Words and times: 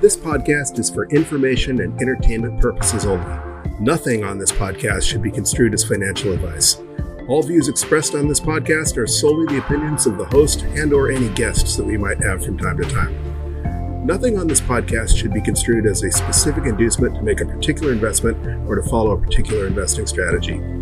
This 0.00 0.16
podcast 0.16 0.78
is 0.78 0.88
for 0.88 1.08
information 1.08 1.80
and 1.80 2.00
entertainment 2.00 2.60
purposes 2.60 3.04
only. 3.04 3.36
Nothing 3.80 4.22
on 4.22 4.38
this 4.38 4.52
podcast 4.52 5.02
should 5.02 5.22
be 5.22 5.30
construed 5.32 5.74
as 5.74 5.82
financial 5.82 6.32
advice. 6.32 6.80
All 7.26 7.42
views 7.42 7.66
expressed 7.66 8.14
on 8.14 8.28
this 8.28 8.38
podcast 8.38 8.96
are 8.96 9.08
solely 9.08 9.46
the 9.46 9.58
opinions 9.58 10.06
of 10.06 10.16
the 10.16 10.26
host 10.26 10.62
and 10.62 10.92
or 10.92 11.10
any 11.10 11.28
guests 11.30 11.76
that 11.76 11.84
we 11.84 11.96
might 11.96 12.22
have 12.22 12.44
from 12.44 12.56
time 12.56 12.76
to 12.76 12.84
time. 12.84 14.06
Nothing 14.06 14.38
on 14.38 14.46
this 14.46 14.60
podcast 14.60 15.16
should 15.16 15.34
be 15.34 15.40
construed 15.40 15.84
as 15.84 16.04
a 16.04 16.12
specific 16.12 16.66
inducement 16.66 17.16
to 17.16 17.22
make 17.22 17.40
a 17.40 17.46
particular 17.46 17.92
investment 17.92 18.36
or 18.68 18.76
to 18.76 18.88
follow 18.88 19.10
a 19.10 19.20
particular 19.20 19.66
investing 19.66 20.06
strategy. 20.06 20.77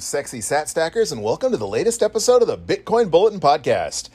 Sexy 0.00 0.40
sat 0.40 0.68
stackers, 0.68 1.12
and 1.12 1.22
welcome 1.22 1.52
to 1.52 1.58
the 1.58 1.66
latest 1.66 2.02
episode 2.02 2.40
of 2.40 2.48
the 2.48 2.56
Bitcoin 2.56 3.10
Bulletin 3.10 3.38
Podcast. 3.38 4.08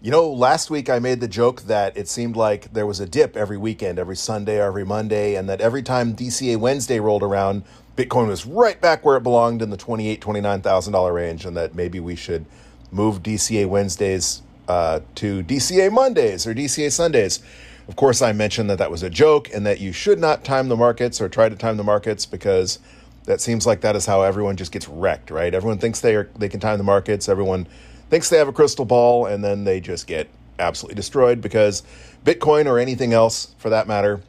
You 0.00 0.10
know, 0.10 0.28
last 0.28 0.68
week 0.68 0.90
I 0.90 0.98
made 0.98 1.20
the 1.20 1.28
joke 1.28 1.62
that 1.62 1.96
it 1.96 2.08
seemed 2.08 2.34
like 2.34 2.72
there 2.72 2.86
was 2.86 2.98
a 2.98 3.06
dip 3.06 3.36
every 3.36 3.56
weekend, 3.56 4.00
every 4.00 4.16
Sunday 4.16 4.60
every 4.60 4.84
Monday, 4.84 5.36
and 5.36 5.48
that 5.48 5.60
every 5.60 5.82
time 5.82 6.16
DCA 6.16 6.56
Wednesday 6.56 6.98
rolled 6.98 7.22
around, 7.22 7.62
Bitcoin 7.96 8.26
was 8.26 8.46
right 8.46 8.80
back 8.80 9.04
where 9.04 9.16
it 9.16 9.22
belonged 9.22 9.62
in 9.62 9.70
the 9.70 9.76
$28,000, 9.76 10.18
$29,000 10.18 11.14
range, 11.14 11.44
and 11.44 11.56
that 11.56 11.74
maybe 11.76 12.00
we 12.00 12.16
should 12.16 12.44
move 12.90 13.22
DCA 13.22 13.68
Wednesdays 13.68 14.42
uh, 14.66 15.00
to 15.14 15.44
DCA 15.44 15.92
Mondays 15.92 16.48
or 16.48 16.54
DCA 16.54 16.90
Sundays. 16.90 17.38
Of 17.86 17.94
course, 17.94 18.22
I 18.22 18.32
mentioned 18.32 18.68
that 18.70 18.78
that 18.78 18.90
was 18.90 19.04
a 19.04 19.10
joke 19.10 19.48
and 19.54 19.64
that 19.66 19.80
you 19.80 19.92
should 19.92 20.18
not 20.18 20.44
time 20.44 20.68
the 20.68 20.76
markets 20.76 21.20
or 21.20 21.28
try 21.28 21.48
to 21.48 21.54
time 21.56 21.76
the 21.76 21.84
markets 21.84 22.26
because 22.26 22.80
that 23.24 23.40
seems 23.40 23.66
like 23.66 23.82
that 23.82 23.96
is 23.96 24.06
how 24.06 24.22
everyone 24.22 24.56
just 24.56 24.72
gets 24.72 24.88
wrecked, 24.88 25.30
right? 25.30 25.54
Everyone 25.54 25.78
thinks 25.78 26.00
they 26.00 26.16
are 26.16 26.28
they 26.36 26.48
can 26.48 26.60
time 26.60 26.78
the 26.78 26.84
markets. 26.84 27.28
Everyone 27.28 27.66
thinks 28.10 28.28
they 28.28 28.38
have 28.38 28.48
a 28.48 28.52
crystal 28.52 28.84
ball, 28.84 29.26
and 29.26 29.42
then 29.42 29.64
they 29.64 29.80
just 29.80 30.06
get 30.06 30.28
absolutely 30.58 30.96
destroyed 30.96 31.40
because 31.40 31.82
Bitcoin 32.24 32.66
or 32.66 32.78
anything 32.78 33.12
else, 33.12 33.54
for 33.58 33.70
that 33.70 33.86
matter, 33.86 34.20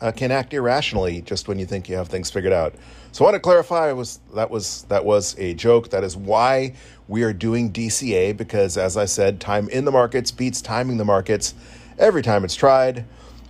uh, 0.00 0.12
can 0.12 0.30
act 0.30 0.52
irrationally 0.52 1.22
just 1.22 1.48
when 1.48 1.58
you 1.58 1.66
think 1.66 1.88
you 1.88 1.96
have 1.96 2.08
things 2.08 2.30
figured 2.30 2.52
out. 2.52 2.74
So 3.12 3.24
I 3.24 3.28
want 3.28 3.34
to 3.34 3.40
clarify 3.40 3.92
was 3.92 4.20
that 4.34 4.50
was 4.50 4.84
that 4.84 5.04
was 5.04 5.36
a 5.38 5.54
joke. 5.54 5.90
That 5.90 6.02
is 6.02 6.16
why 6.16 6.74
we 7.08 7.22
are 7.22 7.32
doing 7.32 7.72
DCA 7.72 8.36
because, 8.36 8.76
as 8.76 8.96
I 8.96 9.04
said, 9.04 9.40
time 9.40 9.68
in 9.68 9.84
the 9.84 9.92
markets 9.92 10.30
beats 10.30 10.62
timing 10.62 10.96
the 10.96 11.04
markets 11.04 11.54
every 11.98 12.22
time 12.22 12.44
it's 12.44 12.54
tried. 12.54 13.04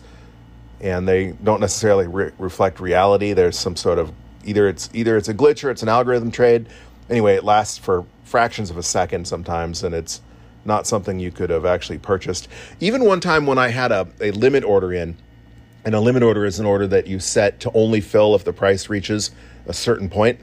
and 0.81 1.09
they 1.09 1.33
don't 1.43 1.61
necessarily 1.61 2.07
re- 2.07 2.31
reflect 2.39 2.81
reality. 2.81 3.33
There's 3.33 3.59
some 3.59 3.77
sort 3.77 3.99
of 3.99 4.13
either 4.45 4.69
it's 4.69 4.91
either 4.93 5.17
it's 5.17 5.29
a 5.29 5.35
glitch 5.35 5.65
or 5.65 5.71
it's 5.71 5.83
an 5.83 5.89
algorithm 5.89 6.31
trade. 6.31 6.69
Anyway, 7.11 7.35
it 7.35 7.45
lasts 7.45 7.79
for 7.79 8.05
fractions 8.25 8.71
of 8.71 8.77
a 8.77 8.83
second 8.83 9.27
sometimes, 9.27 9.83
and 9.83 9.95
it's 9.95 10.21
not 10.65 10.87
something 10.87 11.19
you 11.19 11.31
could 11.31 11.51
have 11.51 11.65
actually 11.65 11.99
purchased. 11.99 12.49
Even 12.81 13.05
one 13.05 13.21
time 13.21 13.47
when 13.47 13.59
I 13.59 13.69
had 13.69 13.93
a, 13.93 14.09
a 14.21 14.31
limit 14.33 14.65
order 14.65 14.93
in, 14.93 15.17
and 15.85 15.95
a 15.95 16.01
limit 16.01 16.23
order 16.23 16.45
is 16.45 16.61
an 16.61 16.67
order 16.67 16.87
that 16.87 17.07
you 17.07 17.19
set 17.19 17.61
to 17.61 17.73
only 17.73 18.01
fill 18.01 18.35
if 18.35 18.45
the 18.45 18.53
price 18.53 18.89
reaches 18.89 19.31
a 19.67 19.73
certain 19.73 20.09
point. 20.09 20.39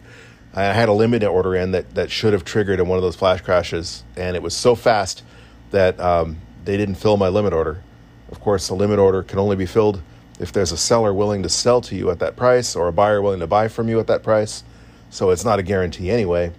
I 0.53 0.63
had 0.63 0.89
a 0.89 0.93
limit 0.93 1.23
order 1.23 1.55
in 1.55 1.71
that, 1.71 1.95
that 1.95 2.11
should 2.11 2.33
have 2.33 2.43
triggered 2.43 2.79
in 2.79 2.87
one 2.87 2.97
of 2.97 3.03
those 3.03 3.15
flash 3.15 3.41
crashes, 3.41 4.03
and 4.17 4.35
it 4.35 4.41
was 4.41 4.55
so 4.55 4.75
fast 4.75 5.23
that 5.71 5.99
um, 5.99 6.37
they 6.65 6.75
didn't 6.75 6.95
fill 6.95 7.17
my 7.17 7.29
limit 7.29 7.53
order. 7.53 7.83
Of 8.31 8.39
course, 8.39 8.69
a 8.69 8.75
limit 8.75 8.99
order 8.99 9.23
can 9.23 9.39
only 9.39 9.55
be 9.55 9.65
filled 9.65 10.01
if 10.39 10.51
there's 10.51 10.71
a 10.71 10.77
seller 10.77 11.13
willing 11.13 11.43
to 11.43 11.49
sell 11.49 11.81
to 11.81 11.95
you 11.95 12.09
at 12.09 12.19
that 12.19 12.35
price 12.35 12.75
or 12.75 12.87
a 12.87 12.93
buyer 12.93 13.21
willing 13.21 13.41
to 13.41 13.47
buy 13.47 13.67
from 13.67 13.89
you 13.89 13.99
at 13.99 14.07
that 14.07 14.23
price. 14.23 14.63
So 15.09 15.29
it's 15.31 15.45
not 15.45 15.59
a 15.59 15.63
guarantee 15.63 16.09
anyway. 16.09 16.51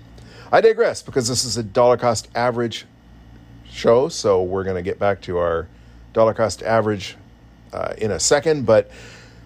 I 0.52 0.60
digress 0.60 1.02
because 1.02 1.28
this 1.28 1.44
is 1.44 1.56
a 1.56 1.62
dollar 1.62 1.96
cost 1.96 2.28
average 2.34 2.86
show, 3.70 4.08
so 4.08 4.42
we're 4.42 4.64
going 4.64 4.76
to 4.76 4.82
get 4.82 4.98
back 4.98 5.20
to 5.22 5.38
our 5.38 5.68
dollar 6.12 6.34
cost 6.34 6.62
average 6.62 7.16
uh, 7.72 7.94
in 7.98 8.10
a 8.10 8.20
second. 8.20 8.66
But 8.66 8.90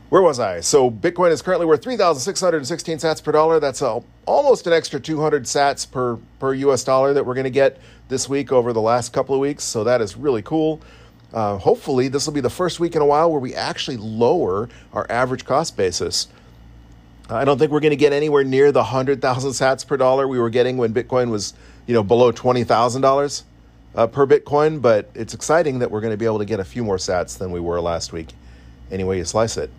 where 0.09 0.23
was 0.23 0.39
I? 0.41 0.61
So 0.61 0.91
Bitcoin 0.91 1.31
is 1.31 1.43
currently 1.43 1.67
worth 1.67 1.83
3,616 1.83 2.99
sats 2.99 3.23
per 3.23 3.33
dollar. 3.33 3.61
That's 3.61 3.83
a, 3.83 4.03
almost 4.27 4.67
an 4.67 4.73
extra 4.73 5.01
200 5.01 5.45
sats 5.45 5.91
per, 5.91 6.19
per 6.39 6.55
US 6.55 6.85
dollar 6.85 7.12
that 7.15 7.25
we're 7.25 7.35
going 7.35 7.45
to 7.45 7.51
get 7.51 7.81
this 8.09 8.29
week 8.29 8.53
over 8.53 8.73
the 8.73 8.81
last 8.81 9.12
couple 9.12 9.35
of 9.35 9.41
weeks. 9.41 9.65
So 9.65 9.85
that 9.85 10.01
is 10.01 10.17
really 10.17 10.43
cool. 10.43 10.81
Uh, 11.33 11.59
hopefully, 11.59 12.06
this 12.06 12.27
will 12.27 12.33
be 12.33 12.41
the 12.41 12.51
first 12.51 12.79
week 12.79 12.95
in 12.95 13.03
a 13.03 13.06
while 13.06 13.31
where 13.31 13.41
we 13.41 13.55
actually 13.55 13.97
lower 13.97 14.69
our 14.93 15.05
average 15.11 15.45
cost 15.45 15.77
basis. 15.77 16.29
I 17.29 17.45
don't 17.45 17.59
think 17.59 17.73
we're 17.73 17.81
going 17.81 17.91
to 17.91 17.97
get 17.97 18.12
anywhere 18.12 18.45
near 18.45 18.71
the 18.71 18.81
100,000 18.81 19.51
sats 19.51 19.85
per 19.85 19.97
dollar 19.97 20.29
we 20.29 20.39
were 20.39 20.51
getting 20.51 20.77
when 20.77 20.95
Bitcoin 20.95 21.31
was, 21.31 21.55
you 21.87 21.95
know, 21.95 22.05
below 22.05 22.31
$20,000 22.31 23.43
uh, 23.94 24.06
per 24.06 24.27
Bitcoin, 24.27 24.82
but 24.82 25.10
it's 25.15 25.34
exciting 25.34 25.78
that 25.78 25.91
we're 25.91 26.00
going 26.00 26.12
to 26.12 26.16
be 26.16 26.25
able 26.25 26.38
to 26.38 26.44
get 26.44 26.60
a 26.60 26.65
few 26.65 26.84
more 26.84 26.97
sats 26.97 27.38
than 27.38 27.50
we 27.50 27.60
were 27.60 27.81
last 27.81 28.12
week, 28.12 28.28
Anyway, 28.91 29.16
you 29.19 29.25
slice 29.25 29.56
it. 29.56 29.71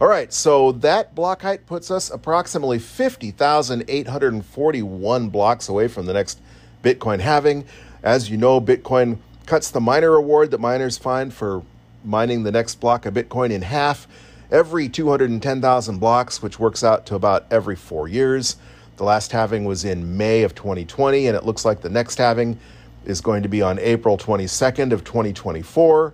All 0.00 0.06
right, 0.08 0.32
so 0.32 0.72
that 0.72 1.14
block 1.14 1.42
height 1.42 1.66
puts 1.66 1.90
us 1.90 2.10
approximately 2.10 2.78
50,841 2.78 5.28
blocks 5.28 5.68
away 5.68 5.88
from 5.88 6.06
the 6.06 6.14
next 6.14 6.40
Bitcoin 6.82 7.20
halving. 7.20 7.64
As 8.02 8.30
you 8.30 8.36
know, 8.36 8.60
Bitcoin 8.60 9.18
cuts 9.46 9.70
the 9.70 9.80
miner 9.80 10.10
reward 10.10 10.50
that 10.50 10.58
miners 10.58 10.98
find 10.98 11.32
for 11.32 11.62
mining 12.04 12.42
the 12.42 12.52
next 12.52 12.74
block 12.76 13.06
of 13.06 13.14
Bitcoin 13.14 13.50
in 13.50 13.62
half 13.62 14.06
every 14.50 14.88
210,000 14.88 15.98
blocks, 15.98 16.42
which 16.42 16.58
works 16.58 16.82
out 16.82 17.06
to 17.06 17.14
about 17.14 17.46
every 17.50 17.76
four 17.76 18.08
years. 18.08 18.56
The 18.96 19.04
last 19.04 19.32
halving 19.32 19.64
was 19.64 19.84
in 19.84 20.16
May 20.16 20.42
of 20.42 20.54
2020, 20.54 21.26
and 21.26 21.36
it 21.36 21.44
looks 21.44 21.64
like 21.64 21.80
the 21.80 21.88
next 21.88 22.18
halving 22.18 22.58
is 23.06 23.20
going 23.20 23.42
to 23.42 23.48
be 23.48 23.62
on 23.62 23.78
April 23.78 24.16
22nd 24.16 24.92
of 24.92 25.04
2024. 25.04 26.12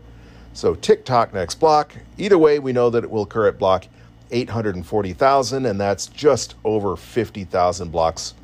So 0.53 0.75
tick 0.75 1.05
tock 1.05 1.33
next 1.33 1.57
block. 1.57 1.95
Either 2.19 2.37
way, 2.39 2.59
we 2.59 2.73
know 2.73 2.91
that 2.91 3.05
it 3.05 3.11
will 3.11 3.23
occur 3.23 3.47
at 3.49 3.59
block 3.59 3.87
840,000, 4.31 5.67
and 5.67 5.81
that's 5.81 6.07
just 6.07 6.55
over 6.65 6.97
50,000 6.97 7.91
blocks 7.91 8.35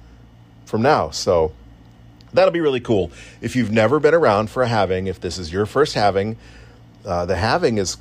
from 0.65 0.83
now. 0.83 1.11
So 1.11 1.53
that'll 2.33 2.53
be 2.53 2.61
really 2.61 2.81
cool. 2.81 3.11
If 3.41 3.57
you've 3.57 3.73
never 3.73 4.01
been 4.01 4.15
around 4.15 4.51
for 4.51 4.63
a 4.63 4.69
halving, 4.69 5.07
if 5.07 5.21
this 5.21 5.39
is 5.39 5.53
your 5.53 5.67
first 5.67 5.95
halving, 5.95 6.37
uh, 7.05 7.27
the 7.27 7.37
halving 7.37 7.79
is 7.79 7.97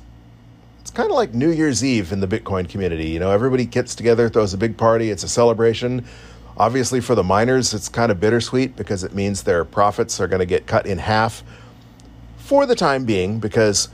it's 0.80 0.90
kind 0.92 1.10
of 1.10 1.16
like 1.16 1.34
New 1.34 1.50
Year's 1.50 1.84
Eve 1.84 2.12
in 2.12 2.20
the 2.20 2.28
Bitcoin 2.28 2.68
community. 2.68 3.08
You 3.08 3.18
know, 3.18 3.32
everybody 3.32 3.64
gets 3.64 3.96
together, 3.96 4.28
throws 4.28 4.54
a 4.54 4.56
big 4.56 4.76
party, 4.76 5.10
it's 5.10 5.24
a 5.24 5.28
celebration. 5.28 6.04
Obviously, 6.56 7.00
for 7.00 7.14
the 7.14 7.24
miners, 7.24 7.74
it's 7.74 7.88
kind 7.88 8.10
of 8.10 8.18
bittersweet 8.18 8.76
because 8.76 9.04
it 9.04 9.14
means 9.14 9.42
their 9.42 9.64
profits 9.64 10.20
are 10.20 10.28
going 10.28 10.40
to 10.40 10.46
get 10.46 10.66
cut 10.66 10.86
in 10.86 10.98
half 10.98 11.42
for 12.38 12.64
the 12.64 12.74
time 12.74 13.04
being. 13.04 13.38
Because, 13.38 13.88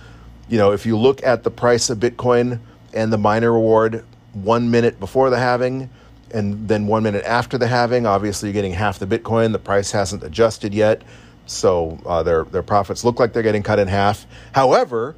you 0.49 0.59
know, 0.59 0.73
if 0.73 0.87
you 0.87 0.97
look 0.97 1.23
at 1.25 1.43
the 1.43 1.51
price 1.51 1.91
of 1.91 1.99
Bitcoin 1.99 2.61
and 2.95 3.13
the 3.13 3.19
miner 3.19 3.53
reward 3.53 4.05
one 4.33 4.71
minute 4.71 4.99
before 5.01 5.31
the 5.31 5.39
halving 5.39 5.91
and 6.33 6.67
then 6.69 6.87
one 6.87 7.03
minute 7.03 7.25
after 7.25 7.59
the 7.59 7.67
halving. 7.67 8.07
Obviously, 8.07 8.49
you're 8.49 8.55
getting 8.55 8.73
half 8.73 8.99
the 8.99 9.07
Bitcoin. 9.07 9.53
The 9.53 9.59
price 9.59 9.91
hasn't 9.93 10.23
adjusted 10.23 10.75
yet, 10.75 11.03
so 11.47 11.99
uh, 12.07 12.23
their 12.23 12.45
their 12.45 12.63
profits 12.63 13.05
look 13.05 13.19
like 13.21 13.33
they're 13.33 13.43
getting 13.43 13.63
cut 13.63 13.79
in 13.79 13.89
half. 13.89 14.27
However, 14.53 15.15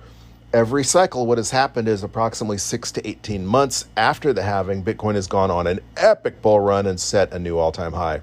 every 0.55 0.85
cycle, 0.85 1.27
what 1.27 1.37
has 1.37 1.51
happened 1.51 1.89
is 1.89 2.05
approximately 2.05 2.59
six 2.59 2.93
to 2.93 3.06
18 3.06 3.45
months 3.45 3.87
after 3.97 4.33
the 4.33 4.43
halving, 4.43 4.85
Bitcoin 4.85 5.17
has 5.17 5.27
gone 5.27 5.51
on 5.51 5.67
an 5.67 5.81
epic 5.97 6.41
bull 6.41 6.61
run 6.61 6.87
and 6.87 6.99
set 6.99 7.33
a 7.33 7.39
new 7.39 7.59
all 7.59 7.73
time 7.73 7.93
high. 7.93 8.21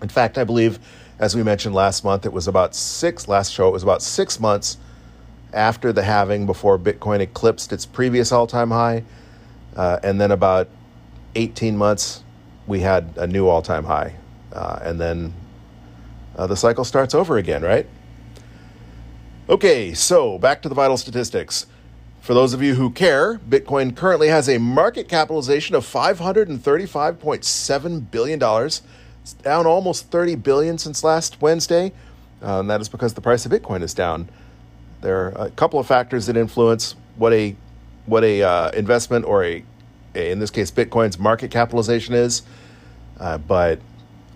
In 0.00 0.08
fact, 0.08 0.38
I 0.38 0.44
believe, 0.44 0.78
as 1.18 1.36
we 1.36 1.42
mentioned 1.42 1.74
last 1.74 2.02
month, 2.02 2.24
it 2.24 2.32
was 2.32 2.48
about 2.48 2.74
six, 2.74 3.28
last 3.28 3.52
show, 3.52 3.68
it 3.68 3.72
was 3.72 3.82
about 3.82 4.00
six 4.00 4.40
months 4.40 4.78
after 5.52 5.92
the 5.92 6.02
halving 6.02 6.46
before 6.46 6.78
Bitcoin 6.78 7.20
eclipsed 7.20 7.72
its 7.72 7.84
previous 7.84 8.32
all 8.32 8.46
time 8.46 8.70
high. 8.70 9.04
Uh, 9.76 10.00
and 10.02 10.18
then 10.18 10.30
about 10.30 10.66
18 11.34 11.76
months, 11.76 12.24
we 12.66 12.80
had 12.80 13.12
a 13.16 13.26
new 13.26 13.46
all 13.46 13.60
time 13.60 13.84
high. 13.84 14.14
Uh, 14.50 14.78
and 14.82 14.98
then 14.98 15.34
uh, 16.36 16.46
the 16.46 16.56
cycle 16.56 16.84
starts 16.84 17.14
over 17.14 17.36
again, 17.36 17.62
right? 17.62 17.86
Okay, 19.50 19.92
so 19.94 20.38
back 20.38 20.62
to 20.62 20.68
the 20.68 20.76
vital 20.76 20.96
statistics. 20.96 21.66
For 22.20 22.34
those 22.34 22.52
of 22.52 22.62
you 22.62 22.76
who 22.76 22.88
care, 22.88 23.40
Bitcoin 23.40 23.96
currently 23.96 24.28
has 24.28 24.48
a 24.48 24.58
market 24.58 25.08
capitalization 25.08 25.74
of 25.74 25.84
$535.7 25.84 28.10
billion. 28.12 28.40
It's 28.40 28.82
down 29.42 29.66
almost 29.66 30.08
30 30.12 30.36
billion 30.36 30.78
since 30.78 31.02
last 31.02 31.42
Wednesday, 31.42 31.90
uh, 32.40 32.60
and 32.60 32.70
that 32.70 32.80
is 32.80 32.88
because 32.88 33.14
the 33.14 33.20
price 33.20 33.44
of 33.44 33.50
Bitcoin 33.50 33.82
is 33.82 33.92
down. 33.92 34.28
There 35.00 35.18
are 35.18 35.46
a 35.46 35.50
couple 35.50 35.80
of 35.80 35.86
factors 35.88 36.26
that 36.26 36.36
influence 36.36 36.94
what 37.16 37.32
a 37.32 37.56
what 38.06 38.22
a 38.22 38.44
uh, 38.44 38.70
investment 38.70 39.24
or 39.24 39.44
a, 39.44 39.64
a, 40.14 40.30
in 40.30 40.38
this 40.38 40.50
case 40.50 40.70
Bitcoin's 40.70 41.18
market 41.18 41.50
capitalization 41.50 42.14
is, 42.14 42.42
uh, 43.18 43.38
but 43.38 43.80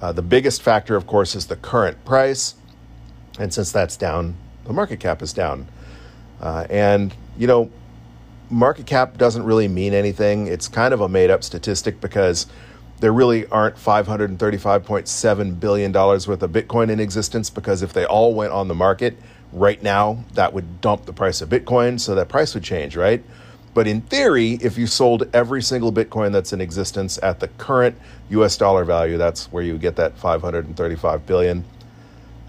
uh, 0.02 0.10
the 0.10 0.22
biggest 0.22 0.60
factor, 0.60 0.96
of 0.96 1.06
course, 1.06 1.36
is 1.36 1.46
the 1.46 1.54
current 1.54 2.04
price, 2.04 2.56
and 3.38 3.54
since 3.54 3.70
that's 3.70 3.96
down, 3.96 4.38
the 4.64 4.72
market 4.72 5.00
cap 5.00 5.22
is 5.22 5.32
down. 5.32 5.66
Uh, 6.40 6.66
and 6.70 7.14
you 7.36 7.46
know, 7.46 7.70
market 8.50 8.86
cap 8.86 9.16
doesn't 9.18 9.44
really 9.44 9.68
mean 9.68 9.94
anything. 9.94 10.46
It's 10.46 10.68
kind 10.68 10.94
of 10.94 11.00
a 11.00 11.08
made 11.08 11.30
up 11.30 11.42
statistic 11.42 12.00
because 12.00 12.46
there 13.00 13.12
really 13.12 13.46
aren't 13.46 13.76
$535.7 13.76 15.60
billion 15.60 15.92
worth 15.92 16.28
of 16.28 16.50
Bitcoin 16.50 16.90
in 16.90 17.00
existence 17.00 17.50
because 17.50 17.82
if 17.82 17.92
they 17.92 18.04
all 18.04 18.34
went 18.34 18.52
on 18.52 18.68
the 18.68 18.74
market, 18.74 19.16
right 19.54 19.82
now, 19.82 20.24
that 20.34 20.52
would 20.52 20.80
dump 20.80 21.06
the 21.06 21.12
price 21.12 21.40
of 21.40 21.48
Bitcoin, 21.48 21.98
so 21.98 22.14
that 22.14 22.28
price 22.28 22.54
would 22.54 22.64
change, 22.64 22.96
right? 22.96 23.22
But 23.72 23.86
in 23.86 24.02
theory, 24.02 24.52
if 24.62 24.78
you 24.78 24.86
sold 24.86 25.28
every 25.34 25.62
single 25.62 25.92
Bitcoin 25.92 26.32
that's 26.32 26.52
in 26.52 26.60
existence 26.60 27.18
at 27.22 27.40
the 27.40 27.48
current 27.48 27.96
US 28.30 28.56
dollar 28.56 28.84
value, 28.84 29.16
that's 29.18 29.50
where 29.50 29.62
you 29.62 29.72
would 29.72 29.80
get 29.80 29.96
that 29.96 30.16
535 30.16 31.26
billion. 31.26 31.64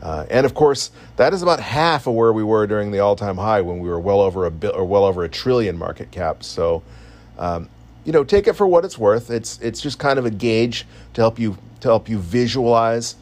Uh, 0.06 0.24
and 0.30 0.46
of 0.46 0.54
course, 0.54 0.92
that 1.16 1.34
is 1.34 1.42
about 1.42 1.60
half 1.60 2.06
of 2.06 2.14
where 2.14 2.32
we 2.32 2.44
were 2.44 2.68
during 2.68 2.92
the 2.92 3.00
all-time 3.00 3.38
high 3.38 3.60
when 3.60 3.80
we 3.80 3.90
were 3.90 4.00
well 4.00 4.22
over 4.22 4.46
a 4.46 4.52
bi- 4.52 4.68
or 4.68 4.86
well 4.86 5.04
over 5.04 5.24
a 5.24 5.30
trillion 5.30 5.76
market 5.76 6.12
cap. 6.12 6.44
So, 6.44 6.84
um, 7.40 7.68
you 8.04 8.12
know, 8.12 8.24
take 8.24 8.46
it 8.46 8.54
for 8.54 8.68
what 8.68 8.86
it's 8.86 9.00
worth. 9.00 9.32
It's 9.32 9.60
it's 9.62 9.82
just 9.82 9.98
kind 9.98 10.20
of 10.20 10.26
a 10.28 10.30
gauge 10.30 10.86
to 11.16 11.22
help 11.22 11.40
you 11.40 11.58
to 11.80 11.88
help 11.88 12.08
you 12.08 12.20
visualize 12.20 13.16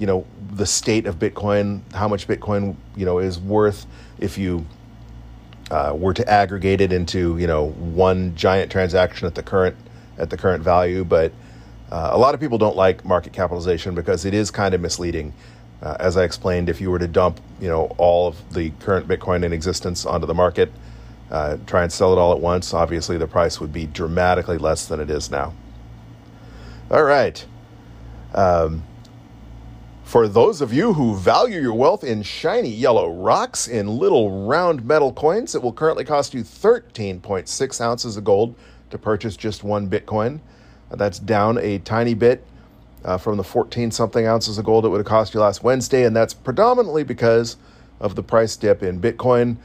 you 0.00 0.08
know 0.08 0.26
the 0.50 0.66
state 0.66 1.06
of 1.06 1.20
Bitcoin, 1.20 1.82
how 1.92 2.08
much 2.08 2.26
Bitcoin 2.26 2.74
you 2.96 3.06
know 3.06 3.20
is 3.20 3.38
worth 3.38 3.86
if 4.18 4.36
you 4.36 4.66
uh, 5.70 5.94
were 5.96 6.14
to 6.14 6.28
aggregate 6.28 6.80
it 6.80 6.92
into 6.92 7.38
you 7.38 7.46
know 7.46 7.68
one 7.68 8.34
giant 8.34 8.72
transaction 8.72 9.28
at 9.28 9.36
the 9.36 9.42
current 9.44 9.76
at 10.18 10.30
the 10.30 10.36
current 10.36 10.64
value. 10.64 11.04
But 11.04 11.30
uh, 11.92 12.10
a 12.10 12.18
lot 12.18 12.34
of 12.34 12.40
people 12.40 12.58
don't 12.58 12.76
like 12.76 13.04
market 13.04 13.32
capitalization 13.32 13.94
because 13.94 14.24
it 14.24 14.34
is 14.34 14.50
kind 14.50 14.74
of 14.74 14.80
misleading. 14.80 15.32
Uh, 15.82 15.96
as 16.00 16.16
I 16.16 16.24
explained, 16.24 16.68
if 16.68 16.80
you 16.80 16.90
were 16.90 16.98
to 16.98 17.06
dump 17.06 17.40
you 17.60 17.68
know 17.68 17.94
all 17.98 18.28
of 18.28 18.54
the 18.54 18.70
current 18.80 19.06
Bitcoin 19.06 19.44
in 19.44 19.52
existence 19.52 20.04
onto 20.04 20.26
the 20.26 20.34
market, 20.34 20.72
uh, 21.30 21.56
try 21.66 21.82
and 21.82 21.92
sell 21.92 22.12
it 22.12 22.18
all 22.18 22.32
at 22.32 22.40
once, 22.40 22.74
obviously 22.74 23.18
the 23.18 23.26
price 23.26 23.60
would 23.60 23.72
be 23.72 23.86
dramatically 23.86 24.58
less 24.58 24.86
than 24.86 25.00
it 25.00 25.10
is 25.10 25.30
now. 25.30 25.54
All 26.90 27.04
right. 27.04 27.44
Um, 28.34 28.82
for 30.04 30.26
those 30.26 30.62
of 30.62 30.72
you 30.72 30.94
who 30.94 31.14
value 31.16 31.60
your 31.60 31.74
wealth 31.74 32.02
in 32.02 32.22
shiny 32.22 32.70
yellow 32.70 33.12
rocks 33.12 33.68
in 33.68 33.98
little 33.98 34.46
round 34.46 34.82
metal 34.86 35.12
coins, 35.12 35.54
it 35.54 35.62
will 35.62 35.72
currently 35.72 36.04
cost 36.04 36.32
you 36.32 36.42
13.6 36.42 37.80
ounces 37.82 38.16
of 38.16 38.24
gold 38.24 38.54
to 38.88 38.96
purchase 38.96 39.36
just 39.36 39.64
one 39.64 39.88
Bitcoin. 39.88 40.40
That's 40.90 41.18
down 41.18 41.58
a 41.58 41.78
tiny 41.80 42.14
bit 42.14 42.42
uh, 43.04 43.16
from 43.18 43.36
the 43.36 43.44
14 43.44 43.90
something 43.90 44.26
ounces 44.26 44.58
of 44.58 44.64
gold 44.64 44.84
it 44.84 44.88
would 44.88 44.98
have 44.98 45.06
cost 45.06 45.34
you 45.34 45.40
last 45.40 45.62
Wednesday, 45.62 46.04
and 46.04 46.14
that's 46.14 46.34
predominantly 46.34 47.04
because 47.04 47.56
of 48.00 48.14
the 48.14 48.22
price 48.22 48.56
dip 48.56 48.82
in 48.82 49.00
Bitcoin, 49.00 49.56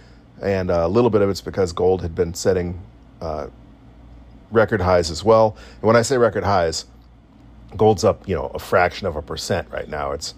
and 0.42 0.70
a 0.70 0.88
little 0.88 1.10
bit 1.10 1.22
of 1.22 1.30
it's 1.30 1.42
because 1.42 1.72
gold 1.72 2.02
had 2.02 2.16
been 2.16 2.34
setting 2.34 2.82
uh, 3.22 3.48
record 4.52 4.82
highs 4.82 5.10
as 5.10 5.24
well. 5.24 5.58
And 5.76 5.84
when 5.84 5.96
I 5.96 6.02
say 6.02 6.18
record 6.18 6.44
highs, 6.44 6.86
gold's 7.76 8.04
up, 8.04 8.28
you 8.28 8.36
know, 8.36 8.52
a 8.54 8.60
fraction 8.60 9.08
of 9.08 9.16
a 9.16 9.22
percent 9.22 9.68
right 9.72 9.90
now. 9.90 10.12
It's, 10.12 10.34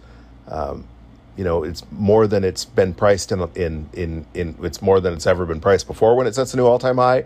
um, 0.47 0.87
you 1.35 1.43
know, 1.43 1.63
it's 1.63 1.83
more 1.91 2.27
than 2.27 2.43
it's 2.43 2.63
been 2.63 2.93
priced 2.93 3.31
in, 3.31 3.41
in, 3.55 3.89
in, 3.93 4.25
in, 4.33 4.55
it's 4.61 4.81
more 4.81 4.99
than 4.99 5.13
it's 5.13 5.27
ever 5.27 5.45
been 5.45 5.59
priced 5.59 5.87
before 5.87 6.15
when 6.15 6.27
it 6.27 6.35
sets 6.35 6.53
a 6.53 6.57
new 6.57 6.65
all 6.65 6.79
time 6.79 6.97
high. 6.97 7.25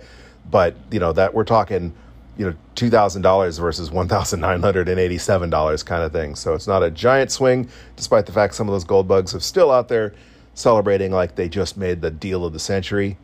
But, 0.49 0.75
you 0.91 0.99
know, 0.99 1.13
that 1.13 1.33
we're 1.33 1.43
talking, 1.43 1.93
you 2.39 2.45
know, 2.45 2.55
$2,000 2.75 3.59
versus 3.59 3.89
$1,987 3.89 5.85
kind 5.85 6.03
of 6.03 6.13
thing. 6.13 6.35
So 6.35 6.53
it's 6.53 6.67
not 6.67 6.81
a 6.81 6.89
giant 6.89 7.31
swing, 7.31 7.67
despite 7.97 8.25
the 8.25 8.31
fact 8.31 8.55
some 8.55 8.69
of 8.69 8.71
those 8.71 8.85
gold 8.85 9.09
bugs 9.09 9.35
are 9.35 9.41
still 9.41 9.69
out 9.71 9.89
there 9.89 10.13
celebrating 10.53 11.11
like 11.11 11.35
they 11.35 11.49
just 11.49 11.75
made 11.75 11.99
the 11.99 12.09
deal 12.09 12.45
of 12.45 12.53
the 12.53 12.59
century. 12.59 13.17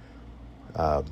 Um, 0.76 1.06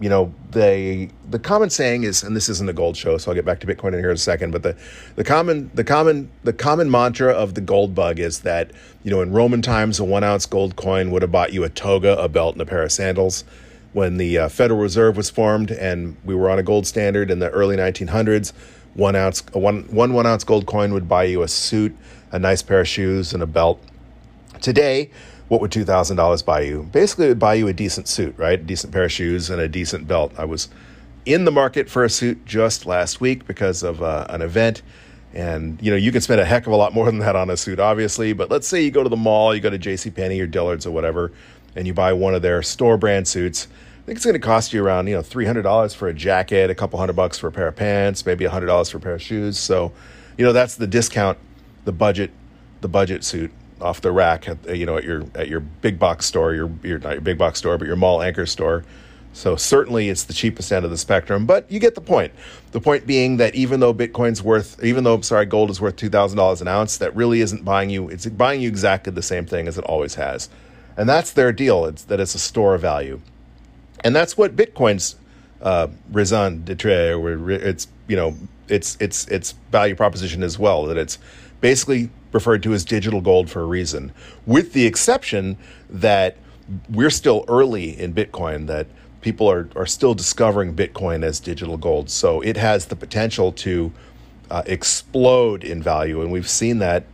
you 0.00 0.10
know, 0.10 0.34
they 0.50 1.10
the 1.30 1.38
common 1.38 1.70
saying 1.70 2.04
is, 2.04 2.22
and 2.22 2.36
this 2.36 2.50
isn't 2.50 2.68
a 2.68 2.74
gold 2.74 2.96
show, 2.96 3.16
so 3.16 3.30
I'll 3.30 3.34
get 3.34 3.46
back 3.46 3.60
to 3.60 3.66
Bitcoin 3.66 3.94
in 3.94 4.00
here 4.00 4.10
in 4.10 4.16
a 4.16 4.18
second. 4.18 4.50
But 4.50 4.62
the 4.62 4.76
the 5.16 5.24
common 5.24 5.70
the 5.74 5.84
common 5.84 6.30
the 6.42 6.54
common 6.54 6.90
mantra 6.90 7.32
of 7.32 7.54
the 7.54 7.60
gold 7.60 7.94
bug 7.94 8.18
is 8.18 8.40
that 8.40 8.70
you 9.02 9.10
know 9.10 9.20
in 9.20 9.32
Roman 9.32 9.60
times 9.60 9.98
a 9.98 10.04
one 10.04 10.24
ounce 10.24 10.46
gold 10.46 10.76
coin 10.76 11.10
would 11.10 11.20
have 11.20 11.32
bought 11.32 11.52
you 11.52 11.64
a 11.64 11.68
toga, 11.68 12.18
a 12.18 12.28
belt, 12.28 12.54
and 12.54 12.62
a 12.62 12.66
pair 12.66 12.82
of 12.82 12.92
sandals. 12.92 13.44
When 13.92 14.18
the 14.18 14.38
uh, 14.38 14.48
Federal 14.48 14.80
Reserve 14.80 15.16
was 15.16 15.30
formed 15.30 15.70
and 15.70 16.16
we 16.24 16.34
were 16.34 16.48
on 16.48 16.58
a 16.58 16.62
gold 16.62 16.86
standard 16.86 17.30
in 17.30 17.40
the 17.40 17.50
early 17.50 17.76
1900s, 17.76 18.52
one 18.94 19.16
ounce 19.16 19.44
one 19.52 19.82
one 19.84 20.12
one 20.12 20.26
ounce 20.26 20.44
gold 20.44 20.66
coin 20.66 20.92
would 20.92 21.08
buy 21.08 21.24
you 21.24 21.42
a 21.42 21.48
suit, 21.48 21.96
a 22.32 22.38
nice 22.38 22.62
pair 22.62 22.80
of 22.80 22.88
shoes, 22.88 23.32
and 23.32 23.42
a 23.42 23.46
belt. 23.46 23.80
Today, 24.60 25.10
what 25.48 25.60
would 25.60 25.72
$2,000 25.72 26.44
buy 26.44 26.60
you? 26.60 26.88
Basically, 26.92 27.26
it 27.26 27.30
would 27.30 27.38
buy 27.40 27.54
you 27.54 27.66
a 27.66 27.72
decent 27.72 28.06
suit, 28.06 28.38
right? 28.38 28.60
A 28.60 28.62
decent 28.62 28.92
pair 28.92 29.04
of 29.04 29.12
shoes 29.12 29.50
and 29.50 29.60
a 29.60 29.68
decent 29.68 30.06
belt. 30.06 30.32
I 30.38 30.44
was 30.44 30.68
in 31.26 31.44
the 31.44 31.50
market 31.50 31.90
for 31.90 32.04
a 32.04 32.08
suit 32.08 32.44
just 32.46 32.86
last 32.86 33.20
week 33.20 33.46
because 33.46 33.82
of 33.82 34.00
uh, 34.00 34.26
an 34.28 34.42
event. 34.42 34.82
And, 35.32 35.80
you 35.82 35.90
know, 35.90 35.96
you 35.96 36.12
can 36.12 36.20
spend 36.20 36.40
a 36.40 36.44
heck 36.44 36.66
of 36.66 36.72
a 36.72 36.76
lot 36.76 36.92
more 36.92 37.06
than 37.06 37.18
that 37.18 37.34
on 37.34 37.50
a 37.50 37.56
suit, 37.56 37.80
obviously. 37.80 38.32
But 38.32 38.48
let's 38.48 38.68
say 38.68 38.82
you 38.82 38.92
go 38.92 39.02
to 39.02 39.08
the 39.08 39.16
mall, 39.16 39.52
you 39.52 39.60
go 39.60 39.70
to 39.70 39.78
JCPenney 39.78 40.40
or 40.40 40.46
Dillard's 40.46 40.86
or 40.86 40.92
whatever, 40.92 41.32
and 41.80 41.86
you 41.86 41.94
buy 41.94 42.12
one 42.12 42.34
of 42.34 42.42
their 42.42 42.62
store 42.62 42.98
brand 42.98 43.26
suits. 43.26 43.66
I 44.02 44.04
think 44.04 44.16
it's 44.16 44.26
going 44.26 44.34
to 44.34 44.38
cost 44.38 44.74
you 44.74 44.84
around, 44.84 45.06
you 45.06 45.14
know, 45.14 45.22
$300 45.22 45.96
for 45.96 46.08
a 46.08 46.12
jacket, 46.12 46.68
a 46.68 46.74
couple 46.74 46.98
hundred 46.98 47.16
bucks 47.16 47.38
for 47.38 47.46
a 47.46 47.52
pair 47.52 47.68
of 47.68 47.76
pants, 47.76 48.26
maybe 48.26 48.44
$100 48.44 48.90
for 48.90 48.98
a 48.98 49.00
pair 49.00 49.14
of 49.14 49.22
shoes. 49.22 49.58
So, 49.58 49.90
you 50.36 50.44
know, 50.44 50.52
that's 50.52 50.74
the 50.74 50.86
discount, 50.86 51.38
the 51.86 51.92
budget, 51.92 52.32
the 52.82 52.88
budget 52.88 53.24
suit 53.24 53.50
off 53.80 54.02
the 54.02 54.12
rack 54.12 54.46
at 54.46 54.76
you 54.76 54.84
know 54.84 54.98
at 54.98 55.04
your 55.04 55.24
at 55.34 55.48
your 55.48 55.60
big 55.60 55.98
box 55.98 56.26
store, 56.26 56.54
your 56.54 56.70
your 56.82 56.98
not 56.98 57.12
your 57.12 57.22
big 57.22 57.38
box 57.38 57.58
store, 57.58 57.78
but 57.78 57.86
your 57.86 57.96
mall 57.96 58.20
anchor 58.20 58.44
store. 58.44 58.84
So 59.32 59.56
certainly 59.56 60.08
it's 60.08 60.24
the 60.24 60.34
cheapest 60.34 60.72
end 60.72 60.84
of 60.84 60.90
the 60.90 60.98
spectrum, 60.98 61.46
but 61.46 61.70
you 61.70 61.78
get 61.78 61.94
the 61.94 62.00
point. 62.00 62.32
The 62.72 62.80
point 62.80 63.06
being 63.06 63.36
that 63.36 63.54
even 63.54 63.80
though 63.80 63.94
Bitcoin's 63.94 64.42
worth, 64.42 64.82
even 64.82 65.04
though 65.04 65.20
sorry, 65.20 65.46
gold 65.46 65.70
is 65.70 65.80
worth 65.80 65.96
two 65.96 66.10
thousand 66.10 66.36
dollars 66.36 66.60
an 66.60 66.68
ounce, 66.68 66.98
that 66.98 67.14
really 67.16 67.40
isn't 67.40 67.64
buying 67.64 67.88
you. 67.90 68.08
It's 68.08 68.26
buying 68.26 68.60
you 68.60 68.68
exactly 68.68 69.12
the 69.12 69.22
same 69.22 69.46
thing 69.46 69.68
as 69.68 69.78
it 69.78 69.84
always 69.84 70.16
has, 70.16 70.48
and 71.00 71.08
that's 71.08 71.32
their 71.32 71.50
deal. 71.50 71.86
It's 71.86 72.04
that 72.04 72.20
it's 72.20 72.34
a 72.34 72.38
store 72.38 72.74
of 72.74 72.82
value, 72.82 73.22
and 74.04 74.14
that's 74.14 74.36
what 74.36 74.54
Bitcoin's 74.54 75.16
uh, 75.62 75.86
raison 76.12 76.62
d'être, 76.62 77.18
or 77.18 77.50
it's 77.50 77.88
you 78.06 78.16
know 78.16 78.36
its 78.68 78.98
its 79.00 79.26
its 79.28 79.54
value 79.72 79.94
proposition 79.94 80.42
as 80.42 80.58
well. 80.58 80.84
That 80.84 80.98
it's 80.98 81.18
basically 81.62 82.10
referred 82.32 82.62
to 82.64 82.74
as 82.74 82.84
digital 82.84 83.22
gold 83.22 83.48
for 83.48 83.62
a 83.62 83.64
reason, 83.64 84.12
with 84.44 84.74
the 84.74 84.84
exception 84.84 85.56
that 85.88 86.36
we're 86.90 87.08
still 87.08 87.46
early 87.48 87.98
in 87.98 88.12
Bitcoin, 88.12 88.66
that 88.66 88.86
people 89.22 89.50
are, 89.50 89.70
are 89.76 89.86
still 89.86 90.12
discovering 90.12 90.74
Bitcoin 90.76 91.24
as 91.24 91.40
digital 91.40 91.78
gold. 91.78 92.10
So 92.10 92.42
it 92.42 92.58
has 92.58 92.86
the 92.86 92.96
potential 92.96 93.52
to 93.52 93.90
uh, 94.50 94.64
explode 94.66 95.64
in 95.64 95.82
value. 95.82 96.20
And 96.20 96.30
we've 96.30 96.48
seen 96.48 96.78
that. 96.80 97.04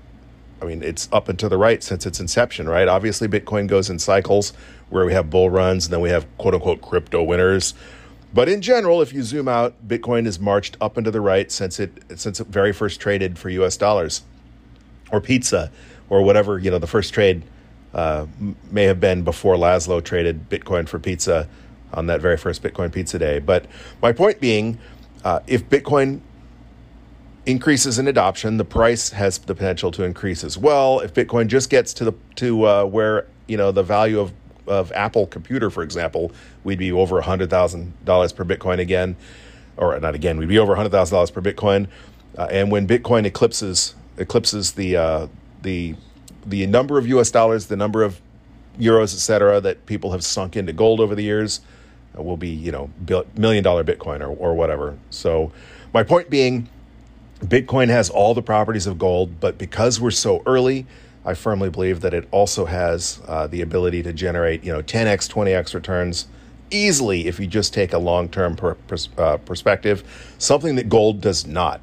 I 0.66 0.68
mean, 0.70 0.82
it's 0.82 1.08
up 1.12 1.28
and 1.28 1.38
to 1.38 1.48
the 1.48 1.56
right 1.56 1.82
since 1.82 2.06
its 2.06 2.18
inception, 2.18 2.68
right? 2.68 2.88
Obviously, 2.88 3.28
Bitcoin 3.28 3.68
goes 3.68 3.88
in 3.88 3.98
cycles 3.98 4.52
where 4.90 5.06
we 5.06 5.12
have 5.12 5.30
bull 5.30 5.48
runs 5.48 5.86
and 5.86 5.92
then 5.92 6.00
we 6.00 6.10
have 6.10 6.26
quote 6.38 6.54
unquote 6.54 6.82
crypto 6.82 7.22
winters. 7.22 7.74
But 8.34 8.48
in 8.48 8.60
general, 8.60 9.00
if 9.00 9.12
you 9.12 9.22
zoom 9.22 9.46
out, 9.46 9.74
Bitcoin 9.86 10.24
has 10.26 10.40
marched 10.40 10.76
up 10.80 10.96
and 10.96 11.04
to 11.04 11.10
the 11.10 11.20
right 11.20 11.50
since 11.52 11.78
it 11.78 12.02
since 12.16 12.40
it 12.40 12.48
very 12.48 12.72
first 12.72 13.00
traded 13.00 13.38
for 13.38 13.48
U.S. 13.50 13.76
dollars, 13.76 14.22
or 15.12 15.20
pizza, 15.20 15.70
or 16.08 16.22
whatever 16.22 16.58
you 16.58 16.70
know 16.70 16.78
the 16.78 16.86
first 16.86 17.14
trade 17.14 17.44
uh, 17.94 18.26
may 18.70 18.84
have 18.84 19.00
been 19.00 19.22
before 19.22 19.54
Laszlo 19.54 20.02
traded 20.02 20.50
Bitcoin 20.50 20.88
for 20.88 20.98
pizza 20.98 21.48
on 21.94 22.06
that 22.06 22.20
very 22.20 22.36
first 22.36 22.62
Bitcoin 22.62 22.92
pizza 22.92 23.18
day. 23.18 23.38
But 23.38 23.66
my 24.02 24.12
point 24.12 24.40
being, 24.40 24.78
uh, 25.24 25.40
if 25.46 25.68
Bitcoin 25.70 26.20
increases 27.46 27.98
in 27.98 28.08
adoption, 28.08 28.56
the 28.56 28.64
price 28.64 29.10
has 29.10 29.38
the 29.38 29.54
potential 29.54 29.90
to 29.92 30.02
increase 30.02 30.44
as 30.44 30.58
well. 30.58 31.00
If 31.00 31.14
Bitcoin 31.14 31.46
just 31.46 31.70
gets 31.70 31.94
to 31.94 32.04
the 32.04 32.12
to 32.36 32.66
uh, 32.66 32.84
where 32.84 33.26
you 33.46 33.56
know 33.56 33.72
the 33.72 33.82
value 33.82 34.20
of 34.20 34.32
of 34.66 34.90
Apple 34.92 35.26
computer, 35.28 35.70
for 35.70 35.82
example, 35.82 36.32
we'd 36.64 36.78
be 36.78 36.92
over 36.92 37.20
hundred 37.20 37.48
thousand 37.50 37.92
dollars 38.04 38.32
per 38.32 38.44
Bitcoin 38.44 38.80
again, 38.80 39.16
or 39.76 39.98
not 40.00 40.14
again. 40.14 40.38
We'd 40.38 40.48
be 40.48 40.58
over 40.58 40.74
hundred 40.74 40.90
thousand 40.90 41.14
dollars 41.14 41.30
per 41.30 41.40
Bitcoin. 41.40 41.86
Uh, 42.36 42.48
and 42.50 42.70
when 42.70 42.86
Bitcoin 42.86 43.24
eclipses 43.24 43.94
eclipses 44.18 44.72
the 44.72 44.96
uh, 44.96 45.26
the 45.62 45.94
the 46.44 46.66
number 46.66 46.98
of 46.98 47.06
U.S. 47.08 47.30
dollars, 47.30 47.66
the 47.66 47.76
number 47.76 48.02
of 48.02 48.20
euros, 48.78 49.14
et 49.14 49.20
cetera, 49.20 49.60
that 49.60 49.86
people 49.86 50.12
have 50.12 50.22
sunk 50.22 50.56
into 50.56 50.72
gold 50.72 51.00
over 51.00 51.14
the 51.14 51.22
years, 51.22 51.60
uh, 52.18 52.22
will 52.22 52.36
be 52.36 52.50
you 52.50 52.72
know 52.72 52.90
million 53.36 53.62
dollar 53.62 53.84
Bitcoin 53.84 54.20
or 54.20 54.28
or 54.28 54.54
whatever. 54.54 54.98
So 55.10 55.52
my 55.94 56.02
point 56.02 56.28
being 56.28 56.68
Bitcoin 57.40 57.88
has 57.88 58.08
all 58.08 58.32
the 58.32 58.42
properties 58.42 58.86
of 58.86 58.98
gold, 58.98 59.40
but 59.40 59.58
because 59.58 60.00
we're 60.00 60.10
so 60.10 60.42
early, 60.46 60.86
I 61.24 61.34
firmly 61.34 61.68
believe 61.68 62.00
that 62.00 62.14
it 62.14 62.26
also 62.30 62.64
has 62.64 63.20
uh, 63.28 63.46
the 63.46 63.60
ability 63.60 64.02
to 64.04 64.12
generate, 64.12 64.64
you 64.64 64.72
know, 64.72 64.82
10x, 64.82 65.30
20x 65.30 65.74
returns 65.74 66.28
easily 66.70 67.26
if 67.26 67.38
you 67.38 67.46
just 67.46 67.74
take 67.74 67.92
a 67.92 67.98
long-term 67.98 68.56
per, 68.56 68.76
uh, 69.18 69.36
perspective. 69.38 70.34
Something 70.38 70.76
that 70.76 70.88
gold 70.88 71.20
does 71.20 71.46
not. 71.46 71.80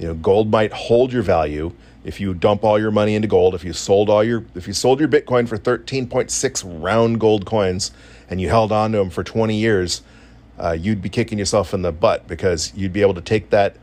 You 0.00 0.08
know, 0.08 0.14
gold 0.14 0.50
might 0.50 0.72
hold 0.72 1.12
your 1.12 1.22
value 1.22 1.72
if 2.04 2.20
you 2.20 2.34
dump 2.34 2.64
all 2.64 2.78
your 2.78 2.90
money 2.90 3.14
into 3.14 3.28
gold. 3.28 3.54
If 3.54 3.62
you 3.64 3.72
sold 3.72 4.10
all 4.10 4.24
your, 4.24 4.44
if 4.56 4.66
you 4.66 4.72
sold 4.72 4.98
your 4.98 5.08
Bitcoin 5.08 5.48
for 5.48 5.58
13.6 5.58 6.82
round 6.82 7.20
gold 7.20 7.46
coins 7.46 7.92
and 8.28 8.40
you 8.40 8.48
held 8.48 8.72
on 8.72 8.92
to 8.92 8.98
them 8.98 9.10
for 9.10 9.22
20 9.22 9.56
years, 9.56 10.02
uh, 10.58 10.72
you'd 10.72 11.00
be 11.02 11.08
kicking 11.08 11.38
yourself 11.38 11.72
in 11.72 11.82
the 11.82 11.92
butt 11.92 12.26
because 12.26 12.72
you'd 12.74 12.92
be 12.92 13.00
able 13.00 13.14
to 13.14 13.20
take 13.20 13.50
that 13.50 13.76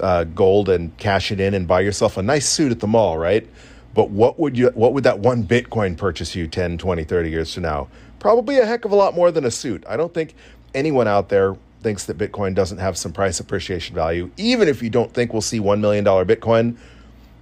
uh, 0.00 0.24
gold 0.24 0.68
and 0.68 0.96
cash 0.98 1.30
it 1.32 1.40
in 1.40 1.54
and 1.54 1.66
buy 1.66 1.80
yourself 1.80 2.16
a 2.16 2.22
nice 2.22 2.48
suit 2.48 2.72
at 2.72 2.80
the 2.80 2.86
mall, 2.86 3.18
right? 3.18 3.46
But 3.94 4.10
what 4.10 4.38
would 4.38 4.56
you 4.56 4.68
what 4.74 4.92
would 4.92 5.04
that 5.04 5.18
one 5.18 5.44
Bitcoin 5.44 5.96
purchase 5.96 6.34
you 6.34 6.46
10, 6.46 6.78
20, 6.78 7.04
30 7.04 7.30
years 7.30 7.54
from 7.54 7.64
now? 7.64 7.88
Probably 8.18 8.58
a 8.58 8.66
heck 8.66 8.84
of 8.84 8.92
a 8.92 8.96
lot 8.96 9.14
more 9.14 9.30
than 9.30 9.44
a 9.44 9.50
suit. 9.50 9.84
I 9.88 9.96
don't 9.96 10.12
think 10.12 10.34
anyone 10.74 11.08
out 11.08 11.28
there 11.28 11.56
thinks 11.82 12.04
that 12.04 12.18
Bitcoin 12.18 12.54
doesn't 12.54 12.78
have 12.78 12.96
some 12.98 13.12
price 13.12 13.40
appreciation 13.40 13.94
value. 13.94 14.30
Even 14.36 14.68
if 14.68 14.82
you 14.82 14.90
don't 14.90 15.12
think 15.12 15.32
we'll 15.32 15.42
see 15.42 15.60
$1 15.60 15.80
million 15.80 16.04
Bitcoin, 16.04 16.76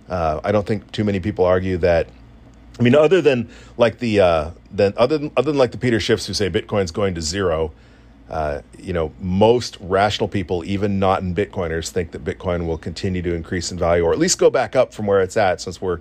uh, 0.08 0.40
I 0.44 0.52
don't 0.52 0.66
think 0.66 0.92
too 0.92 1.04
many 1.04 1.20
people 1.20 1.44
argue 1.44 1.78
that. 1.78 2.08
I 2.78 2.82
mean, 2.82 2.94
other 2.94 3.22
than 3.22 3.48
like 3.78 3.98
the 3.98 4.20
uh, 4.20 4.50
then 4.70 4.92
other 4.96 5.16
than 5.16 5.30
other 5.36 5.50
than 5.52 5.58
like 5.58 5.72
the 5.72 5.78
Peter 5.78 5.98
Schiffs 5.98 6.26
who 6.26 6.34
say 6.34 6.50
Bitcoin's 6.50 6.90
going 6.90 7.14
to 7.14 7.22
zero, 7.22 7.72
uh, 8.28 8.60
you 8.78 8.92
know, 8.92 9.12
most 9.20 9.76
rational 9.80 10.28
people, 10.28 10.64
even 10.64 10.98
not 10.98 11.22
in 11.22 11.34
Bitcoiners, 11.34 11.90
think 11.90 12.10
that 12.10 12.24
Bitcoin 12.24 12.66
will 12.66 12.78
continue 12.78 13.22
to 13.22 13.34
increase 13.34 13.70
in 13.70 13.78
value, 13.78 14.02
or 14.04 14.12
at 14.12 14.18
least 14.18 14.38
go 14.38 14.50
back 14.50 14.74
up 14.74 14.92
from 14.92 15.06
where 15.06 15.20
it's 15.20 15.36
at. 15.36 15.60
Since 15.60 15.80
we're 15.80 16.00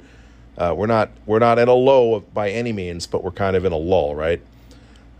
uh, 0.57 0.73
we're 0.75 0.87
not 0.87 1.11
we're 1.25 1.39
not 1.39 1.59
at 1.59 1.67
a 1.67 1.73
low 1.73 2.21
by 2.21 2.49
any 2.49 2.73
means, 2.73 3.05
but 3.05 3.23
we're 3.23 3.31
kind 3.31 3.55
of 3.55 3.63
in 3.63 3.71
a 3.71 3.77
lull, 3.77 4.15
right? 4.15 4.41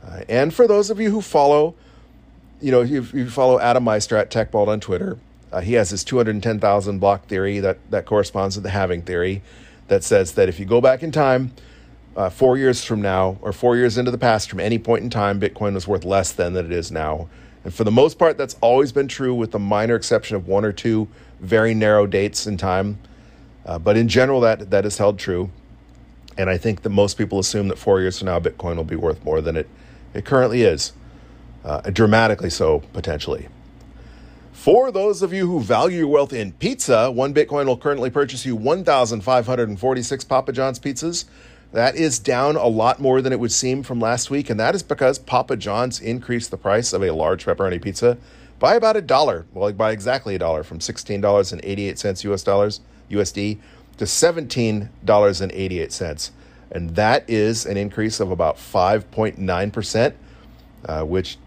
Uh, 0.04 0.22
and 0.28 0.54
for 0.54 0.68
those 0.68 0.90
of 0.90 1.00
you 1.00 1.12
who 1.12 1.22
follow, 1.22 1.76
you 2.60 2.72
know, 2.72 2.82
if 2.82 3.14
you 3.14 3.30
follow 3.30 3.60
Adam 3.60 3.84
Meister 3.84 4.18
at 4.18 4.32
TechBalt 4.32 4.68
on 4.68 4.80
Twitter, 4.80 5.20
uh, 5.52 5.62
he 5.62 5.74
has 5.74 5.92
his 5.92 6.04
210,000 6.04 7.00
block 7.00 7.28
theory 7.28 7.60
that 7.60 7.78
that 7.92 8.06
corresponds 8.06 8.56
to 8.56 8.62
the 8.62 8.72
halving 8.72 9.04
theory, 9.04 9.44
that 9.90 10.04
says 10.04 10.32
that 10.34 10.50
if 10.50 10.60
you 10.60 10.66
go 10.66 10.82
back 10.82 11.04
in 11.04 11.12
time 11.12 11.52
uh, 12.16 12.30
four 12.30 12.58
years 12.58 12.84
from 12.84 13.02
now, 13.02 13.38
or 13.42 13.52
four 13.52 13.76
years 13.76 13.98
into 13.98 14.12
the 14.12 14.18
past, 14.18 14.50
from 14.50 14.60
any 14.60 14.80
point 14.80 15.04
in 15.04 15.10
time, 15.10 15.40
Bitcoin 15.40 15.74
was 15.74 15.88
worth 15.88 16.06
less 16.06 16.32
than 16.32 16.54
that 16.54 16.66
it 16.66 16.72
is 16.72 16.92
now. 16.92 17.28
And 17.64 17.74
for 17.74 17.84
the 17.84 17.92
most 17.92 18.18
part, 18.18 18.38
that's 18.38 18.56
always 18.62 18.92
been 18.92 19.08
true, 19.08 19.34
with 19.34 19.52
the 19.52 19.60
minor 19.60 19.96
exception 19.96 20.36
of 20.36 20.48
one 20.48 20.64
or 20.64 20.72
two 20.72 21.08
very 21.42 21.74
narrow 21.74 22.08
dates 22.08 22.48
in 22.48 22.58
time. 22.58 23.00
Uh, 23.66 23.80
but 23.80 23.98
in 23.98 24.08
general, 24.08 24.40
that 24.42 24.70
that 24.70 24.86
is 24.86 24.98
held 24.98 25.20
true. 25.20 25.50
And 26.38 26.50
I 26.50 26.58
think 26.58 26.84
that 26.84 26.90
most 26.90 27.18
people 27.18 27.40
assume 27.40 27.68
that 27.70 27.78
four 27.78 28.00
years 28.00 28.20
from 28.20 28.28
now, 28.28 28.40
Bitcoin 28.40 28.76
will 28.76 28.84
be 28.84 28.96
worth 28.96 29.24
more 29.26 29.42
than 29.42 29.58
it 29.58 29.68
it 30.14 30.24
currently 30.24 30.62
is, 30.62 30.94
uh, 31.66 31.82
dramatically 31.90 32.50
so 32.50 32.80
potentially. 32.94 33.50
For 34.54 34.92
those 34.92 35.22
of 35.22 35.34
you 35.34 35.48
who 35.48 35.60
value 35.60 36.00
your 36.00 36.08
wealth 36.08 36.32
in 36.32 36.54
pizza, 36.54 37.12
one 37.12 37.34
Bitcoin 37.34 37.66
will 37.66 37.78
currently 37.78 38.10
purchase 38.10 38.46
you 38.46 38.56
1,546 38.56 40.24
Papa 40.24 40.54
John's 40.54 40.80
pizzas 40.80 41.26
that 41.76 41.98
is 41.98 42.20
down 42.20 42.56
a 42.56 42.68
lot 42.68 43.02
more 43.02 43.22
than 43.22 43.34
it 43.34 43.40
would 43.42 43.52
seem 43.52 43.84
from 43.84 44.00
last 44.00 44.30
week, 44.32 44.50
and 44.50 44.58
that 44.62 44.76
is 44.76 44.82
because 44.82 45.20
Papa 45.20 45.58
John's 45.58 46.00
increased 46.00 46.50
the 46.50 46.58
price 46.58 46.94
of 46.94 47.04
a 47.04 47.12
large 47.12 47.46
pepperoni 47.46 47.82
pizza 47.82 48.18
by 48.60 48.76
about 48.76 48.96
a 48.96 49.02
dollar, 49.02 49.46
well, 49.54 49.74
by 49.74 49.92
exactly 49.92 50.36
a 50.36 50.40
dollar, 50.40 50.64
from 50.64 50.80
sixteen 50.80 51.20
dollars 51.20 51.52
and 51.52 51.60
eighty-eight 51.66 52.00
cents 52.00 52.24
U.S. 52.24 52.44
dollars 52.44 52.80
USD 53.12 53.60
to 53.98 54.08
seventeen 54.08 54.90
dollars 55.04 55.42
and 55.42 55.52
that 56.96 57.30
is 57.30 57.66
an 57.66 57.76
increase 57.76 58.22
of 58.22 58.32
about 58.32 58.58
five 58.58 59.12
point 59.12 59.38
nine 59.38 59.70
percent, 59.70 60.16
uh, 60.86 61.04
which 61.04 61.38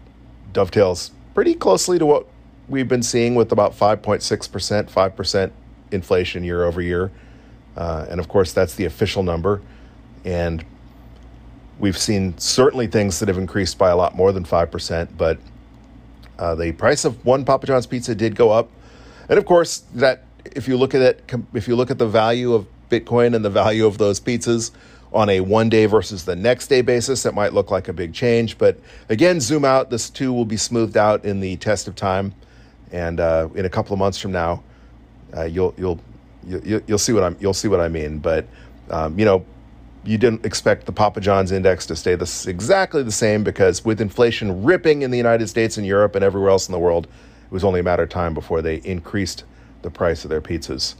dovetails 0.53 1.09
pretty 1.33 1.55
closely 1.55 1.97
to 1.97 2.05
what 2.05 2.27
we've 2.67 2.87
been 2.87 3.01
seeing 3.01 3.33
with 3.33 3.51
about 3.51 3.73
five 3.73 4.03
point 4.03 4.21
six 4.21 4.47
percent, 4.47 4.91
five 4.91 5.15
percent 5.15 5.53
inflation 5.91 6.43
year 6.43 6.65
over 6.65 6.83
year, 6.83 7.09
uh, 7.75 8.05
and 8.11 8.19
of 8.19 8.27
course 8.27 8.53
that's 8.53 8.75
the 8.75 8.85
official 8.85 9.23
number. 9.23 9.59
And 10.25 10.63
we've 11.79 11.97
seen 11.97 12.37
certainly 12.37 12.87
things 12.87 13.19
that 13.19 13.27
have 13.27 13.37
increased 13.37 13.77
by 13.77 13.89
a 13.89 13.95
lot 13.95 14.15
more 14.15 14.31
than 14.31 14.43
5%, 14.43 15.09
but 15.17 15.39
uh, 16.37 16.55
the 16.55 16.71
price 16.73 17.05
of 17.05 17.23
one 17.25 17.45
Papa 17.45 17.67
John's 17.67 17.87
pizza 17.87 18.15
did 18.15 18.35
go 18.35 18.51
up. 18.51 18.69
And 19.27 19.37
of 19.37 19.45
course, 19.45 19.79
that 19.95 20.23
if 20.45 20.67
you 20.67 20.77
look 20.77 20.95
at 20.95 21.01
it, 21.01 21.31
if 21.53 21.67
you 21.67 21.75
look 21.75 21.91
at 21.91 21.97
the 21.97 22.07
value 22.07 22.53
of 22.53 22.65
Bitcoin 22.89 23.35
and 23.35 23.43
the 23.43 23.49
value 23.49 23.85
of 23.85 23.97
those 23.97 24.19
pizzas 24.19 24.71
on 25.11 25.29
a 25.29 25.41
one 25.41 25.69
day 25.69 25.85
versus 25.85 26.25
the 26.25 26.35
next 26.35 26.67
day 26.67 26.81
basis, 26.81 27.23
that 27.23 27.33
might 27.33 27.53
look 27.53 27.71
like 27.71 27.87
a 27.87 27.93
big 27.93 28.13
change. 28.13 28.57
But 28.57 28.79
again, 29.09 29.39
zoom 29.39 29.65
out. 29.65 29.89
This 29.89 30.09
too 30.09 30.33
will 30.33 30.45
be 30.45 30.57
smoothed 30.57 30.97
out 30.97 31.25
in 31.25 31.39
the 31.39 31.57
test 31.57 31.87
of 31.87 31.95
time, 31.95 32.33
and 32.91 33.19
uh, 33.19 33.49
in 33.55 33.65
a 33.65 33.69
couple 33.69 33.93
of 33.93 33.99
months 33.99 34.17
from 34.17 34.31
now, 34.31 34.63
uh, 35.35 35.43
you'll 35.43 35.73
you'll 35.77 35.99
you, 36.47 36.81
will 36.87 36.97
see 36.97 37.13
what 37.13 37.23
I'm 37.23 37.37
you'll 37.39 37.53
see 37.53 37.67
what 37.67 37.79
I 37.79 37.89
mean. 37.89 38.19
But 38.19 38.47
um, 38.89 39.19
you 39.19 39.25
know, 39.25 39.45
you 40.09 40.17
didn't 40.17 40.43
expect 40.43 40.87
the 40.87 40.91
Papa 40.91 41.21
John's 41.21 41.51
index 41.51 41.85
to 41.85 41.95
stay 41.95 42.15
this 42.15 42.47
exactly 42.47 43.03
the 43.03 43.11
same 43.11 43.43
because 43.43 43.85
with 43.85 44.01
inflation 44.01 44.63
ripping 44.63 45.03
in 45.03 45.11
the 45.11 45.17
United 45.17 45.47
States 45.49 45.77
and 45.77 45.85
Europe 45.85 46.15
and 46.15 46.25
everywhere 46.25 46.49
else 46.49 46.67
in 46.67 46.71
the 46.71 46.79
world, 46.79 47.05
it 47.05 47.51
was 47.51 47.63
only 47.63 47.79
a 47.79 47.83
matter 47.83 48.01
of 48.01 48.09
time 48.09 48.33
before 48.33 48.63
they 48.63 48.77
increased 48.77 49.43
the 49.83 49.91
price 49.91 50.23
of 50.23 50.31
their 50.31 50.41
pizzas. 50.41 50.95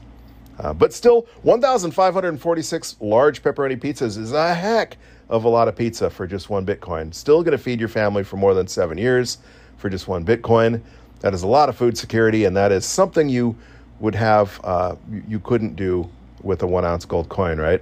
Uh, 0.59 0.73
but 0.73 0.93
still, 0.93 1.25
1,546 1.41 2.97
large 2.99 3.41
pepperoni 3.41 3.75
pizzas 3.79 4.15
is 4.15 4.31
a 4.31 4.53
heck 4.53 4.97
of 5.27 5.43
a 5.43 5.49
lot 5.49 5.67
of 5.67 5.75
pizza 5.75 6.07
for 6.07 6.27
just 6.27 6.51
one 6.51 6.63
Bitcoin. 6.63 7.11
Still 7.11 7.41
going 7.41 7.53
to 7.53 7.63
feed 7.63 7.79
your 7.79 7.89
family 7.89 8.23
for 8.23 8.37
more 8.37 8.53
than 8.53 8.67
seven 8.67 8.95
years 8.95 9.39
for 9.77 9.89
just 9.89 10.07
one 10.07 10.23
Bitcoin. 10.23 10.81
That 11.21 11.33
is 11.33 11.41
a 11.41 11.47
lot 11.47 11.67
of 11.67 11.75
food 11.75 11.97
security, 11.97 12.45
and 12.45 12.55
that 12.55 12.71
is 12.71 12.85
something 12.85 13.27
you 13.27 13.55
would 14.01 14.13
have, 14.13 14.61
uh, 14.63 14.97
you 15.27 15.39
couldn't 15.39 15.75
do 15.75 16.07
with 16.43 16.61
a 16.61 16.67
one 16.67 16.85
ounce 16.85 17.05
gold 17.05 17.27
coin, 17.27 17.57
right? 17.57 17.81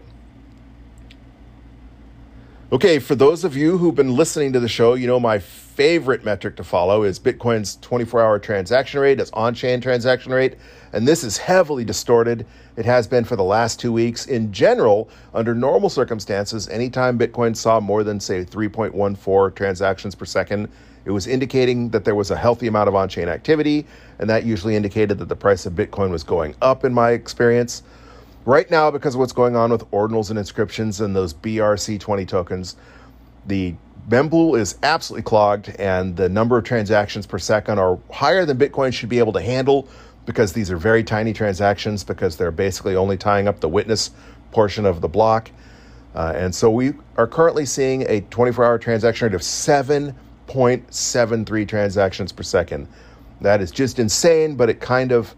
Okay, 2.69 2.99
for 2.99 3.15
those 3.15 3.45
of 3.45 3.55
you 3.55 3.77
who've 3.77 3.95
been 3.95 4.13
listening 4.13 4.51
to 4.51 4.59
the 4.59 4.67
show, 4.67 4.95
you 4.95 5.07
know 5.07 5.21
my 5.21 5.39
favorite 5.39 6.25
metric 6.25 6.57
to 6.57 6.65
follow 6.65 7.03
is 7.03 7.17
Bitcoin's 7.17 7.77
24 7.77 8.21
hour 8.21 8.39
transaction 8.39 8.99
rate, 8.99 9.21
its 9.21 9.31
on 9.31 9.53
chain 9.53 9.79
transaction 9.79 10.33
rate. 10.33 10.57
And 10.91 11.07
this 11.07 11.23
is 11.23 11.37
heavily 11.37 11.85
distorted. 11.85 12.45
It 12.75 12.83
has 12.83 13.07
been 13.07 13.23
for 13.23 13.37
the 13.37 13.43
last 13.45 13.79
two 13.79 13.93
weeks. 13.93 14.25
In 14.25 14.51
general, 14.51 15.09
under 15.33 15.55
normal 15.55 15.87
circumstances, 15.87 16.67
anytime 16.67 17.17
Bitcoin 17.17 17.55
saw 17.55 17.79
more 17.79 18.03
than, 18.03 18.19
say, 18.19 18.43
3.14 18.43 19.55
transactions 19.55 20.13
per 20.13 20.25
second, 20.25 20.67
it 21.05 21.11
was 21.11 21.25
indicating 21.25 21.87
that 21.91 22.03
there 22.03 22.15
was 22.15 22.31
a 22.31 22.35
healthy 22.35 22.67
amount 22.67 22.89
of 22.89 22.95
on 22.95 23.07
chain 23.07 23.29
activity. 23.29 23.87
And 24.19 24.29
that 24.29 24.43
usually 24.43 24.75
indicated 24.75 25.19
that 25.19 25.29
the 25.29 25.37
price 25.37 25.65
of 25.65 25.71
Bitcoin 25.71 26.09
was 26.09 26.23
going 26.23 26.53
up, 26.61 26.83
in 26.83 26.93
my 26.93 27.11
experience. 27.11 27.83
Right 28.47 28.71
now, 28.71 28.89
because 28.89 29.13
of 29.13 29.19
what's 29.19 29.33
going 29.33 29.55
on 29.57 29.71
with 29.71 29.91
ordinals 29.91 30.29
and 30.29 30.39
inscriptions 30.39 31.01
and 31.01 31.13
those 31.13 31.33
BRC20 31.33 32.25
tokens, 32.25 32.77
the 33.45 33.75
mempool 34.07 34.57
is 34.57 34.77
absolutely 34.83 35.23
clogged, 35.23 35.75
and 35.77 36.15
the 36.15 36.29
number 36.29 36.57
of 36.57 36.63
transactions 36.63 37.27
per 37.27 37.39
second 37.39 37.77
are 37.77 37.99
higher 38.09 38.45
than 38.45 38.57
Bitcoin 38.57 38.93
should 38.93 39.09
be 39.09 39.19
able 39.19 39.33
to 39.33 39.41
handle 39.41 39.89
because 40.25 40.53
these 40.53 40.71
are 40.71 40.77
very 40.77 41.03
tiny 41.03 41.33
transactions 41.33 42.05
because 42.05 42.37
they're 42.37 42.51
basically 42.51 42.95
only 42.95 43.17
tying 43.17 43.49
up 43.49 43.59
the 43.59 43.67
witness 43.67 44.11
portion 44.53 44.85
of 44.85 45.01
the 45.01 45.09
block. 45.09 45.51
Uh, 46.15 46.31
and 46.33 46.55
so 46.55 46.71
we 46.71 46.93
are 47.17 47.27
currently 47.27 47.65
seeing 47.65 48.03
a 48.03 48.21
24 48.29 48.63
hour 48.63 48.77
transaction 48.77 49.25
rate 49.25 49.35
of 49.35 49.41
7.73 49.41 51.67
transactions 51.67 52.31
per 52.31 52.43
second. 52.43 52.87
That 53.41 53.59
is 53.59 53.71
just 53.71 53.99
insane, 53.99 54.55
but 54.55 54.69
it 54.69 54.79
kind 54.79 55.11
of 55.11 55.35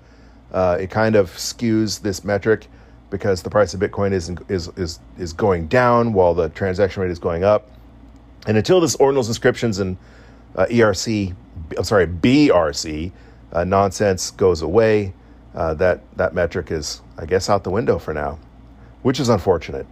uh, 0.51 0.77
it 0.79 0.91
kind 0.91 1.15
of 1.15 1.31
skews 1.31 2.01
this 2.01 2.23
metric 2.23 2.67
because 3.09 3.41
the 3.43 3.49
price 3.49 3.73
of 3.73 3.79
Bitcoin 3.79 4.11
is 4.11 4.31
is 4.47 4.69
is 4.77 4.99
is 5.17 5.33
going 5.33 5.67
down 5.67 6.13
while 6.13 6.33
the 6.33 6.49
transaction 6.49 7.01
rate 7.01 7.11
is 7.11 7.19
going 7.19 7.43
up. 7.43 7.69
And 8.47 8.57
until 8.57 8.79
this 8.79 8.95
ordinals 8.97 9.27
inscriptions 9.27 9.79
and 9.79 9.97
uh, 10.55 10.65
ERC, 10.67 11.35
I'm 11.77 11.83
sorry, 11.83 12.07
BRC 12.07 13.11
uh, 13.51 13.63
nonsense 13.63 14.31
goes 14.31 14.61
away, 14.61 15.13
uh, 15.55 15.73
that 15.75 16.01
that 16.17 16.33
metric 16.33 16.71
is, 16.71 17.01
I 17.17 17.25
guess, 17.25 17.49
out 17.49 17.63
the 17.63 17.71
window 17.71 17.99
for 17.99 18.13
now, 18.13 18.39
which 19.01 19.19
is 19.19 19.29
unfortunate. 19.29 19.87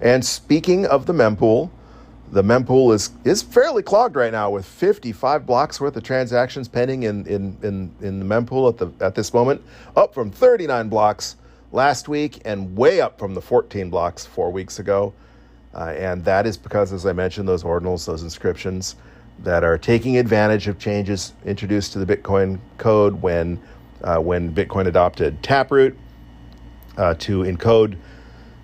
And 0.00 0.24
speaking 0.24 0.86
of 0.86 1.06
the 1.06 1.12
mempool, 1.12 1.70
the 2.34 2.42
mempool 2.42 2.92
is 2.92 3.10
is 3.22 3.42
fairly 3.42 3.82
clogged 3.82 4.16
right 4.16 4.32
now 4.32 4.50
with 4.50 4.66
55 4.66 5.46
blocks 5.46 5.80
worth 5.80 5.96
of 5.96 6.02
transactions 6.02 6.66
pending 6.66 7.04
in 7.04 7.24
in 7.26 7.56
in, 7.62 7.94
in 8.00 8.18
the 8.18 8.26
mempool 8.26 8.68
at 8.68 8.76
the 8.76 9.04
at 9.04 9.14
this 9.14 9.32
moment, 9.32 9.62
up 9.96 10.12
from 10.12 10.32
39 10.32 10.88
blocks 10.88 11.36
last 11.70 12.08
week 12.08 12.42
and 12.44 12.76
way 12.76 13.00
up 13.00 13.20
from 13.20 13.34
the 13.34 13.40
14 13.40 13.88
blocks 13.88 14.26
four 14.26 14.50
weeks 14.50 14.80
ago. 14.80 15.14
Uh, 15.74 15.94
and 15.96 16.24
that 16.24 16.46
is 16.46 16.56
because, 16.56 16.92
as 16.92 17.06
I 17.06 17.12
mentioned, 17.12 17.48
those 17.48 17.62
ordinals, 17.62 18.04
those 18.06 18.22
inscriptions 18.22 18.96
that 19.40 19.62
are 19.64 19.78
taking 19.78 20.18
advantage 20.18 20.66
of 20.68 20.78
changes 20.78 21.34
introduced 21.44 21.92
to 21.92 22.04
the 22.04 22.16
Bitcoin 22.16 22.58
code 22.78 23.22
when 23.22 23.60
uh, 24.02 24.18
when 24.18 24.52
Bitcoin 24.52 24.88
adopted 24.88 25.40
Taproot 25.44 25.96
uh, 26.96 27.14
to 27.14 27.42
encode 27.42 27.96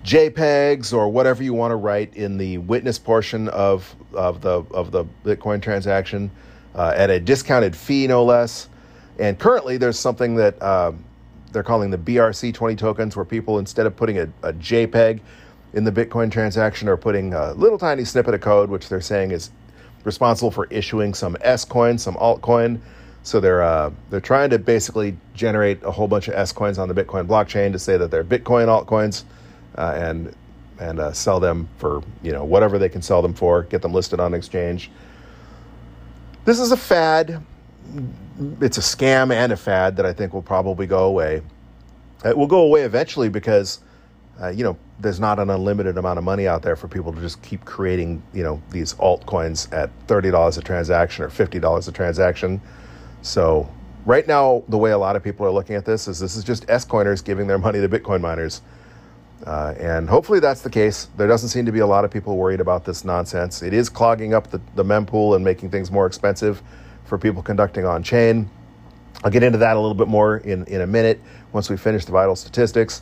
JPEGs 0.03 0.93
or 0.93 1.09
whatever 1.09 1.43
you 1.43 1.53
want 1.53 1.71
to 1.71 1.75
write 1.75 2.15
in 2.15 2.37
the 2.37 2.57
witness 2.59 2.97
portion 2.97 3.47
of 3.49 3.95
of 4.13 4.41
the 4.41 4.63
of 4.71 4.91
the 4.91 5.05
Bitcoin 5.23 5.61
transaction 5.61 6.31
uh, 6.75 6.93
at 6.95 7.09
a 7.09 7.19
discounted 7.19 7.75
fee, 7.75 8.07
no 8.07 8.23
less. 8.23 8.67
And 9.19 9.37
currently, 9.37 9.77
there's 9.77 9.99
something 9.99 10.35
that 10.35 10.59
uh, 10.61 10.93
they're 11.51 11.63
calling 11.63 11.91
the 11.91 11.97
BRC20 11.97 12.77
tokens, 12.77 13.15
where 13.15 13.25
people 13.25 13.59
instead 13.59 13.85
of 13.85 13.95
putting 13.95 14.17
a, 14.17 14.23
a 14.41 14.53
JPEG 14.53 15.19
in 15.73 15.83
the 15.83 15.91
Bitcoin 15.91 16.31
transaction, 16.31 16.89
are 16.89 16.97
putting 16.97 17.33
a 17.35 17.53
little 17.53 17.77
tiny 17.77 18.03
snippet 18.03 18.33
of 18.33 18.41
code, 18.41 18.69
which 18.69 18.89
they're 18.89 19.01
saying 19.01 19.31
is 19.31 19.51
responsible 20.03 20.49
for 20.49 20.65
issuing 20.71 21.13
some 21.13 21.37
S 21.41 21.63
coin, 21.63 21.99
some 21.99 22.15
altcoin. 22.15 22.79
So 23.21 23.39
they're 23.39 23.61
uh, 23.61 23.91
they're 24.09 24.19
trying 24.19 24.49
to 24.49 24.57
basically 24.57 25.15
generate 25.35 25.83
a 25.83 25.91
whole 25.91 26.07
bunch 26.07 26.27
of 26.27 26.33
S 26.33 26.51
coins 26.51 26.79
on 26.79 26.87
the 26.87 26.95
Bitcoin 26.95 27.27
blockchain 27.27 27.71
to 27.73 27.77
say 27.77 27.97
that 27.97 28.09
they're 28.09 28.23
Bitcoin 28.23 28.65
altcoins 28.65 29.25
uh, 29.77 29.93
and 29.95 30.35
and 30.79 30.99
uh, 30.99 31.13
sell 31.13 31.39
them 31.39 31.69
for 31.77 32.01
you 32.23 32.31
know 32.31 32.43
whatever 32.43 32.79
they 32.79 32.89
can 32.89 33.01
sell 33.01 33.21
them 33.21 33.33
for, 33.33 33.63
get 33.63 33.81
them 33.81 33.93
listed 33.93 34.19
on 34.19 34.33
exchange. 34.33 34.91
This 36.45 36.59
is 36.59 36.71
a 36.71 36.77
fad. 36.77 37.43
It's 38.59 38.77
a 38.77 38.81
scam 38.81 39.31
and 39.31 39.51
a 39.51 39.57
fad 39.57 39.95
that 39.97 40.05
I 40.05 40.13
think 40.13 40.33
will 40.33 40.41
probably 40.41 40.87
go 40.87 41.05
away. 41.05 41.41
It 42.25 42.35
will 42.35 42.47
go 42.47 42.61
away 42.61 42.81
eventually 42.81 43.29
because 43.29 43.79
uh, 44.41 44.49
you 44.49 44.63
know 44.63 44.77
there's 44.99 45.19
not 45.19 45.39
an 45.39 45.49
unlimited 45.49 45.97
amount 45.97 46.17
of 46.17 46.23
money 46.23 46.47
out 46.47 46.61
there 46.61 46.75
for 46.75 46.87
people 46.87 47.13
to 47.13 47.21
just 47.21 47.41
keep 47.41 47.63
creating 47.65 48.21
you 48.33 48.43
know 48.43 48.61
these 48.71 48.95
altcoins 48.95 49.71
at 49.71 49.91
thirty 50.07 50.31
dollars 50.31 50.57
a 50.57 50.61
transaction 50.61 51.23
or 51.23 51.29
fifty 51.29 51.59
dollars 51.59 51.87
a 51.87 51.91
transaction. 51.91 52.59
So 53.21 53.69
right 54.05 54.27
now, 54.27 54.63
the 54.67 54.77
way 54.77 54.91
a 54.91 54.97
lot 54.97 55.15
of 55.15 55.23
people 55.23 55.45
are 55.45 55.51
looking 55.51 55.75
at 55.75 55.85
this 55.85 56.07
is 56.07 56.19
this 56.19 56.35
is 56.35 56.43
just 56.43 56.67
S 56.69 56.85
coiners 56.85 57.21
giving 57.21 57.45
their 57.45 57.59
money 57.59 57.79
to 57.79 57.89
Bitcoin 57.89 58.21
miners. 58.21 58.61
Uh, 59.45 59.73
and 59.79 60.09
hopefully 60.09 60.39
that's 60.39 60.61
the 60.61 60.69
case. 60.69 61.09
There 61.17 61.27
doesn't 61.27 61.49
seem 61.49 61.65
to 61.65 61.71
be 61.71 61.79
a 61.79 61.87
lot 61.87 62.05
of 62.05 62.11
people 62.11 62.37
worried 62.37 62.61
about 62.61 62.85
this 62.85 63.03
nonsense. 63.03 63.61
It 63.63 63.73
is 63.73 63.89
clogging 63.89 64.33
up 64.33 64.51
the, 64.51 64.61
the 64.75 64.83
mempool 64.83 65.35
and 65.35 65.43
making 65.43 65.71
things 65.71 65.91
more 65.91 66.05
expensive 66.05 66.61
for 67.05 67.17
people 67.17 67.41
conducting 67.41 67.85
on 67.85 68.03
chain. 68.03 68.49
I'll 69.23 69.31
get 69.31 69.43
into 69.43 69.57
that 69.59 69.75
a 69.75 69.79
little 69.79 69.95
bit 69.95 70.07
more 70.07 70.37
in, 70.37 70.65
in 70.65 70.81
a 70.81 70.87
minute 70.87 71.19
once 71.51 71.69
we 71.69 71.77
finish 71.77 72.05
the 72.05 72.11
vital 72.11 72.35
statistics. 72.35 73.01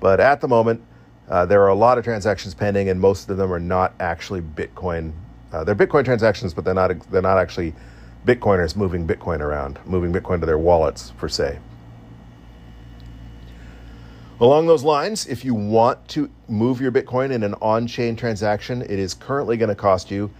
But 0.00 0.20
at 0.20 0.40
the 0.40 0.48
moment, 0.48 0.82
uh, 1.28 1.46
there 1.46 1.62
are 1.62 1.68
a 1.68 1.74
lot 1.74 1.98
of 1.98 2.04
transactions 2.04 2.54
pending, 2.54 2.88
and 2.88 3.00
most 3.00 3.30
of 3.30 3.36
them 3.36 3.52
are 3.52 3.60
not 3.60 3.94
actually 4.00 4.40
Bitcoin. 4.40 5.12
Uh, 5.52 5.62
they're 5.62 5.76
Bitcoin 5.76 6.04
transactions, 6.04 6.54
but 6.54 6.64
they're 6.64 6.74
not 6.74 6.90
they're 7.10 7.22
not 7.22 7.38
actually 7.38 7.74
Bitcoiners 8.26 8.76
moving 8.76 9.06
Bitcoin 9.06 9.40
around, 9.40 9.78
moving 9.86 10.12
Bitcoin 10.12 10.40
to 10.40 10.46
their 10.46 10.58
wallets 10.58 11.12
per 11.18 11.28
se. 11.28 11.58
Along 14.40 14.66
those 14.66 14.82
lines, 14.82 15.26
if 15.26 15.44
you 15.44 15.54
want 15.54 16.08
to 16.08 16.30
move 16.48 16.80
your 16.80 16.90
Bitcoin 16.90 17.30
in 17.30 17.42
an 17.42 17.54
on 17.60 17.86
chain 17.86 18.16
transaction, 18.16 18.80
it 18.80 18.98
is 18.98 19.12
currently 19.12 19.58
going 19.58 19.68
to 19.68 19.74
cost 19.74 20.10
you. 20.10 20.30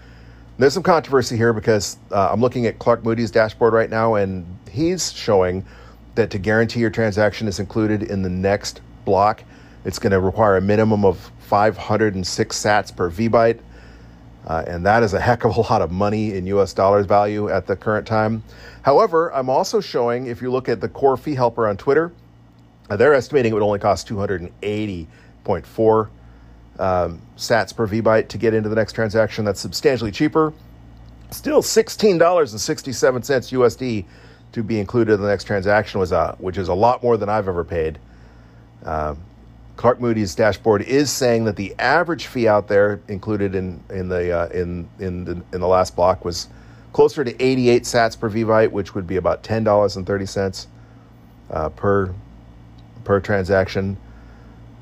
There's 0.57 0.73
some 0.73 0.83
controversy 0.83 1.37
here 1.37 1.53
because 1.53 1.99
uh, 2.11 2.31
I'm 2.33 2.41
looking 2.41 2.65
at 2.65 2.79
Clark 2.79 3.05
Moody's 3.05 3.31
dashboard 3.31 3.75
right 3.75 3.91
now, 3.91 4.15
and 4.15 4.47
he's 4.71 5.13
showing 5.13 5.67
that 6.15 6.31
to 6.31 6.39
guarantee 6.39 6.81
your 6.81 6.89
transaction 6.89 7.47
is 7.47 7.61
included 7.61 8.03
in 8.05 8.23
the 8.23 8.31
next 8.31 8.81
block, 9.05 9.45
it's 9.85 9.99
going 9.99 10.13
to 10.13 10.21
require 10.21 10.57
a 10.57 10.63
minimum 10.63 11.05
of 11.05 11.31
506 11.41 12.59
sats 12.59 12.97
per 12.97 13.11
VByte. 13.11 13.61
Uh, 14.47 14.65
and 14.67 14.87
that 14.87 15.03
is 15.03 15.13
a 15.13 15.21
heck 15.21 15.45
of 15.45 15.55
a 15.59 15.61
lot 15.71 15.83
of 15.83 15.91
money 15.91 16.33
in 16.33 16.47
US 16.47 16.73
dollars 16.73 17.05
value 17.05 17.51
at 17.51 17.67
the 17.67 17.77
current 17.77 18.07
time. 18.07 18.43
However, 18.81 19.31
I'm 19.35 19.51
also 19.51 19.79
showing, 19.79 20.27
if 20.27 20.41
you 20.41 20.51
look 20.51 20.71
at 20.71 20.81
the 20.81 20.89
core 20.89 21.19
fee 21.19 21.35
helper 21.35 21.69
on 21.69 21.77
Twitter, 21.77 22.13
they're 22.97 23.15
estimating 23.15 23.53
it 23.53 23.55
would 23.55 23.63
only 23.63 23.79
cost 23.79 24.09
280.4 24.09 26.09
um, 26.79 27.23
sats 27.37 27.75
per 27.75 27.87
VByte 27.87 28.29
to 28.29 28.39
get 28.39 28.55
into 28.55 28.69
the 28.69 28.75
next 28.75 28.95
transaction. 28.95 29.45
That's 29.45 29.61
substantially 29.61 30.11
cheaper. 30.11 30.53
Still 31.31 31.63
$16.67 31.63 32.19
USD 32.19 34.05
to 34.53 34.63
be 34.63 34.81
included 34.81 35.15
in 35.15 35.21
the 35.21 35.29
next 35.29 35.45
transaction, 35.45 36.01
was 36.01 36.13
uh, 36.13 36.35
which 36.39 36.59
is 36.59 36.69
a 36.69 36.75
lot 36.75 37.03
more 37.03 37.17
than 37.17 37.29
I've 37.29 37.49
ever 37.49 37.65
paid. 37.65 37.99
Uh, 38.85 39.15
Clark 39.77 40.01
Moody's 40.01 40.35
dashboard 40.35 40.83
is 40.83 41.11
saying 41.11 41.45
that 41.45 41.57
the 41.57 41.75
average 41.79 42.27
fee 42.27 42.49
out 42.49 42.69
there 42.69 43.01
included 43.09 43.55
in 43.55 43.83
in 43.91 44.09
the 44.09 44.31
uh, 44.31 44.49
in 44.49 44.89
in 44.99 45.25
the 45.25 45.43
in 45.53 45.61
the 45.61 45.69
last 45.69 45.95
block 45.95 46.25
was 46.25 46.49
closer 46.93 47.25
to 47.25 47.43
88 47.43 47.85
sats 47.85 48.19
per 48.19 48.29
VByte, 48.29 48.73
which 48.73 48.95
would 48.95 49.07
be 49.07 49.17
about 49.17 49.43
ten 49.43 49.65
dollars 49.65 49.97
and 49.97 50.07
thirty 50.07 50.27
cents 50.27 50.67
uh, 51.51 51.69
per 51.71 52.13
per 53.05 53.21
transaction. 53.21 53.97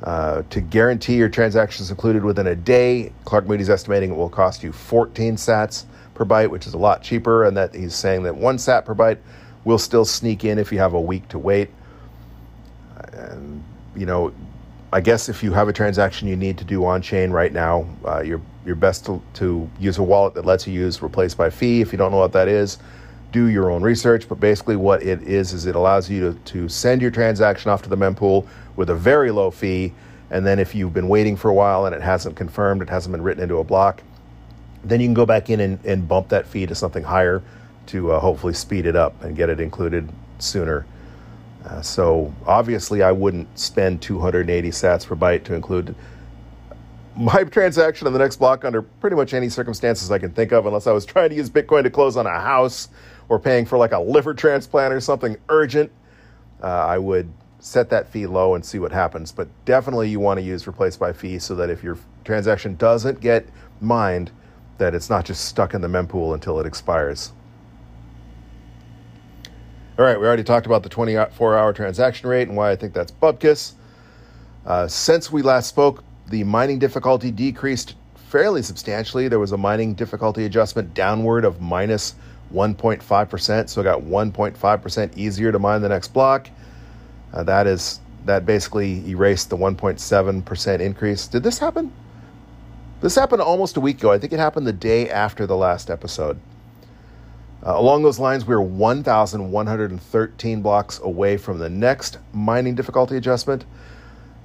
Uh, 0.02 0.42
to 0.50 0.60
guarantee 0.60 1.16
your 1.16 1.28
transactions 1.28 1.90
included 1.90 2.22
within 2.22 2.46
a 2.46 2.54
day, 2.54 3.12
Clark 3.24 3.46
Moody's 3.46 3.68
estimating 3.68 4.10
it 4.10 4.16
will 4.16 4.28
cost 4.28 4.62
you 4.62 4.70
14 4.70 5.34
sats 5.34 5.86
per 6.14 6.24
byte, 6.24 6.50
which 6.50 6.66
is 6.66 6.74
a 6.74 6.78
lot 6.78 7.02
cheaper, 7.02 7.44
and 7.44 7.56
that 7.56 7.74
he's 7.74 7.94
saying 7.94 8.22
that 8.22 8.36
one 8.36 8.58
sat 8.58 8.84
per 8.84 8.94
byte 8.94 9.18
will 9.64 9.78
still 9.78 10.04
sneak 10.04 10.44
in 10.44 10.58
if 10.58 10.70
you 10.70 10.78
have 10.78 10.94
a 10.94 11.00
week 11.00 11.26
to 11.28 11.38
wait. 11.38 11.70
And 13.12 13.64
you 13.96 14.06
know, 14.06 14.32
I 14.92 15.00
guess 15.00 15.28
if 15.28 15.42
you 15.42 15.52
have 15.52 15.68
a 15.68 15.72
transaction 15.72 16.28
you 16.28 16.36
need 16.36 16.58
to 16.58 16.64
do 16.64 16.84
on 16.84 17.02
chain 17.02 17.30
right 17.30 17.52
now, 17.52 17.86
uh, 18.04 18.22
you're 18.22 18.40
you're 18.64 18.76
best 18.76 19.06
to, 19.06 19.22
to 19.34 19.68
use 19.80 19.98
a 19.98 20.02
wallet 20.02 20.34
that 20.34 20.44
lets 20.44 20.66
you 20.66 20.72
use 20.72 21.02
replace 21.02 21.34
by 21.34 21.50
fee. 21.50 21.80
If 21.80 21.90
you 21.90 21.98
don't 21.98 22.12
know 22.12 22.18
what 22.18 22.32
that 22.32 22.48
is, 22.48 22.78
do 23.32 23.46
your 23.46 23.70
own 23.70 23.82
research, 23.82 24.28
but 24.28 24.40
basically 24.40 24.76
what 24.76 25.02
it 25.02 25.22
is 25.22 25.52
is 25.52 25.66
it 25.66 25.76
allows 25.76 26.08
you 26.08 26.32
to, 26.32 26.38
to 26.52 26.68
send 26.68 27.02
your 27.02 27.10
transaction 27.10 27.70
off 27.70 27.82
to 27.82 27.88
the 27.88 27.96
mempool 27.96 28.46
with 28.76 28.90
a 28.90 28.94
very 28.94 29.30
low 29.30 29.50
fee. 29.50 29.92
And 30.30 30.46
then 30.46 30.58
if 30.58 30.74
you've 30.74 30.94
been 30.94 31.08
waiting 31.08 31.36
for 31.36 31.50
a 31.50 31.54
while 31.54 31.86
and 31.86 31.94
it 31.94 32.02
hasn't 32.02 32.36
confirmed, 32.36 32.82
it 32.82 32.88
hasn't 32.88 33.12
been 33.12 33.22
written 33.22 33.42
into 33.42 33.58
a 33.58 33.64
block, 33.64 34.02
then 34.84 35.00
you 35.00 35.06
can 35.06 35.14
go 35.14 35.26
back 35.26 35.50
in 35.50 35.60
and, 35.60 35.84
and 35.84 36.08
bump 36.08 36.28
that 36.28 36.46
fee 36.46 36.66
to 36.66 36.74
something 36.74 37.02
higher 37.02 37.42
to 37.86 38.12
uh, 38.12 38.20
hopefully 38.20 38.52
speed 38.52 38.86
it 38.86 38.96
up 38.96 39.22
and 39.22 39.36
get 39.36 39.48
it 39.48 39.60
included 39.60 40.08
sooner. 40.38 40.86
Uh, 41.64 41.82
so 41.82 42.32
obviously, 42.46 43.02
I 43.02 43.12
wouldn't 43.12 43.58
spend 43.58 44.00
280 44.00 44.70
sats 44.70 45.06
per 45.06 45.16
byte 45.16 45.44
to 45.44 45.54
include 45.54 45.94
my 47.16 47.44
transaction 47.50 48.06
in 48.06 48.12
the 48.12 48.18
next 48.18 48.36
block 48.36 48.64
under 48.64 48.82
pretty 48.82 49.16
much 49.16 49.34
any 49.34 49.48
circumstances 49.48 50.10
I 50.10 50.18
can 50.18 50.30
think 50.30 50.52
of, 50.52 50.66
unless 50.66 50.86
I 50.86 50.92
was 50.92 51.04
trying 51.04 51.30
to 51.30 51.34
use 51.34 51.50
Bitcoin 51.50 51.82
to 51.82 51.90
close 51.90 52.16
on 52.16 52.26
a 52.26 52.40
house 52.40 52.88
or 53.28 53.38
paying 53.38 53.66
for 53.66 53.78
like 53.78 53.92
a 53.92 53.98
liver 53.98 54.34
transplant 54.34 54.92
or 54.92 55.00
something 55.00 55.36
urgent, 55.48 55.90
uh, 56.62 56.66
I 56.66 56.98
would 56.98 57.30
set 57.60 57.90
that 57.90 58.08
fee 58.08 58.26
low 58.26 58.54
and 58.54 58.64
see 58.64 58.78
what 58.78 58.92
happens. 58.92 59.32
But 59.32 59.48
definitely 59.64 60.08
you 60.08 60.20
want 60.20 60.38
to 60.38 60.44
use 60.44 60.66
replace 60.66 60.96
by 60.96 61.12
fee 61.12 61.38
so 61.38 61.54
that 61.56 61.70
if 61.70 61.82
your 61.82 61.98
transaction 62.24 62.76
doesn't 62.76 63.20
get 63.20 63.46
mined, 63.80 64.30
that 64.78 64.94
it's 64.94 65.10
not 65.10 65.24
just 65.24 65.44
stuck 65.44 65.74
in 65.74 65.80
the 65.80 65.88
mempool 65.88 66.34
until 66.34 66.60
it 66.60 66.66
expires. 66.66 67.32
All 69.98 70.04
right, 70.04 70.18
we 70.18 70.26
already 70.26 70.44
talked 70.44 70.66
about 70.66 70.84
the 70.84 70.88
24 70.88 71.58
hour 71.58 71.72
transaction 71.72 72.28
rate 72.28 72.46
and 72.46 72.56
why 72.56 72.70
I 72.70 72.76
think 72.76 72.94
that's 72.94 73.10
bubkiss. 73.10 73.72
Uh, 74.64 74.86
since 74.86 75.32
we 75.32 75.42
last 75.42 75.68
spoke, 75.68 76.04
the 76.28 76.44
mining 76.44 76.78
difficulty 76.78 77.32
decreased 77.32 77.96
fairly 78.14 78.62
substantially. 78.62 79.26
There 79.26 79.40
was 79.40 79.52
a 79.52 79.56
mining 79.56 79.94
difficulty 79.94 80.44
adjustment 80.44 80.94
downward 80.94 81.44
of 81.44 81.60
minus 81.60 82.14
1.5%, 82.52 83.68
so 83.68 83.80
it 83.80 83.84
got 83.84 84.02
1.5% 84.02 85.16
easier 85.16 85.52
to 85.52 85.58
mine 85.58 85.82
the 85.82 85.88
next 85.88 86.08
block. 86.08 86.48
Uh, 87.32 87.42
that 87.42 87.66
is 87.66 88.00
that 88.24 88.44
basically 88.44 89.08
erased 89.08 89.48
the 89.48 89.56
1.7% 89.56 90.80
increase. 90.80 91.26
Did 91.26 91.42
this 91.42 91.58
happen? 91.58 91.92
This 93.00 93.14
happened 93.14 93.40
almost 93.40 93.76
a 93.76 93.80
week 93.80 93.98
ago. 93.98 94.12
I 94.12 94.18
think 94.18 94.32
it 94.32 94.38
happened 94.38 94.66
the 94.66 94.72
day 94.72 95.08
after 95.08 95.46
the 95.46 95.56
last 95.56 95.88
episode. 95.88 96.38
Uh, 97.64 97.72
along 97.74 98.02
those 98.02 98.18
lines, 98.18 98.46
we 98.46 98.54
are 98.54 98.60
1,113 98.60 100.62
blocks 100.62 101.00
away 101.00 101.36
from 101.36 101.58
the 101.58 101.68
next 101.68 102.18
mining 102.32 102.74
difficulty 102.74 103.16
adjustment. 103.16 103.64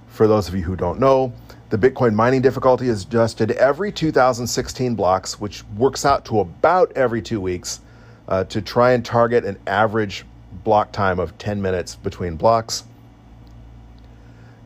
For 0.07 0.27
those 0.27 0.47
of 0.47 0.55
you 0.55 0.61
who 0.61 0.75
don't 0.75 0.99
know, 0.99 1.33
the 1.69 1.77
Bitcoin 1.77 2.13
mining 2.13 2.41
difficulty 2.41 2.87
is 2.87 3.03
adjusted 3.03 3.51
every 3.51 3.91
2016 3.91 4.95
blocks, 4.95 5.39
which 5.39 5.63
works 5.75 6.05
out 6.05 6.25
to 6.25 6.39
about 6.39 6.91
every 6.95 7.21
two 7.21 7.41
weeks 7.41 7.81
uh, 8.27 8.43
to 8.45 8.62
try 8.62 8.93
and 8.93 9.03
target 9.03 9.45
an 9.45 9.57
average 9.67 10.25
block 10.63 10.91
time 10.91 11.19
of 11.19 11.38
10 11.38 11.62
minutes 11.62 11.95
between 11.95 12.36
blocks. 12.36 12.83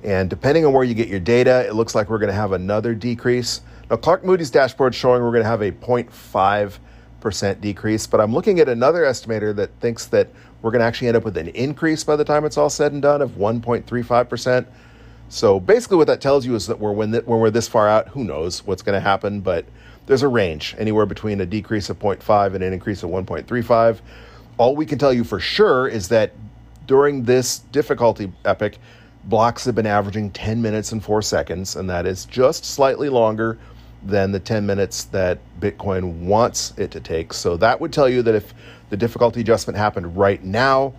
And 0.04 0.30
depending 0.30 0.66
on 0.66 0.74
where 0.74 0.84
you 0.84 0.94
get 0.94 1.08
your 1.08 1.20
data, 1.20 1.66
it 1.68 1.74
looks 1.74 1.96
like 1.96 2.10
we're 2.10 2.20
going 2.20 2.30
to 2.30 2.36
have 2.36 2.52
another 2.52 2.94
decrease. 2.94 3.62
Now, 3.90 3.96
Clark 3.98 4.24
Moody's 4.24 4.52
dashboard 4.52 4.94
showing 4.94 5.24
we're 5.24 5.32
going 5.32 5.44
to 5.44 5.50
have 5.50 5.62
a 5.62 5.72
0.5% 5.72 7.62
decrease, 7.62 8.06
but 8.06 8.22
I'm 8.22 8.34
looking 8.34 8.60
at 8.60 8.70
another 8.70 9.04
estimator 9.04 9.56
that 9.56 9.72
thinks 9.80 10.06
that 10.08 10.30
we're 10.62 10.72
going 10.72 10.82
to 10.82 10.86
actually 10.86 11.08
end 11.08 11.18
up 11.18 11.24
with 11.24 11.38
an 11.38 11.48
increase 11.50 12.04
by 12.04 12.16
the 12.16 12.24
time 12.26 12.46
it's 12.46 12.58
all 12.58 12.70
said 12.70 12.92
and 12.92 13.02
done 13.02 13.22
of 13.22 13.32
1.35%. 13.32 14.66
So 15.30 15.60
basically, 15.60 15.98
what 15.98 16.08
that 16.08 16.22
tells 16.22 16.46
you 16.46 16.56
is 16.56 16.68
that 16.68 16.80
we're 16.80 16.94
when, 16.94 17.12
when 17.14 17.40
we're 17.40 17.50
this 17.50 17.68
far 17.68 17.88
out, 17.88 18.10
who 18.10 18.24
knows 18.24 18.66
what's 18.66 18.82
going 18.82 18.96
to 18.96 19.02
happen, 19.02 19.42
but 19.42 19.66
there's 20.08 20.24
a 20.24 20.28
range 20.28 20.76
anywhere 20.80 21.06
between 21.06 21.40
a 21.42 21.46
decrease 21.46 21.90
of 21.90 22.00
0.5 22.00 22.56
and 22.56 22.64
an 22.64 22.74
increase 22.74 23.04
of 23.04 23.10
1.35. 23.12 24.00
All 24.58 24.76
we 24.76 24.86
can 24.86 24.98
tell 24.98 25.14
you 25.14 25.24
for 25.24 25.40
sure 25.40 25.88
is 25.88 26.08
that 26.08 26.32
during 26.88 27.24
this 27.24 27.60
difficulty 27.60 28.32
epoch, 28.46 28.74
blocks 29.26 29.66
have 29.66 29.76
been 29.76 29.86
averaging 29.86 30.32
10 30.32 30.62
minutes 30.62 30.94
and 30.94 31.04
4 31.04 31.22
seconds, 31.22 31.76
and 31.76 31.90
that 31.90 32.06
is 32.06 32.26
just 32.26 32.66
slightly 32.66 33.10
longer 33.10 33.60
than 34.04 34.32
the 34.32 34.40
10 34.40 34.66
minutes 34.66 35.04
that 35.06 35.40
Bitcoin 35.60 36.20
wants 36.22 36.74
it 36.78 36.92
to 36.92 37.02
take. 37.02 37.34
So 37.34 37.58
that 37.58 37.82
would 37.82 37.92
tell 37.92 38.08
you 38.08 38.22
that 38.24 38.34
if 38.36 38.54
the 38.90 38.98
difficulty 38.98 39.42
adjustment 39.42 39.78
happened 39.78 40.16
right 40.16 40.42
now, 40.42 40.94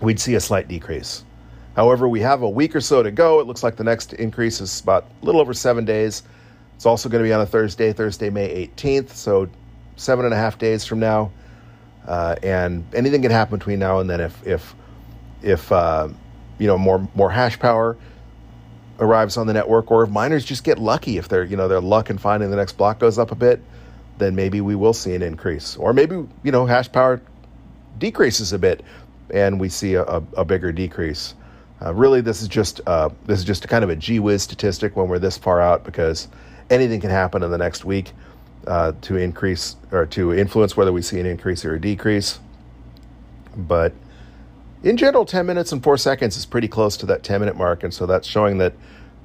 we'd 0.00 0.18
see 0.18 0.34
a 0.34 0.40
slight 0.40 0.66
decrease. 0.68 1.24
However, 1.76 2.08
we 2.08 2.20
have 2.20 2.42
a 2.42 2.48
week 2.48 2.74
or 2.74 2.80
so 2.80 3.02
to 3.02 3.10
go. 3.10 3.40
It 3.40 3.46
looks 3.46 3.62
like 3.62 3.76
the 3.76 3.84
next 3.84 4.14
increase 4.14 4.60
is 4.60 4.80
about 4.80 5.06
a 5.22 5.24
little 5.24 5.40
over 5.40 5.52
seven 5.52 5.84
days. 5.84 6.22
It's 6.82 6.86
also 6.88 7.08
going 7.08 7.22
to 7.22 7.28
be 7.28 7.32
on 7.32 7.40
a 7.40 7.46
Thursday, 7.46 7.92
Thursday, 7.92 8.28
May 8.28 8.66
18th, 8.66 9.10
so 9.10 9.48
seven 9.94 10.24
and 10.24 10.34
a 10.34 10.36
half 10.36 10.58
days 10.58 10.84
from 10.84 10.98
now. 10.98 11.30
Uh, 12.04 12.34
and 12.42 12.84
anything 12.92 13.22
can 13.22 13.30
happen 13.30 13.56
between 13.56 13.78
now 13.78 14.00
and 14.00 14.10
then 14.10 14.20
if 14.20 14.44
if 14.44 14.74
if 15.42 15.70
uh, 15.70 16.08
you 16.58 16.66
know 16.66 16.76
more 16.76 17.08
more 17.14 17.30
hash 17.30 17.56
power 17.60 17.96
arrives 18.98 19.36
on 19.36 19.46
the 19.46 19.52
network, 19.52 19.92
or 19.92 20.02
if 20.02 20.10
miners 20.10 20.44
just 20.44 20.64
get 20.64 20.80
lucky, 20.80 21.18
if 21.18 21.28
they're 21.28 21.44
you 21.44 21.56
know 21.56 21.68
their 21.68 21.80
luck 21.80 22.10
in 22.10 22.18
finding 22.18 22.50
the 22.50 22.56
next 22.56 22.72
block 22.72 22.98
goes 22.98 23.16
up 23.16 23.30
a 23.30 23.36
bit, 23.36 23.62
then 24.18 24.34
maybe 24.34 24.60
we 24.60 24.74
will 24.74 24.92
see 24.92 25.14
an 25.14 25.22
increase, 25.22 25.76
or 25.76 25.92
maybe 25.92 26.16
you 26.42 26.50
know 26.50 26.66
hash 26.66 26.90
power 26.90 27.22
decreases 27.98 28.52
a 28.52 28.58
bit, 28.58 28.82
and 29.30 29.60
we 29.60 29.68
see 29.68 29.94
a, 29.94 30.02
a, 30.02 30.22
a 30.38 30.44
bigger 30.44 30.72
decrease. 30.72 31.36
Uh, 31.80 31.94
really, 31.94 32.20
this 32.20 32.42
is 32.42 32.48
just 32.48 32.80
uh, 32.88 33.08
this 33.26 33.38
is 33.38 33.44
just 33.44 33.68
kind 33.68 33.84
of 33.84 33.90
a 33.90 33.94
gee 33.94 34.18
whiz 34.18 34.42
statistic 34.42 34.96
when 34.96 35.06
we're 35.06 35.20
this 35.20 35.38
far 35.38 35.60
out 35.60 35.84
because 35.84 36.26
anything 36.70 37.00
can 37.00 37.10
happen 37.10 37.42
in 37.42 37.50
the 37.50 37.58
next 37.58 37.84
week 37.84 38.12
uh, 38.66 38.92
to 39.02 39.16
increase 39.16 39.76
or 39.90 40.06
to 40.06 40.32
influence 40.32 40.76
whether 40.76 40.92
we 40.92 41.02
see 41.02 41.18
an 41.18 41.26
increase 41.26 41.64
or 41.64 41.74
a 41.74 41.80
decrease. 41.80 42.38
But 43.56 43.92
in 44.82 44.96
general, 44.96 45.24
10 45.24 45.46
minutes 45.46 45.72
and 45.72 45.82
four 45.82 45.96
seconds 45.96 46.36
is 46.36 46.46
pretty 46.46 46.68
close 46.68 46.96
to 46.98 47.06
that 47.06 47.22
10 47.22 47.40
minute 47.40 47.56
mark, 47.56 47.82
and 47.84 47.92
so 47.92 48.06
that's 48.06 48.26
showing 48.26 48.58
that 48.58 48.74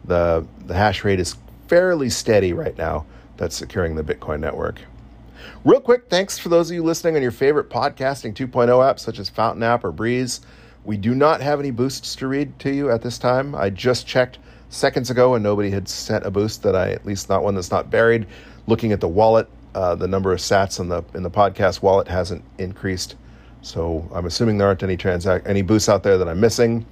the 0.06 0.46
the 0.66 0.74
hash 0.74 1.04
rate 1.04 1.20
is 1.20 1.36
fairly 1.68 2.10
steady 2.10 2.54
right 2.54 2.78
now. 2.78 3.06
That's 3.38 3.56
securing 3.56 3.96
the 3.96 4.04
Bitcoin 4.04 4.40
network. 4.40 4.80
Real 5.64 5.80
quick, 5.80 6.10
thanks 6.10 6.38
for 6.38 6.50
those 6.50 6.70
of 6.70 6.76
you 6.76 6.84
listening 6.84 7.16
on 7.16 7.22
your 7.22 7.32
favorite 7.32 7.70
podcasting 7.70 8.34
2.0 8.34 8.68
apps 8.68 9.00
such 9.00 9.20
as 9.20 9.30
Fountain 9.30 9.64
App 9.64 9.84
or 9.84 9.92
Breeze. 9.92 10.42
We 10.84 10.98
do 10.98 11.14
not 11.14 11.42
have 11.42 11.60
any 11.60 11.72
boosts 11.72 12.16
to 12.16 12.28
read 12.28 12.58
to 12.60 12.72
you 12.72 12.90
at 12.90 13.02
this 13.02 13.18
time. 13.18 13.54
I 13.54 13.70
just 13.70 14.08
checked 14.08 14.40
seconds 14.70 15.10
ago 15.10 15.36
and 15.36 15.44
nobody 15.44 15.70
had 15.70 15.88
sent 15.88 16.26
a 16.26 16.32
boost 16.32 16.64
that 16.64 16.76
I, 16.76 16.92
at 16.92 17.06
least 17.06 17.30
not 17.30 17.44
one 17.44 17.56
that's 17.56 17.72
not 17.72 17.90
buried. 17.90 18.28
Looking 18.68 18.92
at 18.92 19.00
the 19.00 19.08
wallet, 19.08 19.48
uh, 19.76 19.96
the 19.96 20.08
number 20.08 20.32
of 20.34 20.40
sats 20.40 20.80
in 20.80 20.90
the 20.90 21.04
in 21.14 21.24
the 21.24 21.32
podcast 21.32 21.82
wallet 21.82 22.08
hasn't 22.08 22.44
increased, 22.58 23.16
so 23.62 24.10
I'm 24.14 24.26
assuming 24.26 24.58
there 24.58 24.68
aren't 24.68 24.84
any 24.84 24.98
transact 24.98 25.48
any 25.48 25.62
boosts 25.62 25.90
out 25.90 26.04
there 26.04 26.18
that 26.18 26.28
I'm 26.28 26.40
missing. 26.40 26.86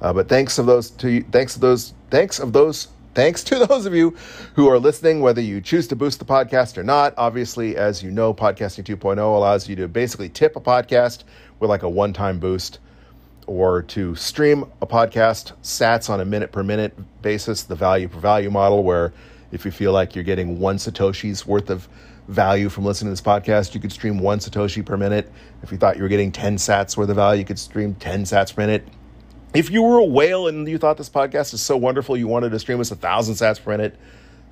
Uh, 0.00 0.12
but 0.12 0.28
thanks 0.28 0.58
of 0.58 0.66
those 0.66 0.90
to 0.90 1.10
you, 1.10 1.24
thanks 1.30 1.54
of 1.54 1.60
those 1.60 1.94
thanks 2.10 2.38
of 2.38 2.52
those 2.52 2.88
thanks 3.14 3.44
to 3.44 3.58
those 3.66 3.86
of 3.86 3.94
you 3.94 4.16
who 4.54 4.68
are 4.68 4.78
listening, 4.78 5.20
whether 5.20 5.40
you 5.40 5.60
choose 5.60 5.86
to 5.88 5.96
boost 5.96 6.18
the 6.18 6.24
podcast 6.24 6.78
or 6.78 6.82
not. 6.82 7.14
Obviously, 7.16 7.76
as 7.76 8.02
you 8.02 8.10
know, 8.10 8.32
podcasting 8.32 8.84
2.0 8.84 9.18
allows 9.18 9.68
you 9.68 9.76
to 9.76 9.88
basically 9.88 10.28
tip 10.28 10.56
a 10.56 10.60
podcast 10.60 11.24
with 11.60 11.68
like 11.68 11.82
a 11.82 11.88
one-time 11.88 12.38
boost 12.38 12.78
or 13.46 13.82
to 13.82 14.14
stream 14.14 14.64
a 14.80 14.86
podcast 14.86 15.52
sats 15.62 16.08
on 16.08 16.20
a 16.20 16.24
minute 16.24 16.52
per 16.52 16.62
minute 16.62 16.96
basis, 17.22 17.64
the 17.64 17.74
value 17.74 18.08
per 18.08 18.18
value 18.18 18.50
model, 18.50 18.82
where 18.82 19.12
if 19.50 19.64
you 19.64 19.70
feel 19.70 19.92
like 19.92 20.14
you're 20.14 20.24
getting 20.24 20.58
one 20.58 20.76
Satoshi's 20.76 21.46
worth 21.46 21.70
of 21.70 21.88
value 22.28 22.68
from 22.68 22.84
listening 22.84 23.08
to 23.08 23.12
this 23.12 23.20
podcast, 23.20 23.74
you 23.74 23.80
could 23.80 23.92
stream 23.92 24.18
one 24.18 24.38
Satoshi 24.38 24.84
per 24.84 24.96
minute. 24.96 25.30
If 25.62 25.72
you 25.72 25.78
thought 25.78 25.96
you 25.96 26.02
were 26.02 26.08
getting 26.08 26.32
10 26.32 26.56
sats 26.56 26.96
worth 26.96 27.10
of 27.10 27.16
value, 27.16 27.40
you 27.40 27.44
could 27.44 27.58
stream 27.58 27.94
10 27.94 28.24
sats 28.24 28.54
per 28.54 28.62
minute. 28.62 28.86
If 29.54 29.70
you 29.70 29.82
were 29.82 29.98
a 29.98 30.04
whale 30.04 30.48
and 30.48 30.66
you 30.66 30.78
thought 30.78 30.96
this 30.96 31.10
podcast 31.10 31.52
is 31.52 31.60
so 31.60 31.76
wonderful, 31.76 32.16
you 32.16 32.26
wanted 32.26 32.50
to 32.52 32.58
stream 32.58 32.80
us 32.80 32.90
a 32.90 32.96
thousand 32.96 33.34
sats 33.34 33.62
per 33.62 33.72
minute, 33.72 33.96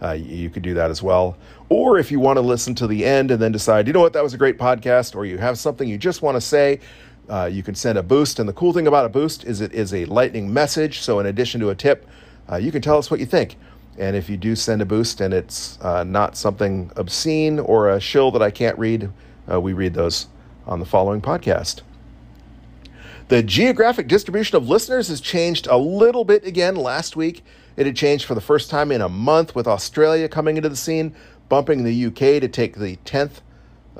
uh, 0.02 0.12
you 0.12 0.50
could 0.50 0.62
do 0.62 0.74
that 0.74 0.90
as 0.90 1.02
well. 1.02 1.36
Or 1.68 1.98
if 1.98 2.10
you 2.10 2.20
want 2.20 2.36
to 2.36 2.42
listen 2.42 2.74
to 2.76 2.86
the 2.86 3.04
end 3.04 3.30
and 3.30 3.40
then 3.40 3.52
decide, 3.52 3.86
you 3.86 3.92
know 3.92 4.00
what, 4.00 4.12
that 4.12 4.22
was 4.22 4.34
a 4.34 4.38
great 4.38 4.58
podcast, 4.58 5.14
or 5.14 5.24
you 5.24 5.38
have 5.38 5.58
something 5.58 5.88
you 5.88 5.98
just 5.98 6.20
want 6.22 6.36
to 6.36 6.40
say, 6.40 6.80
uh, 7.30 7.46
you 7.46 7.62
can 7.62 7.74
send 7.74 7.96
a 7.96 8.02
boost, 8.02 8.40
and 8.40 8.48
the 8.48 8.52
cool 8.52 8.72
thing 8.72 8.86
about 8.86 9.06
a 9.06 9.08
boost 9.08 9.44
is 9.44 9.60
it 9.60 9.72
is 9.72 9.94
a 9.94 10.04
lightning 10.06 10.52
message. 10.52 11.00
So, 11.00 11.20
in 11.20 11.26
addition 11.26 11.60
to 11.60 11.70
a 11.70 11.74
tip, 11.74 12.06
uh, 12.50 12.56
you 12.56 12.72
can 12.72 12.82
tell 12.82 12.98
us 12.98 13.10
what 13.10 13.20
you 13.20 13.26
think. 13.26 13.56
And 13.98 14.16
if 14.16 14.28
you 14.28 14.36
do 14.36 14.56
send 14.56 14.82
a 14.82 14.84
boost 14.84 15.20
and 15.20 15.32
it's 15.32 15.78
uh, 15.80 16.04
not 16.04 16.36
something 16.36 16.90
obscene 16.96 17.58
or 17.58 17.90
a 17.90 18.00
shill 18.00 18.30
that 18.32 18.42
I 18.42 18.50
can't 18.50 18.78
read, 18.78 19.10
uh, 19.50 19.60
we 19.60 19.72
read 19.72 19.94
those 19.94 20.26
on 20.66 20.80
the 20.80 20.86
following 20.86 21.20
podcast. 21.20 21.82
The 23.28 23.42
geographic 23.42 24.08
distribution 24.08 24.56
of 24.56 24.68
listeners 24.68 25.08
has 25.08 25.20
changed 25.20 25.68
a 25.68 25.76
little 25.76 26.24
bit 26.24 26.44
again 26.44 26.74
last 26.74 27.14
week. 27.14 27.44
It 27.76 27.86
had 27.86 27.94
changed 27.94 28.24
for 28.24 28.34
the 28.34 28.40
first 28.40 28.70
time 28.70 28.90
in 28.90 29.00
a 29.00 29.08
month 29.08 29.54
with 29.54 29.68
Australia 29.68 30.28
coming 30.28 30.56
into 30.56 30.68
the 30.68 30.76
scene, 30.76 31.14
bumping 31.48 31.84
the 31.84 32.06
UK 32.06 32.40
to 32.40 32.48
take 32.48 32.76
the 32.76 32.96
10th 33.04 33.40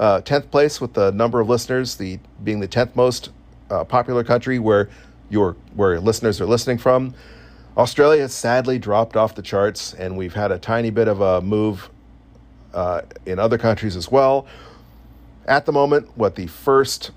uh, 0.01 0.23
10th 0.23 0.51
place 0.51 0.81
with 0.81 0.95
the 0.95 1.13
number 1.13 1.41
of 1.41 1.49
listeners, 1.49 1.97
the 1.97 2.19
being 2.43 2.59
the 2.61 2.67
10th 2.67 2.97
most 2.97 3.31
uh, 3.71 3.85
popular 3.85 4.25
country 4.25 4.59
where 4.59 4.89
your 5.29 5.53
where 5.75 6.01
listeners 6.01 6.41
are 6.41 6.47
listening 6.47 6.79
from. 6.79 7.15
Australia 7.77 8.23
has 8.23 8.35
sadly 8.35 8.79
dropped 8.79 9.17
off 9.17 9.35
the 9.35 9.43
charts, 9.43 9.95
and 9.95 10.17
we've 10.17 10.35
had 10.35 10.51
a 10.51 10.59
tiny 10.59 10.91
bit 10.91 11.07
of 11.07 11.21
a 11.21 11.41
move 11.41 11.91
uh, 12.75 13.03
in 13.27 13.39
other 13.39 13.59
countries 13.59 13.95
as 13.95 14.11
well. 14.11 14.47
At 15.47 15.67
the 15.67 15.73
moment, 15.73 16.09
what 16.17 16.35
the 16.35 16.47
first 16.47 17.11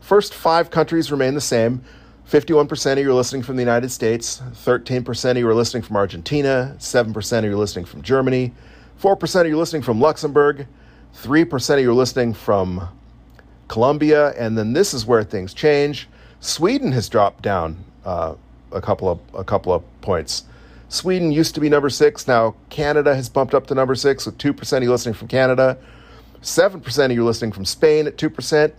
first 0.00 0.34
five 0.34 0.70
countries 0.70 1.10
remain 1.10 1.34
the 1.34 1.40
same. 1.40 1.82
51% 2.30 2.92
of 2.92 2.98
you 2.98 3.10
are 3.10 3.14
listening 3.14 3.42
from 3.42 3.54
the 3.54 3.62
United 3.62 3.88
States, 3.88 4.42
13% 4.52 5.30
of 5.30 5.36
you 5.36 5.48
are 5.48 5.54
listening 5.54 5.82
from 5.84 5.94
Argentina, 5.94 6.74
7% 6.76 7.38
of 7.38 7.44
you 7.44 7.52
are 7.52 7.56
listening 7.56 7.84
from 7.84 8.02
Germany, 8.02 8.52
4% 9.00 9.40
of 9.40 9.46
you 9.46 9.54
are 9.54 9.58
listening 9.58 9.82
from 9.82 10.00
Luxembourg, 10.00 10.66
3% 11.22 11.74
of 11.74 11.80
you 11.80 11.90
are 11.90 11.94
listening 11.94 12.34
from 12.34 12.88
Colombia, 13.68 14.30
and 14.32 14.56
then 14.56 14.74
this 14.74 14.92
is 14.92 15.06
where 15.06 15.24
things 15.24 15.54
change. 15.54 16.08
Sweden 16.40 16.92
has 16.92 17.08
dropped 17.08 17.42
down 17.42 17.82
uh, 18.04 18.34
a 18.70 18.80
couple 18.80 19.08
of 19.08 19.18
a 19.34 19.42
couple 19.42 19.72
of 19.72 19.82
points. 20.02 20.44
Sweden 20.88 21.32
used 21.32 21.54
to 21.54 21.60
be 21.60 21.68
number 21.68 21.90
six. 21.90 22.28
Now 22.28 22.54
Canada 22.68 23.14
has 23.14 23.28
bumped 23.28 23.54
up 23.54 23.66
to 23.68 23.74
number 23.74 23.94
six 23.94 24.26
with 24.26 24.36
two 24.38 24.52
percent 24.52 24.82
of 24.82 24.86
you 24.86 24.92
listening 24.92 25.14
from 25.14 25.28
Canada, 25.28 25.78
seven 26.42 26.80
percent 26.80 27.10
of 27.10 27.16
you 27.16 27.24
listening 27.24 27.50
from 27.50 27.64
Spain 27.64 28.06
at 28.06 28.18
two 28.18 28.30
percent, 28.30 28.74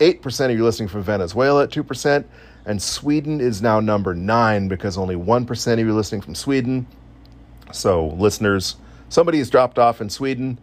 eight 0.00 0.22
percent 0.22 0.50
of 0.50 0.58
you 0.58 0.64
listening 0.64 0.88
from 0.88 1.02
Venezuela 1.02 1.64
at 1.64 1.70
two 1.70 1.84
percent, 1.84 2.26
and 2.64 2.82
Sweden 2.82 3.40
is 3.40 3.60
now 3.60 3.80
number 3.80 4.14
nine 4.14 4.66
because 4.66 4.96
only 4.96 5.14
one 5.14 5.44
percent 5.44 5.80
of 5.80 5.86
you 5.86 5.94
listening 5.94 6.22
from 6.22 6.34
Sweden. 6.34 6.86
So 7.70 8.08
listeners, 8.08 8.76
somebody 9.10 9.38
has 9.38 9.50
dropped 9.50 9.78
off 9.78 10.00
in 10.00 10.08
Sweden. 10.08 10.58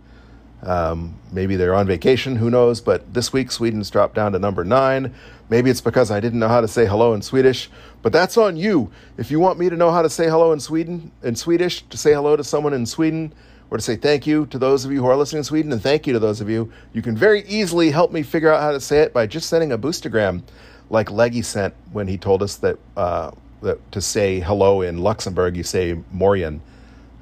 Um, 0.62 1.18
maybe 1.32 1.56
they're 1.56 1.76
on 1.76 1.88
vacation, 1.88 2.36
who 2.36 2.50
knows? 2.50 2.82
But 2.82 3.14
this 3.14 3.32
week, 3.32 3.52
Sweden's 3.52 3.90
dropped 3.90 4.16
down 4.16 4.34
to 4.34 4.40
number 4.40 4.64
nine. 4.64 5.14
Maybe 5.50 5.70
it's 5.70 5.82
because 5.82 6.12
I 6.12 6.20
didn't 6.20 6.40
know 6.40 6.48
how 6.48 6.62
to 6.62 6.68
say 6.68 6.86
hello 6.86 7.14
in 7.14 7.22
Swedish, 7.22 7.70
but 8.02 8.12
that's 8.12 8.38
on 8.38 8.58
you. 8.58 8.92
If 9.18 9.32
you 9.32 9.40
want 9.40 9.58
me 9.58 9.70
to 9.70 9.76
know 9.76 9.92
how 9.92 10.02
to 10.02 10.10
say 10.10 10.28
hello 10.30 10.52
in 10.52 10.60
Sweden, 10.60 11.12
in 11.24 11.36
Swedish, 11.36 11.82
to 11.84 11.98
say 11.98 12.14
hello 12.14 12.36
to 12.36 12.44
someone 12.44 12.74
in 12.74 12.86
Sweden, 12.86 13.34
or 13.72 13.78
to 13.78 13.84
say 13.84 13.96
thank 13.96 14.28
you 14.28 14.46
to 14.48 14.60
those 14.60 14.86
of 14.86 14.92
you 14.92 15.00
who 15.02 15.08
are 15.08 15.16
listening 15.16 15.40
in 15.40 15.44
Sweden, 15.44 15.72
and 15.72 15.82
thank 15.82 16.06
you 16.06 16.14
to 16.14 16.20
those 16.20 16.42
of 16.42 16.50
you, 16.50 16.72
you 16.94 17.02
can 17.02 17.16
very 17.16 17.44
easily 17.48 17.90
help 17.92 18.12
me 18.12 18.22
figure 18.22 18.52
out 18.52 18.62
how 18.62 18.72
to 18.72 18.80
say 18.80 19.00
it 19.00 19.14
by 19.14 19.26
just 19.26 19.50
sending 19.50 19.72
a 19.72 19.78
boostagram, 19.78 20.44
like 20.90 21.10
Leggy 21.10 21.42
sent 21.42 21.74
when 21.92 22.08
he 22.08 22.18
told 22.18 22.44
us 22.44 22.58
that, 22.58 22.78
uh, 22.98 23.32
that 23.62 23.92
to 23.92 24.02
say 24.02 24.40
hello 24.40 24.82
in 24.82 24.98
Luxembourg, 25.00 25.56
you 25.56 25.64
say 25.64 26.00
Morian. 26.12 26.62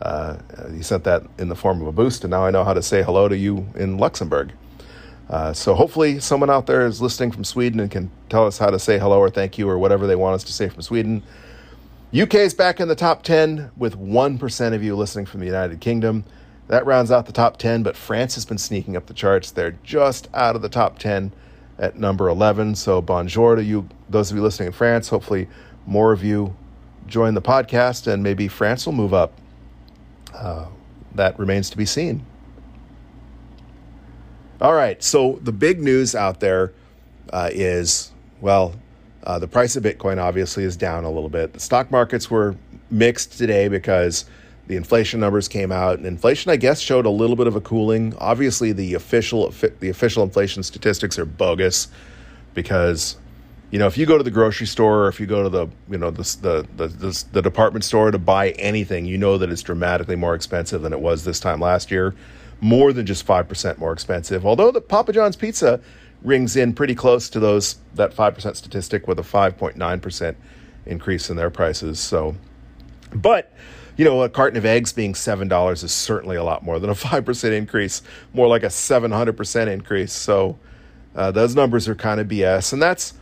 Uh, 0.02 0.38
he 0.76 0.84
sent 0.84 1.04
that 1.06 1.24
in 1.38 1.50
the 1.50 1.56
form 1.56 1.82
of 1.82 1.88
a 1.88 1.92
boost, 1.92 2.24
and 2.24 2.32
now 2.32 2.46
I 2.46 2.52
know 2.52 2.64
how 2.64 2.74
to 2.74 2.84
say 2.84 3.02
hello 3.02 3.28
to 3.28 3.38
you 3.38 3.68
in 3.76 3.98
Luxembourg. 3.98 4.52
Uh, 5.30 5.52
so 5.52 5.74
hopefully, 5.74 6.20
someone 6.20 6.50
out 6.50 6.68
there 6.68 6.86
is 6.86 7.02
listening 7.02 7.32
from 7.32 7.44
Sweden 7.44 7.80
and 7.80 7.92
can 7.92 8.10
tell 8.30 8.46
us 8.46 8.58
how 8.58 8.70
to 8.70 8.80
say 8.80 8.98
hello 8.98 9.20
or 9.20 9.30
thank 9.30 9.58
you 9.58 9.70
or 9.70 9.78
whatever 9.78 10.08
they 10.08 10.16
want 10.16 10.36
us 10.36 10.44
to 10.46 10.54
say 10.54 10.70
from 10.70 10.82
Sweden. 10.82 11.24
UK 12.18 12.36
is 12.36 12.54
back 12.54 12.80
in 12.80 12.88
the 12.88 12.96
top 12.96 13.24
10 13.24 13.72
with 13.76 14.00
1% 14.00 14.74
of 14.74 14.82
you 14.82 14.96
listening 14.96 15.26
from 15.26 15.42
the 15.42 15.46
United 15.46 15.82
Kingdom. 15.82 16.24
That 16.70 16.86
rounds 16.86 17.12
out 17.12 17.26
the 17.26 17.34
top 17.34 17.58
10, 17.58 17.84
but 17.84 17.98
France 17.98 18.36
has 18.36 18.46
been 18.46 18.58
sneaking 18.58 18.96
up 18.96 19.08
the 19.08 19.14
charts. 19.14 19.52
They're 19.52 19.78
just 19.84 20.30
out 20.34 20.56
of 20.56 20.62
the 20.62 20.70
top 20.70 21.00
10 21.00 21.34
at 21.80 21.98
number 21.98 22.30
11. 22.30 22.76
So 22.76 23.02
bonjour 23.02 23.56
to 23.56 23.64
you, 23.64 23.90
those 24.10 24.32
of 24.32 24.38
you 24.38 24.44
listening 24.44 24.68
in 24.68 24.74
France. 24.74 25.10
Hopefully, 25.10 25.50
more 25.86 26.14
of 26.14 26.24
you 26.24 26.56
join 27.08 27.34
the 27.34 27.42
podcast 27.42 28.12
and 28.12 28.24
maybe 28.24 28.48
France 28.48 28.86
will 28.86 28.94
move 28.94 29.14
up. 29.14 29.34
Uh, 30.34 30.68
that 31.16 31.38
remains 31.40 31.70
to 31.70 31.78
be 31.78 31.86
seen. 31.86 32.26
All 34.60 34.74
right, 34.74 35.02
so 35.04 35.40
the 35.44 35.52
big 35.52 35.80
news 35.80 36.16
out 36.16 36.40
there 36.40 36.74
uh, 37.32 37.50
is 37.52 38.12
well, 38.42 38.74
uh, 39.24 39.40
the 39.40 39.48
price 39.48 39.76
of 39.76 39.84
Bitcoin 39.84 40.22
obviously 40.22 40.64
is 40.64 40.78
down 40.78 41.04
a 41.04 41.12
little 41.12 41.30
bit. 41.30 41.54
The 41.54 41.60
stock 41.60 41.92
markets 41.92 42.30
were 42.32 42.56
mixed 42.90 43.38
today 43.38 43.68
because 43.68 44.26
the 44.68 44.76
inflation 44.76 45.20
numbers 45.20 45.48
came 45.48 45.72
out, 45.72 45.98
and 45.98 46.06
inflation, 46.06 46.52
I 46.52 46.58
guess, 46.58 46.80
showed 46.80 47.06
a 47.06 47.10
little 47.10 47.36
bit 47.36 47.48
of 47.48 47.56
a 47.56 47.62
cooling. 47.62 48.14
Obviously, 48.18 48.72
the 48.74 48.96
official 48.96 49.54
the 49.80 49.90
official 49.90 50.24
inflation 50.24 50.64
statistics 50.64 51.18
are 51.18 51.26
bogus 51.26 51.88
because 52.54 53.18
you 53.72 53.80
know 53.80 53.88
if 53.88 53.98
you 53.98 54.06
go 54.06 54.18
to 54.18 54.24
the 54.24 54.32
grocery 54.32 54.68
store 54.68 55.06
or 55.06 55.08
if 55.08 55.20
you 55.20 55.26
go 55.26 55.44
to 55.44 55.50
the 55.50 55.68
you 55.90 55.98
know 55.98 56.10
the 56.10 56.24
the 56.76 56.88
the, 56.88 57.26
the, 57.32 57.42
department 57.42 57.84
store 57.84 58.12
to 58.12 58.18
buy 58.18 58.52
anything, 58.52 59.06
you 59.06 59.18
know 59.18 59.38
that 59.38 59.50
it's 59.50 59.62
dramatically 59.62 60.16
more 60.16 60.36
expensive 60.36 60.82
than 60.82 60.94
it 60.94 61.00
was 61.00 61.24
this 61.24 61.40
time 61.40 61.60
last 61.60 61.92
year, 61.92 62.16
more 62.62 62.94
than 62.94 63.06
just 63.06 63.24
five 63.24 63.48
percent 63.48 63.78
more 63.78 63.92
expensive. 63.92 64.46
Although 64.46 64.72
the 64.72 64.82
Papa 64.82 65.14
John's 65.14 65.36
pizza 65.36 65.80
rings 66.24 66.56
in 66.56 66.74
pretty 66.74 66.96
close 66.96 67.30
to 67.30 67.40
those 67.40 67.78
that 67.96 68.14
five 68.14 68.34
percent 68.36 68.58
statistic 68.58 69.08
with 69.08 69.20
a 69.20 69.24
five 69.24 69.58
point 69.58 69.76
nine 69.76 70.00
percent 70.00 70.38
increase 70.86 71.30
in 71.30 71.36
their 71.36 71.50
prices. 71.50 72.00
So, 72.00 72.36
but 73.14 73.52
you 73.98 74.06
know, 74.06 74.22
a 74.22 74.30
carton 74.30 74.58
of 74.58 74.66
eggs 74.66 74.94
being 74.94 75.14
$7 75.14 75.84
is 75.84 75.92
certainly 75.92 76.36
a 76.36 76.44
lot 76.44 76.64
more 76.64 76.80
than 76.80 76.90
a 76.90 76.94
5% 76.96 77.52
increase, 77.52 78.04
more 78.34 78.48
like 78.48 78.64
a 78.64 78.68
700% 78.68 79.68
increase. 79.68 80.14
So 80.14 80.58
uh, 81.16 81.32
those 81.32 81.56
numbers 81.56 81.88
are 81.88 81.96
kind 81.96 82.20
of 82.20 82.28
BS. 82.28 82.74
And 82.74 82.82
that's, 82.82 83.16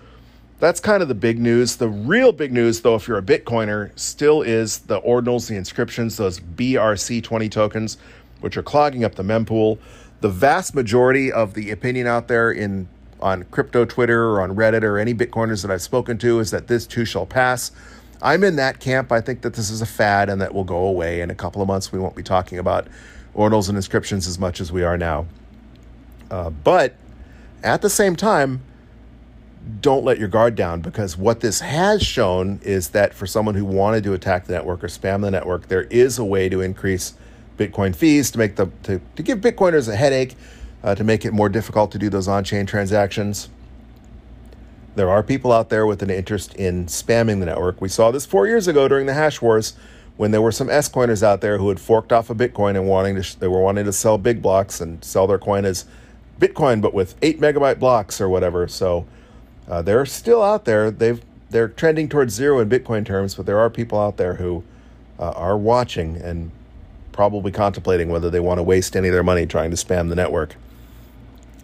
that's 0.59 0.79
kind 0.79 1.01
of 1.01 1.07
the 1.07 1.15
big 1.15 1.39
news. 1.39 1.75
The 1.75 1.89
real 1.89 2.31
big 2.31 2.51
news, 2.51 2.81
though, 2.81 2.95
if 2.95 3.07
you're 3.07 3.17
a 3.17 3.23
Bitcoiner, 3.23 3.91
still 3.97 4.41
is 4.41 4.79
the 4.79 5.01
ordinals, 5.01 5.47
the 5.47 5.55
inscriptions, 5.55 6.17
those 6.17 6.39
BRC20 6.39 7.51
tokens, 7.51 7.97
which 8.39 8.55
are 8.55 8.63
clogging 8.63 9.03
up 9.03 9.15
the 9.15 9.23
mempool. 9.23 9.77
The 10.21 10.29
vast 10.29 10.73
majority 10.73 11.31
of 11.31 11.53
the 11.53 11.71
opinion 11.71 12.07
out 12.07 12.27
there 12.27 12.51
in 12.51 12.87
on 13.21 13.43
crypto 13.45 13.85
Twitter 13.85 14.25
or 14.25 14.41
on 14.41 14.55
Reddit 14.55 14.83
or 14.83 14.97
any 14.97 15.13
Bitcoiners 15.13 15.61
that 15.61 15.71
I've 15.71 15.81
spoken 15.81 16.17
to 16.19 16.39
is 16.39 16.51
that 16.51 16.67
this 16.67 16.85
too 16.85 17.05
shall 17.05 17.25
pass. 17.25 17.71
I'm 18.21 18.43
in 18.43 18.55
that 18.57 18.79
camp. 18.79 19.11
I 19.11 19.21
think 19.21 19.41
that 19.41 19.53
this 19.53 19.69
is 19.69 19.81
a 19.81 19.85
fad 19.85 20.29
and 20.29 20.41
that 20.41 20.53
will 20.53 20.63
go 20.63 20.85
away. 20.85 21.21
In 21.21 21.29
a 21.29 21.35
couple 21.35 21.61
of 21.61 21.67
months, 21.67 21.91
we 21.91 21.99
won't 21.99 22.15
be 22.15 22.23
talking 22.23 22.59
about 22.59 22.87
ordinals 23.35 23.67
and 23.67 23.77
inscriptions 23.77 24.27
as 24.27 24.39
much 24.39 24.61
as 24.61 24.71
we 24.71 24.83
are 24.83 24.97
now. 24.97 25.25
Uh, 26.31 26.49
but 26.49 26.95
at 27.63 27.81
the 27.81 27.89
same 27.89 28.15
time, 28.15 28.61
don't 29.81 30.03
let 30.03 30.19
your 30.19 30.27
guard 30.27 30.55
down 30.55 30.81
because 30.81 31.17
what 31.17 31.39
this 31.39 31.61
has 31.61 32.03
shown 32.03 32.59
is 32.63 32.89
that 32.89 33.13
for 33.13 33.25
someone 33.25 33.55
who 33.55 33.65
wanted 33.65 34.03
to 34.03 34.13
attack 34.13 34.45
the 34.45 34.53
network 34.53 34.83
or 34.83 34.87
spam 34.87 35.21
the 35.21 35.31
network, 35.31 35.67
there 35.67 35.83
is 35.83 36.19
a 36.19 36.25
way 36.25 36.49
to 36.49 36.61
increase 36.61 37.13
Bitcoin 37.57 37.95
fees 37.95 38.31
to 38.31 38.37
make 38.37 38.55
the 38.55 38.69
to, 38.83 39.01
to 39.15 39.23
give 39.23 39.39
Bitcoiners 39.39 39.87
a 39.87 39.95
headache, 39.95 40.35
uh, 40.83 40.93
to 40.95 41.03
make 41.03 41.25
it 41.25 41.31
more 41.31 41.49
difficult 41.49 41.91
to 41.91 41.97
do 41.97 42.09
those 42.09 42.27
on-chain 42.27 42.65
transactions 42.65 43.49
there 44.95 45.09
are 45.09 45.21
people 45.21 45.51
out 45.51 45.69
there 45.69 45.85
with 45.85 46.01
an 46.01 46.09
interest 46.09 46.55
in 46.55 46.85
spamming 46.85 47.39
the 47.39 47.45
network. 47.45 47.81
We 47.81 47.89
saw 47.89 48.11
this 48.11 48.25
four 48.25 48.47
years 48.47 48.67
ago 48.67 48.87
during 48.87 49.05
the 49.05 49.13
hash 49.13 49.41
wars 49.41 49.73
when 50.17 50.31
there 50.31 50.41
were 50.41 50.51
some 50.51 50.69
S 50.69 50.87
coiners 50.87 51.21
out 51.21 51.41
there 51.41 51.57
who 51.57 51.67
had 51.69 51.79
forked 51.79 52.13
off 52.13 52.29
a 52.29 52.35
Bitcoin 52.35 52.71
and 52.71 52.87
wanting 52.87 53.21
to 53.21 53.39
they 53.39 53.47
were 53.47 53.61
wanting 53.61 53.85
to 53.85 53.93
sell 53.93 54.17
big 54.17 54.41
blocks 54.41 54.79
and 54.79 55.03
sell 55.03 55.27
their 55.27 55.37
coin 55.37 55.65
as 55.65 55.85
Bitcoin, 56.39 56.81
but 56.81 56.93
with 56.93 57.15
eight 57.21 57.39
megabyte 57.39 57.79
blocks 57.79 58.19
or 58.21 58.29
whatever. 58.29 58.67
So 58.67 59.05
uh, 59.67 59.81
they're 59.81 60.05
still 60.05 60.41
out 60.41 60.65
there. 60.65 60.91
They've 60.91 61.21
they're 61.49 61.67
trending 61.67 62.09
towards 62.09 62.33
zero 62.33 62.59
in 62.59 62.69
Bitcoin 62.69 63.05
terms, 63.05 63.35
but 63.35 63.45
there 63.45 63.59
are 63.59 63.69
people 63.69 63.99
out 63.99 64.17
there 64.17 64.35
who 64.35 64.63
uh, 65.19 65.31
are 65.31 65.57
watching 65.57 66.17
and 66.17 66.51
probably 67.11 67.51
contemplating 67.51 68.09
whether 68.09 68.29
they 68.29 68.39
want 68.39 68.57
to 68.57 68.63
waste 68.63 68.95
any 68.95 69.07
of 69.07 69.13
their 69.13 69.23
money 69.23 69.45
trying 69.45 69.69
to 69.71 69.77
spam 69.77 70.09
the 70.09 70.15
network. 70.15 70.55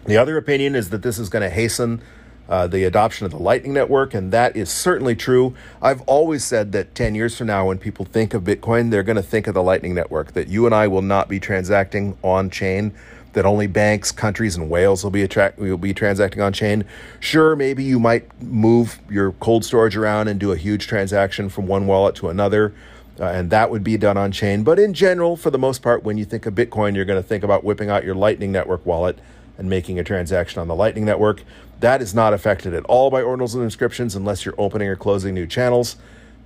The 0.06 0.16
other 0.16 0.36
opinion 0.38 0.74
is 0.74 0.90
that 0.90 1.02
this 1.02 1.18
is 1.18 1.28
going 1.28 1.42
to 1.42 1.50
hasten 1.50 2.00
uh, 2.48 2.66
the 2.66 2.84
adoption 2.84 3.24
of 3.24 3.32
the 3.32 3.38
Lightning 3.38 3.72
Network, 3.72 4.14
and 4.14 4.32
that 4.32 4.56
is 4.56 4.70
certainly 4.70 5.14
true. 5.14 5.54
I've 5.80 6.00
always 6.02 6.44
said 6.44 6.72
that 6.72 6.94
10 6.94 7.14
years 7.14 7.36
from 7.36 7.46
now, 7.46 7.68
when 7.68 7.78
people 7.78 8.04
think 8.04 8.34
of 8.34 8.42
Bitcoin, 8.42 8.90
they're 8.90 9.02
going 9.02 9.16
to 9.16 9.22
think 9.22 9.46
of 9.46 9.54
the 9.54 9.62
Lightning 9.62 9.94
Network, 9.94 10.32
that 10.32 10.48
you 10.48 10.66
and 10.66 10.74
I 10.74 10.88
will 10.88 11.02
not 11.02 11.28
be 11.28 11.38
transacting 11.38 12.16
on 12.22 12.50
chain. 12.50 12.92
That 13.32 13.46
only 13.46 13.66
banks, 13.66 14.12
countries, 14.12 14.56
and 14.56 14.68
whales 14.68 15.02
will 15.02 15.10
be 15.10 15.22
attract 15.22 15.58
will 15.58 15.78
be 15.78 15.94
transacting 15.94 16.42
on 16.42 16.52
chain. 16.52 16.84
Sure, 17.18 17.56
maybe 17.56 17.82
you 17.82 17.98
might 17.98 18.42
move 18.42 18.98
your 19.08 19.32
cold 19.32 19.64
storage 19.64 19.96
around 19.96 20.28
and 20.28 20.38
do 20.38 20.52
a 20.52 20.56
huge 20.56 20.86
transaction 20.86 21.48
from 21.48 21.66
one 21.66 21.86
wallet 21.86 22.14
to 22.16 22.28
another, 22.28 22.74
uh, 23.18 23.24
and 23.24 23.48
that 23.48 23.70
would 23.70 23.82
be 23.82 23.96
done 23.96 24.18
on 24.18 24.32
chain. 24.32 24.62
But 24.62 24.78
in 24.78 24.92
general, 24.92 25.36
for 25.36 25.50
the 25.50 25.58
most 25.58 25.80
part, 25.80 26.04
when 26.04 26.18
you 26.18 26.26
think 26.26 26.44
of 26.44 26.54
Bitcoin, 26.54 26.94
you're 26.94 27.06
going 27.06 27.22
to 27.22 27.26
think 27.26 27.42
about 27.42 27.64
whipping 27.64 27.88
out 27.88 28.04
your 28.04 28.14
Lightning 28.14 28.52
Network 28.52 28.84
wallet 28.84 29.18
and 29.56 29.68
making 29.68 29.98
a 29.98 30.04
transaction 30.04 30.60
on 30.60 30.68
the 30.68 30.74
Lightning 30.74 31.06
Network. 31.06 31.42
That 31.80 32.02
is 32.02 32.14
not 32.14 32.34
affected 32.34 32.74
at 32.74 32.84
all 32.84 33.10
by 33.10 33.22
ordinals 33.22 33.54
and 33.54 33.62
inscriptions 33.64 34.14
unless 34.14 34.44
you're 34.44 34.54
opening 34.58 34.88
or 34.88 34.96
closing 34.96 35.34
new 35.34 35.46
channels. 35.46 35.96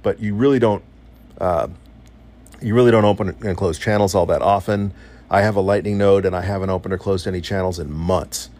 But 0.02 0.20
you 0.20 0.34
really 0.34 0.58
don't, 0.58 0.84
uh, 1.40 1.68
you 2.62 2.74
really 2.74 2.90
don't 2.90 3.04
open 3.04 3.36
and 3.44 3.56
close 3.56 3.78
channels 3.78 4.14
all 4.14 4.26
that 4.26 4.40
often. 4.40 4.92
I 5.30 5.42
have 5.42 5.56
a 5.56 5.60
Lightning 5.60 5.98
node 5.98 6.24
and 6.24 6.36
I 6.36 6.42
haven't 6.42 6.70
opened 6.70 6.94
or 6.94 6.98
closed 6.98 7.26
any 7.26 7.40
channels 7.40 7.78
in 7.78 7.92
months. 7.92 8.50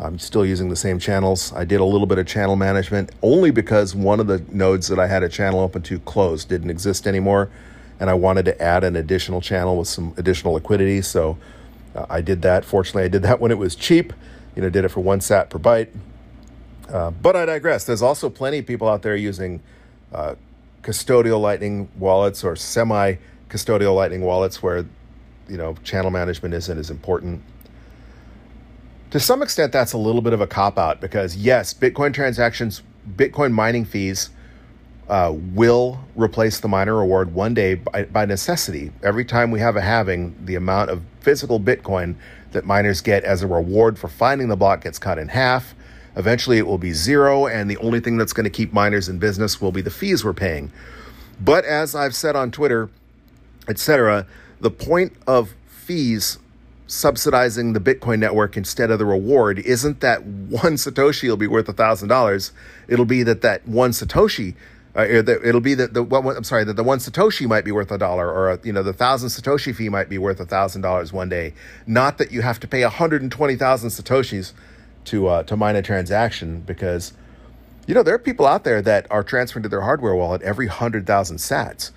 I'm 0.00 0.18
still 0.18 0.46
using 0.46 0.68
the 0.68 0.76
same 0.76 0.98
channels. 0.98 1.52
I 1.52 1.64
did 1.64 1.80
a 1.80 1.84
little 1.84 2.06
bit 2.06 2.18
of 2.18 2.26
channel 2.26 2.56
management 2.56 3.10
only 3.22 3.50
because 3.50 3.94
one 3.94 4.20
of 4.20 4.26
the 4.26 4.42
nodes 4.52 4.88
that 4.88 4.98
I 4.98 5.08
had 5.08 5.22
a 5.22 5.28
channel 5.28 5.60
open 5.60 5.82
to 5.82 5.98
closed, 6.00 6.48
didn't 6.48 6.70
exist 6.70 7.06
anymore, 7.06 7.50
and 7.98 8.08
I 8.08 8.14
wanted 8.14 8.44
to 8.44 8.62
add 8.62 8.84
an 8.84 8.94
additional 8.94 9.40
channel 9.40 9.76
with 9.76 9.88
some 9.88 10.14
additional 10.16 10.54
liquidity. 10.54 11.02
So 11.02 11.36
uh, 11.96 12.06
I 12.08 12.20
did 12.20 12.42
that. 12.42 12.64
Fortunately, 12.64 13.04
I 13.04 13.08
did 13.08 13.22
that 13.22 13.40
when 13.40 13.50
it 13.50 13.58
was 13.58 13.74
cheap. 13.74 14.12
You 14.54 14.62
know, 14.62 14.70
did 14.70 14.84
it 14.84 14.88
for 14.88 15.00
one 15.00 15.20
sat 15.20 15.50
per 15.50 15.58
byte. 15.58 15.88
Uh, 16.88 17.10
but 17.10 17.36
I 17.36 17.44
digress. 17.44 17.84
There's 17.84 18.02
also 18.02 18.30
plenty 18.30 18.58
of 18.58 18.66
people 18.66 18.88
out 18.88 19.02
there 19.02 19.16
using 19.16 19.60
uh, 20.12 20.36
custodial 20.82 21.40
Lightning 21.40 21.88
wallets 21.98 22.42
or 22.44 22.56
semi 22.56 23.16
custodial 23.50 23.94
Lightning 23.94 24.22
wallets 24.22 24.62
where, 24.62 24.86
you 25.48 25.56
know, 25.56 25.74
channel 25.84 26.10
management 26.10 26.54
isn't 26.54 26.78
as 26.78 26.90
important. 26.90 27.42
To 29.10 29.20
some 29.20 29.42
extent, 29.42 29.72
that's 29.72 29.92
a 29.92 29.98
little 29.98 30.20
bit 30.20 30.32
of 30.32 30.40
a 30.40 30.46
cop 30.46 30.78
out 30.78 31.00
because, 31.00 31.36
yes, 31.36 31.72
Bitcoin 31.72 32.12
transactions, 32.12 32.82
Bitcoin 33.16 33.52
mining 33.52 33.84
fees 33.84 34.30
uh, 35.08 35.32
will 35.54 35.98
replace 36.14 36.60
the 36.60 36.68
miner 36.68 36.94
reward 36.96 37.32
one 37.32 37.54
day 37.54 37.76
by, 37.76 38.04
by 38.04 38.26
necessity. 38.26 38.92
Every 39.02 39.24
time 39.24 39.50
we 39.50 39.60
have 39.60 39.76
a 39.76 39.80
halving, 39.80 40.36
the 40.44 40.56
amount 40.56 40.90
of 40.90 41.02
physical 41.20 41.58
Bitcoin 41.58 42.16
that 42.52 42.66
miners 42.66 43.00
get 43.00 43.24
as 43.24 43.42
a 43.42 43.46
reward 43.46 43.98
for 43.98 44.08
finding 44.08 44.48
the 44.48 44.56
block 44.56 44.82
gets 44.82 44.98
cut 44.98 45.18
in 45.18 45.28
half 45.28 45.74
Eventually, 46.18 46.58
it 46.58 46.66
will 46.66 46.78
be 46.78 46.92
zero, 46.92 47.46
and 47.46 47.70
the 47.70 47.76
only 47.76 48.00
thing 48.00 48.16
that's 48.16 48.32
going 48.32 48.42
to 48.42 48.50
keep 48.50 48.72
miners 48.72 49.08
in 49.08 49.20
business 49.20 49.60
will 49.60 49.70
be 49.70 49.80
the 49.80 49.90
fees 49.90 50.24
we're 50.24 50.32
paying. 50.32 50.72
But 51.40 51.64
as 51.64 51.94
I've 51.94 52.14
said 52.14 52.34
on 52.34 52.50
Twitter, 52.50 52.90
etc., 53.68 54.26
the 54.60 54.70
point 54.70 55.12
of 55.26 55.54
fees 55.66 56.38
subsidizing 56.88 57.74
the 57.74 57.80
Bitcoin 57.80 58.18
network 58.18 58.56
instead 58.56 58.90
of 58.90 58.98
the 58.98 59.04
reward 59.04 59.58
isn't 59.60 60.00
that 60.00 60.24
one 60.24 60.74
Satoshi 60.74 61.28
will 61.28 61.36
be 61.36 61.46
worth 61.46 61.68
a 61.68 61.72
thousand 61.72 62.08
dollars. 62.08 62.52
It'll 62.88 63.04
be 63.04 63.22
that 63.24 63.42
that 63.42 63.68
one 63.68 63.90
Satoshi, 63.90 64.54
uh, 64.96 65.02
it'll 65.02 65.60
be 65.60 65.74
that 65.74 65.92
the 65.92 66.02
what, 66.02 66.36
I'm 66.36 66.44
sorry 66.44 66.64
that 66.64 66.76
the 66.76 66.82
one 66.82 66.98
Satoshi 66.98 67.46
might 67.46 67.64
be 67.64 67.72
worth 67.72 67.92
a 67.92 67.98
dollar, 67.98 68.32
or 68.32 68.50
a, 68.50 68.60
you 68.64 68.72
know 68.72 68.82
the 68.82 68.94
thousand 68.94 69.28
Satoshi 69.28 69.74
fee 69.74 69.90
might 69.90 70.08
be 70.08 70.18
worth 70.18 70.40
a 70.40 70.46
thousand 70.46 70.80
dollars 70.80 71.12
one 71.12 71.28
day. 71.28 71.52
Not 71.86 72.16
that 72.18 72.32
you 72.32 72.40
have 72.40 72.58
to 72.60 72.66
pay 72.66 72.82
120,000 72.82 73.90
Satoshis 73.90 74.52
to 75.04 75.26
uh, 75.28 75.42
to 75.44 75.56
mine 75.56 75.76
a 75.76 75.82
transaction 75.82 76.62
because 76.62 77.12
you 77.86 77.94
know 77.94 78.02
there 78.02 78.14
are 78.14 78.18
people 78.18 78.46
out 78.46 78.64
there 78.64 78.80
that 78.80 79.06
are 79.10 79.22
transferring 79.22 79.62
to 79.62 79.68
their 79.68 79.82
hardware 79.82 80.14
wallet 80.14 80.40
every 80.42 80.68
hundred 80.68 81.06
thousand 81.06 81.36
sats. 81.36 81.90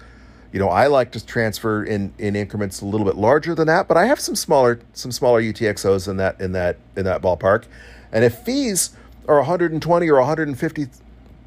You 0.51 0.59
know, 0.59 0.67
I 0.67 0.87
like 0.87 1.11
to 1.11 1.25
transfer 1.25 1.83
in 1.83 2.13
in 2.17 2.35
increments 2.35 2.81
a 2.81 2.85
little 2.85 3.05
bit 3.05 3.15
larger 3.15 3.55
than 3.55 3.67
that, 3.67 3.87
but 3.87 3.97
I 3.97 4.05
have 4.05 4.19
some 4.19 4.35
smaller 4.35 4.79
some 4.93 5.11
smaller 5.11 5.41
UTXOs 5.41 6.07
in 6.07 6.17
that 6.17 6.39
in 6.41 6.51
that 6.51 6.77
in 6.95 7.05
that 7.05 7.21
ballpark. 7.21 7.65
And 8.11 8.25
if 8.25 8.39
fees 8.39 8.91
are 9.27 9.37
120 9.37 10.09
or 10.09 10.17
150 10.17 10.87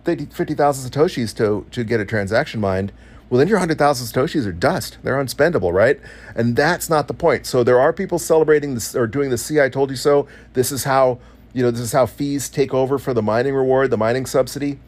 50,000 0.04 0.90
satoshis 0.90 1.36
to 1.36 1.66
to 1.70 1.84
get 1.84 2.00
a 2.00 2.04
transaction 2.04 2.60
mined, 2.60 2.92
well 3.28 3.38
then 3.38 3.48
your 3.48 3.58
100,000 3.58 4.06
Satoshis 4.06 4.46
are 4.46 4.52
dust. 4.52 4.98
They're 5.02 5.16
unspendable, 5.16 5.72
right? 5.72 6.00
And 6.34 6.56
that's 6.56 6.88
not 6.88 7.08
the 7.08 7.14
point. 7.14 7.46
So 7.46 7.64
there 7.64 7.80
are 7.80 7.92
people 7.92 8.18
celebrating 8.18 8.74
this 8.74 8.94
or 8.94 9.06
doing 9.06 9.30
the 9.30 9.38
see 9.38 9.60
I 9.60 9.68
told 9.68 9.90
you 9.90 9.96
so. 9.96 10.26
This 10.54 10.70
is 10.72 10.84
how, 10.84 11.18
you 11.52 11.62
know, 11.62 11.70
this 11.70 11.80
is 11.80 11.92
how 11.92 12.06
fees 12.06 12.48
take 12.48 12.72
over 12.72 12.98
for 12.98 13.12
the 13.12 13.22
mining 13.22 13.54
reward, 13.54 13.90
the 13.90 13.98
mining 13.98 14.26
subsidy. 14.26 14.78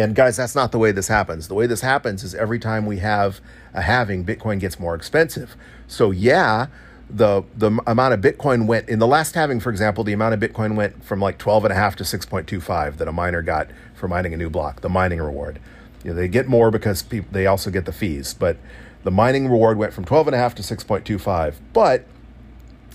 And 0.00 0.14
guys, 0.14 0.36
that's 0.36 0.54
not 0.54 0.72
the 0.72 0.78
way 0.78 0.92
this 0.92 1.08
happens. 1.08 1.48
The 1.48 1.54
way 1.54 1.66
this 1.66 1.80
happens 1.80 2.22
is 2.24 2.34
every 2.34 2.58
time 2.58 2.86
we 2.86 2.98
have 2.98 3.40
a 3.74 3.82
halving, 3.82 4.24
Bitcoin 4.24 4.60
gets 4.60 4.78
more 4.78 4.94
expensive. 4.94 5.56
So 5.86 6.10
yeah, 6.10 6.66
the 7.08 7.42
the 7.56 7.78
amount 7.86 8.14
of 8.14 8.20
Bitcoin 8.20 8.66
went 8.66 8.88
in 8.88 8.98
the 8.98 9.06
last 9.06 9.34
halving, 9.34 9.60
for 9.60 9.70
example, 9.70 10.04
the 10.04 10.12
amount 10.12 10.34
of 10.34 10.40
Bitcoin 10.40 10.76
went 10.76 11.02
from 11.04 11.20
like 11.20 11.38
12 11.38 11.66
and 11.66 11.72
a 11.72 11.76
half 11.76 11.96
to 11.96 12.04
6.25 12.04 12.96
that 12.96 13.08
a 13.08 13.12
miner 13.12 13.42
got 13.42 13.68
for 13.94 14.08
mining 14.08 14.32
a 14.32 14.36
new 14.36 14.50
block, 14.50 14.80
the 14.80 14.88
mining 14.88 15.20
reward. 15.20 15.60
You 16.04 16.10
know, 16.10 16.16
they 16.16 16.28
get 16.28 16.46
more 16.46 16.70
because 16.70 17.02
people, 17.02 17.28
they 17.32 17.46
also 17.46 17.70
get 17.70 17.84
the 17.84 17.92
fees, 17.92 18.32
but 18.32 18.56
the 19.02 19.10
mining 19.10 19.48
reward 19.48 19.76
went 19.78 19.92
from 19.92 20.04
12 20.04 20.28
and 20.28 20.34
a 20.34 20.38
half 20.38 20.54
to 20.56 20.62
6.25. 20.62 21.56
But 21.72 22.06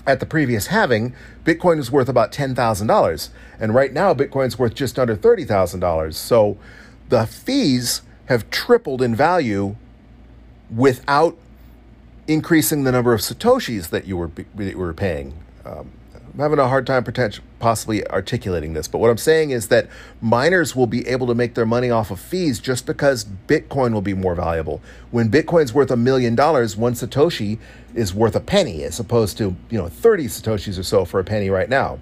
at 0.06 0.20
the 0.20 0.26
previous 0.26 0.68
halving, 0.68 1.14
Bitcoin 1.44 1.78
was 1.78 1.90
worth 1.90 2.08
about 2.08 2.32
$10,000. 2.32 3.28
And 3.58 3.74
right 3.74 3.92
now, 3.92 4.14
Bitcoin's 4.14 4.58
worth 4.58 4.74
just 4.74 4.98
under 4.98 5.16
$30,000. 5.16 6.14
So 6.14 6.58
the 7.08 7.26
fees 7.26 8.02
have 8.26 8.50
tripled 8.50 9.02
in 9.02 9.14
value 9.14 9.76
without 10.74 11.36
increasing 12.26 12.84
the 12.84 12.92
number 12.92 13.12
of 13.12 13.20
satoshis 13.20 13.90
that 13.90 14.06
you 14.06 14.16
were 14.16 14.30
that 14.54 14.70
you 14.70 14.78
were 14.78 14.92
paying. 14.92 15.34
Um, 15.64 15.92
I'm 16.36 16.40
having 16.40 16.58
a 16.58 16.68
hard 16.68 16.86
time 16.86 17.02
possibly 17.60 18.06
articulating 18.08 18.74
this, 18.74 18.88
but 18.88 18.98
what 18.98 19.08
I'm 19.08 19.16
saying 19.16 19.52
is 19.52 19.68
that 19.68 19.88
miners 20.20 20.76
will 20.76 20.86
be 20.86 21.06
able 21.08 21.26
to 21.28 21.34
make 21.34 21.54
their 21.54 21.64
money 21.64 21.88
off 21.88 22.10
of 22.10 22.20
fees 22.20 22.60
just 22.60 22.84
because 22.84 23.24
Bitcoin 23.24 23.94
will 23.94 24.02
be 24.02 24.12
more 24.12 24.34
valuable. 24.34 24.82
When 25.10 25.30
Bitcoin's 25.30 25.72
worth 25.72 25.90
a 25.90 25.96
million 25.96 26.34
dollars, 26.34 26.76
one 26.76 26.92
satoshi 26.92 27.58
is 27.94 28.12
worth 28.12 28.36
a 28.36 28.40
penny, 28.40 28.84
as 28.84 29.00
opposed 29.00 29.38
to 29.38 29.56
you 29.70 29.78
know 29.78 29.88
30 29.88 30.26
satoshis 30.26 30.78
or 30.78 30.82
so 30.82 31.06
for 31.06 31.20
a 31.20 31.24
penny 31.24 31.48
right 31.48 31.70
now. 31.70 32.00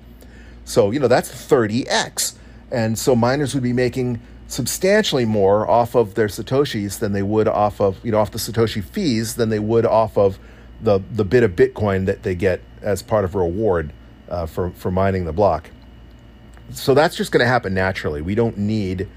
So 0.65 0.91
you 0.91 0.99
know 0.99 1.09
that's 1.09 1.31
30x, 1.31 2.35
and 2.73 2.99
so 2.99 3.15
miners 3.15 3.55
would 3.55 3.63
be 3.63 3.73
making 3.73 4.21
substantially 4.47 5.25
more 5.25 5.69
off 5.69 5.95
of 5.95 6.15
their 6.15 6.29
satoshis 6.29 6.99
than 6.99 7.13
they 7.13 7.23
would 7.23 7.49
off 7.49 7.81
of 7.81 8.05
you 8.05 8.13
know 8.13 8.19
off 8.19 8.31
the 8.31 8.39
satoshi 8.39 8.83
fees 8.83 9.37
than 9.37 9.49
they 9.49 9.59
would 9.59 9.87
off 9.87 10.19
of 10.19 10.39
the 10.81 11.01
the 11.13 11.25
bit 11.25 11.43
of 11.43 11.53
bitcoin 11.53 12.07
that 12.07 12.23
they 12.23 12.35
get 12.35 12.61
as 12.83 13.03
part 13.03 13.25
of 13.25 13.35
reward 13.35 13.93
uh, 14.29 14.47
for 14.47 14.71
for 14.71 14.91
mining 14.91 15.25
the 15.25 15.33
block. 15.33 15.71
So 16.71 16.95
that's 16.95 17.17
just 17.17 17.31
going 17.31 17.41
to 17.41 17.47
happen 17.47 17.75
naturally. 17.75 18.23
We 18.23 18.35
don't 18.35 18.57
need 18.57 19.09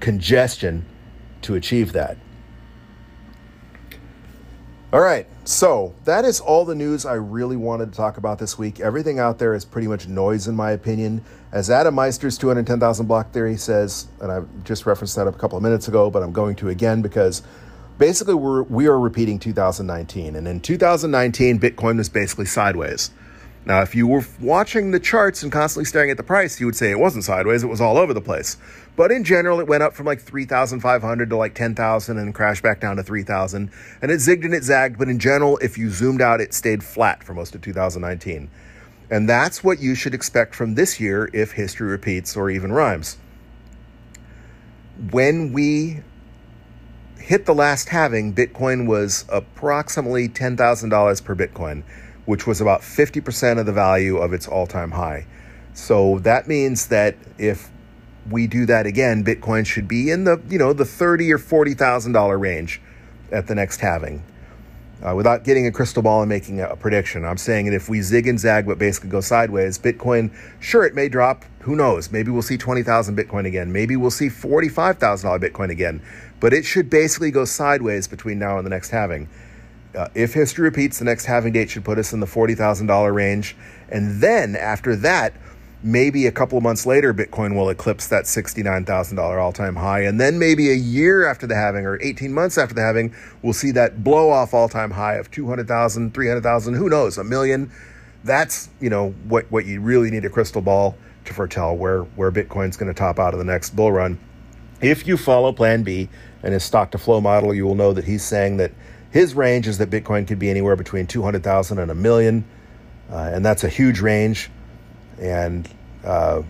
congestion 0.00 0.84
to 1.42 1.54
achieve 1.54 1.92
that 1.92 2.16
all 4.92 5.00
right 5.00 5.26
so 5.46 5.94
that 6.04 6.24
is 6.24 6.40
all 6.40 6.64
the 6.64 6.74
news 6.74 7.06
I 7.06 7.14
really 7.14 7.54
wanted 7.54 7.92
to 7.92 7.96
talk 7.96 8.16
about 8.16 8.40
this 8.40 8.58
week. 8.58 8.80
Everything 8.80 9.20
out 9.20 9.38
there 9.38 9.54
is 9.54 9.64
pretty 9.64 9.86
much 9.86 10.08
noise, 10.08 10.48
in 10.48 10.56
my 10.56 10.72
opinion. 10.72 11.24
As 11.52 11.70
Adam 11.70 11.94
Meister's 11.94 12.36
210,000 12.36 13.06
block 13.06 13.30
theory 13.30 13.56
says, 13.56 14.08
and 14.20 14.32
I 14.32 14.42
just 14.64 14.86
referenced 14.86 15.14
that 15.14 15.28
a 15.28 15.32
couple 15.32 15.56
of 15.56 15.62
minutes 15.62 15.86
ago, 15.86 16.10
but 16.10 16.24
I'm 16.24 16.32
going 16.32 16.56
to 16.56 16.68
again 16.68 17.00
because 17.00 17.44
basically 17.96 18.34
we're, 18.34 18.64
we 18.64 18.88
are 18.88 18.98
repeating 18.98 19.38
2019. 19.38 20.34
And 20.34 20.48
in 20.48 20.58
2019, 20.58 21.60
Bitcoin 21.60 21.98
was 21.98 22.08
basically 22.08 22.46
sideways. 22.46 23.12
Now, 23.66 23.82
if 23.82 23.96
you 23.96 24.06
were 24.06 24.24
watching 24.40 24.92
the 24.92 25.00
charts 25.00 25.42
and 25.42 25.50
constantly 25.50 25.86
staring 25.86 26.12
at 26.12 26.16
the 26.16 26.22
price, 26.22 26.60
you 26.60 26.66
would 26.66 26.76
say 26.76 26.92
it 26.92 27.00
wasn't 27.00 27.24
sideways, 27.24 27.64
it 27.64 27.66
was 27.66 27.80
all 27.80 27.98
over 27.98 28.14
the 28.14 28.20
place. 28.20 28.58
But 28.94 29.10
in 29.10 29.24
general, 29.24 29.58
it 29.58 29.66
went 29.66 29.82
up 29.82 29.92
from 29.92 30.06
like 30.06 30.20
3,500 30.20 31.30
to 31.30 31.36
like 31.36 31.54
10,000 31.56 32.16
and 32.16 32.32
crashed 32.32 32.62
back 32.62 32.80
down 32.80 32.94
to 32.96 33.02
3,000. 33.02 33.68
And 34.00 34.10
it 34.12 34.18
zigged 34.18 34.44
and 34.44 34.54
it 34.54 34.62
zagged, 34.62 34.98
but 34.98 35.08
in 35.08 35.18
general, 35.18 35.58
if 35.58 35.76
you 35.76 35.90
zoomed 35.90 36.22
out, 36.22 36.40
it 36.40 36.54
stayed 36.54 36.84
flat 36.84 37.24
for 37.24 37.34
most 37.34 37.56
of 37.56 37.60
2019. 37.60 38.48
And 39.10 39.28
that's 39.28 39.64
what 39.64 39.80
you 39.80 39.96
should 39.96 40.14
expect 40.14 40.54
from 40.54 40.76
this 40.76 41.00
year 41.00 41.28
if 41.32 41.52
history 41.52 41.88
repeats 41.88 42.36
or 42.36 42.50
even 42.50 42.72
rhymes. 42.72 43.18
When 45.10 45.52
we 45.52 46.02
hit 47.18 47.46
the 47.46 47.54
last 47.54 47.88
halving, 47.88 48.32
Bitcoin 48.32 48.86
was 48.86 49.24
approximately 49.28 50.28
$10,000 50.28 51.24
per 51.24 51.34
Bitcoin 51.34 51.82
which 52.26 52.46
was 52.46 52.60
about 52.60 52.82
50% 52.82 53.58
of 53.58 53.66
the 53.66 53.72
value 53.72 54.18
of 54.18 54.32
its 54.32 54.46
all 54.46 54.66
time 54.66 54.90
high. 54.90 55.26
So 55.74 56.18
that 56.20 56.48
means 56.48 56.88
that 56.88 57.16
if 57.38 57.70
we 58.30 58.46
do 58.46 58.66
that 58.66 58.86
again, 58.86 59.24
Bitcoin 59.24 59.66
should 59.66 59.86
be 59.88 60.10
in 60.10 60.24
the 60.24 60.40
you 60.48 60.58
know 60.58 60.72
the 60.72 60.84
thirty 60.84 61.32
or 61.32 61.38
forty 61.38 61.74
thousand 61.74 62.12
dollar 62.12 62.38
range 62.38 62.80
at 63.30 63.46
the 63.46 63.54
next 63.54 63.80
halving. 63.80 64.22
Uh, 65.06 65.14
without 65.14 65.44
getting 65.44 65.66
a 65.66 65.70
crystal 65.70 66.02
ball 66.02 66.22
and 66.22 66.28
making 66.28 66.60
a, 66.60 66.68
a 66.68 66.76
prediction, 66.76 67.24
I'm 67.24 67.36
saying 67.36 67.66
that 67.66 67.74
if 67.74 67.88
we 67.88 68.00
zig 68.00 68.26
and 68.26 68.40
zag 68.40 68.66
but 68.66 68.78
basically 68.78 69.10
go 69.10 69.20
sideways, 69.20 69.78
Bitcoin, 69.78 70.34
sure, 70.58 70.86
it 70.86 70.94
may 70.94 71.10
drop. 71.10 71.44
Who 71.60 71.76
knows? 71.76 72.10
Maybe 72.10 72.30
we'll 72.30 72.40
see 72.40 72.56
20,000 72.56 73.14
Bitcoin 73.14 73.44
again. 73.44 73.70
Maybe 73.72 73.96
we'll 73.96 74.10
see 74.10 74.28
$45,000 74.28 75.38
Bitcoin 75.38 75.70
again. 75.70 76.00
But 76.40 76.54
it 76.54 76.64
should 76.64 76.88
basically 76.88 77.30
go 77.30 77.44
sideways 77.44 78.08
between 78.08 78.38
now 78.38 78.56
and 78.56 78.64
the 78.64 78.70
next 78.70 78.90
halving. 78.90 79.28
Uh, 79.96 80.08
if 80.14 80.34
history 80.34 80.64
repeats, 80.64 80.98
the 80.98 81.04
next 81.04 81.24
halving 81.24 81.52
date 81.52 81.70
should 81.70 81.84
put 81.84 81.98
us 81.98 82.12
in 82.12 82.20
the 82.20 82.26
$40,000 82.26 83.14
range. 83.14 83.56
And 83.88 84.20
then 84.20 84.54
after 84.54 84.94
that, 84.96 85.32
maybe 85.82 86.26
a 86.26 86.32
couple 86.32 86.58
of 86.58 86.64
months 86.64 86.84
later, 86.84 87.14
Bitcoin 87.14 87.54
will 87.54 87.70
eclipse 87.70 88.08
that 88.08 88.24
$69,000 88.24 89.40
all 89.40 89.52
time 89.52 89.76
high. 89.76 90.00
And 90.00 90.20
then 90.20 90.38
maybe 90.38 90.70
a 90.70 90.74
year 90.74 91.26
after 91.26 91.46
the 91.46 91.54
halving 91.54 91.86
or 91.86 91.98
18 92.02 92.32
months 92.32 92.58
after 92.58 92.74
the 92.74 92.82
halving, 92.82 93.14
we'll 93.42 93.54
see 93.54 93.70
that 93.72 94.04
blow 94.04 94.30
off 94.30 94.52
all 94.52 94.68
time 94.68 94.90
high 94.90 95.14
of 95.14 95.30
200,000, 95.30 96.12
300,000, 96.12 96.74
who 96.74 96.88
knows, 96.90 97.16
a 97.16 97.24
million. 97.24 97.70
That's, 98.22 98.68
you 98.80 98.90
know, 98.90 99.10
what, 99.28 99.50
what 99.50 99.64
you 99.64 99.80
really 99.80 100.10
need 100.10 100.24
a 100.24 100.30
crystal 100.30 100.60
ball 100.60 100.98
to 101.24 101.32
foretell 101.32 101.76
where, 101.76 102.02
where 102.02 102.30
Bitcoin's 102.30 102.76
going 102.76 102.92
to 102.92 102.98
top 102.98 103.18
out 103.18 103.32
of 103.32 103.38
the 103.38 103.44
next 103.44 103.74
bull 103.74 103.92
run. 103.92 104.18
If 104.80 105.06
you 105.06 105.16
follow 105.16 105.52
Plan 105.52 105.84
B 105.84 106.08
and 106.42 106.52
his 106.52 106.64
stock 106.64 106.90
to 106.90 106.98
flow 106.98 107.20
model, 107.20 107.54
you 107.54 107.64
will 107.64 107.74
know 107.74 107.92
that 107.92 108.04
he's 108.04 108.22
saying 108.22 108.58
that 108.58 108.72
his 109.16 109.34
range 109.34 109.66
is 109.66 109.78
that 109.78 109.88
Bitcoin 109.88 110.28
could 110.28 110.38
be 110.38 110.50
anywhere 110.50 110.76
between 110.76 111.06
200,000 111.06 111.78
and 111.78 111.90
a 111.90 111.94
million, 111.94 112.44
uh, 113.10 113.30
and 113.32 113.44
that's 113.44 113.64
a 113.64 113.68
huge 113.68 114.00
range. 114.00 114.50
And 115.18 115.66
uh, 116.04 116.42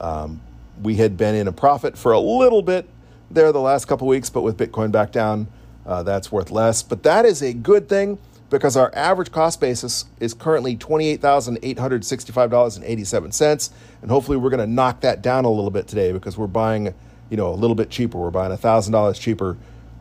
Um, 0.00 0.40
we 0.82 0.96
had 0.96 1.16
been 1.16 1.34
in 1.34 1.48
a 1.48 1.52
profit 1.52 1.96
for 1.98 2.12
a 2.12 2.20
little 2.20 2.62
bit 2.62 2.86
there 3.30 3.52
the 3.52 3.60
last 3.60 3.86
couple 3.86 4.06
weeks, 4.06 4.30
but 4.30 4.42
with 4.42 4.56
Bitcoin 4.56 4.92
back 4.92 5.12
down, 5.12 5.48
uh, 5.84 6.02
that's 6.02 6.32
worth 6.32 6.50
less. 6.50 6.82
But 6.82 7.02
that 7.04 7.24
is 7.24 7.42
a 7.42 7.52
good 7.52 7.88
thing 7.88 8.18
because 8.50 8.76
our 8.76 8.92
average 8.94 9.32
cost 9.32 9.60
basis 9.60 10.04
is 10.20 10.34
currently 10.34 10.76
$28,865.87. 10.76 13.70
And 14.02 14.10
hopefully 14.10 14.36
we're 14.36 14.50
going 14.50 14.60
to 14.60 14.66
knock 14.66 15.00
that 15.00 15.22
down 15.22 15.44
a 15.44 15.50
little 15.50 15.70
bit 15.70 15.88
today 15.88 16.12
because 16.12 16.38
we're 16.38 16.46
buying, 16.46 16.94
you 17.30 17.36
know, 17.36 17.52
a 17.52 17.56
little 17.56 17.74
bit 17.74 17.90
cheaper. 17.90 18.18
We're 18.18 18.30
buying 18.30 18.56
$1,000 18.56 19.20
cheaper 19.20 19.56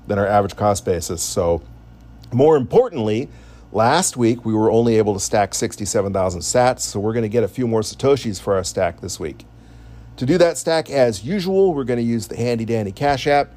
than 0.07 0.19
our 0.19 0.27
average 0.27 0.55
cost 0.55 0.85
basis. 0.85 1.23
So 1.23 1.63
more 2.31 2.55
importantly, 2.57 3.27
last 3.71 4.17
week 4.17 4.45
we 4.45 4.53
were 4.53 4.69
only 4.71 4.97
able 4.97 5.15
to 5.15 5.19
stack 5.19 5.55
67,000 5.55 6.41
sats. 6.41 6.81
So 6.81 6.99
we're 6.99 7.13
going 7.13 7.23
to 7.23 7.29
get 7.29 7.43
a 7.43 7.47
few 7.47 7.67
more 7.67 7.81
Satoshis 7.81 8.39
for 8.39 8.53
our 8.55 8.63
stack 8.63 9.01
this 9.01 9.19
week. 9.19 9.45
To 10.17 10.25
do 10.25 10.37
that 10.37 10.57
stack 10.57 10.89
as 10.89 11.25
usual, 11.25 11.73
we're 11.73 11.83
going 11.83 11.99
to 11.99 12.05
use 12.05 12.27
the 12.27 12.37
handy 12.37 12.63
dandy 12.63 12.93
Cash 12.93 13.27
App. 13.27 13.51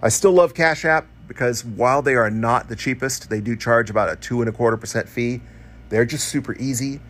I 0.00 0.08
still 0.08 0.32
love 0.32 0.54
Cash 0.54 0.86
App 0.86 1.06
because 1.28 1.66
while 1.66 2.00
they 2.00 2.14
are 2.14 2.30
not 2.30 2.68
the 2.68 2.76
cheapest, 2.76 3.28
they 3.28 3.42
do 3.42 3.56
charge 3.56 3.90
about 3.90 4.10
a 4.10 4.16
two 4.16 4.40
and 4.40 4.48
a 4.48 4.52
quarter 4.52 4.78
percent 4.78 5.06
fee. 5.06 5.42
They're 5.90 6.06
just 6.06 6.28
super 6.28 6.56
easy. 6.56 7.00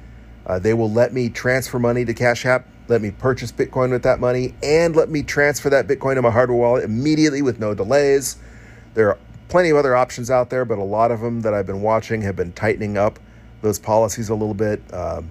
Uh, 0.44 0.58
they 0.58 0.74
will 0.74 0.90
let 0.90 1.12
me 1.12 1.28
transfer 1.28 1.78
money 1.78 2.04
to 2.04 2.12
Cash 2.12 2.44
App, 2.44 2.66
let 2.88 3.00
me 3.00 3.12
purchase 3.12 3.52
Bitcoin 3.52 3.90
with 3.90 4.02
that 4.02 4.18
money, 4.18 4.54
and 4.64 4.96
let 4.96 5.08
me 5.08 5.22
transfer 5.22 5.70
that 5.70 5.86
Bitcoin 5.86 6.16
to 6.16 6.22
my 6.22 6.30
hardware 6.30 6.58
wallet 6.58 6.82
immediately 6.82 7.40
with 7.40 7.60
no 7.60 7.74
delays. 7.74 8.36
There 8.94 9.10
are 9.10 9.18
plenty 9.48 9.70
of 9.70 9.76
other 9.76 9.94
options 9.94 10.28
out 10.28 10.50
there, 10.50 10.64
but 10.64 10.78
a 10.78 10.84
lot 10.84 11.12
of 11.12 11.20
them 11.20 11.42
that 11.42 11.54
I've 11.54 11.66
been 11.66 11.82
watching 11.82 12.22
have 12.22 12.34
been 12.34 12.52
tightening 12.52 12.98
up 12.98 13.20
those 13.60 13.78
policies 13.78 14.28
a 14.28 14.34
little 14.34 14.54
bit. 14.54 14.82
Uh, 14.92 15.22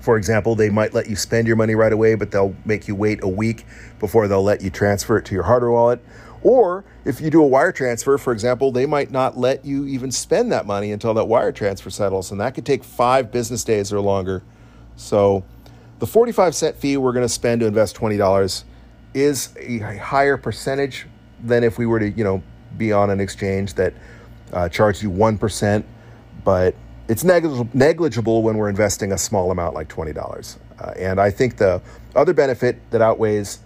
for 0.00 0.16
example, 0.16 0.54
they 0.54 0.70
might 0.70 0.94
let 0.94 1.08
you 1.08 1.16
spend 1.16 1.46
your 1.46 1.56
money 1.56 1.74
right 1.74 1.92
away, 1.92 2.14
but 2.14 2.30
they'll 2.30 2.54
make 2.64 2.88
you 2.88 2.94
wait 2.94 3.22
a 3.22 3.28
week 3.28 3.66
before 3.98 4.28
they'll 4.28 4.42
let 4.42 4.62
you 4.62 4.70
transfer 4.70 5.18
it 5.18 5.24
to 5.26 5.34
your 5.34 5.44
hardware 5.44 5.70
wallet. 5.70 6.00
Or 6.42 6.84
if 7.04 7.20
you 7.20 7.30
do 7.30 7.42
a 7.42 7.46
wire 7.46 7.72
transfer, 7.72 8.16
for 8.16 8.32
example, 8.32 8.72
they 8.72 8.86
might 8.86 9.10
not 9.10 9.36
let 9.36 9.64
you 9.64 9.86
even 9.86 10.10
spend 10.10 10.50
that 10.52 10.66
money 10.66 10.90
until 10.90 11.12
that 11.14 11.26
wire 11.26 11.52
transfer 11.52 11.90
settles, 11.90 12.30
and 12.30 12.40
that 12.40 12.54
could 12.54 12.64
take 12.64 12.82
five 12.82 13.30
business 13.30 13.62
days 13.62 13.92
or 13.92 14.00
longer. 14.00 14.42
So, 14.96 15.44
the 15.98 16.06
45 16.06 16.54
cent 16.54 16.76
fee 16.76 16.96
we're 16.96 17.12
going 17.12 17.24
to 17.24 17.28
spend 17.28 17.60
to 17.60 17.66
invest 17.66 17.94
$20 17.94 18.64
is 19.12 19.54
a 19.58 19.78
higher 19.98 20.38
percentage 20.38 21.06
than 21.42 21.62
if 21.62 21.76
we 21.76 21.84
were 21.84 21.98
to, 21.98 22.08
you 22.10 22.24
know, 22.24 22.42
be 22.78 22.90
on 22.90 23.10
an 23.10 23.20
exchange 23.20 23.74
that 23.74 23.92
uh, 24.52 24.68
charges 24.68 25.02
you 25.02 25.10
1%, 25.10 25.84
but 26.42 26.74
it's 27.10 27.24
negligible, 27.24 28.42
when 28.42 28.56
we're 28.56 28.68
investing 28.68 29.10
a 29.10 29.18
small 29.18 29.50
amount 29.50 29.74
like 29.74 29.88
$20. 29.88 30.56
Uh, 30.78 30.92
and 30.96 31.20
I 31.20 31.30
think 31.30 31.56
the 31.56 31.82
other 32.14 32.32
benefit 32.32 32.78
that 32.92 33.02
outweighs 33.02 33.58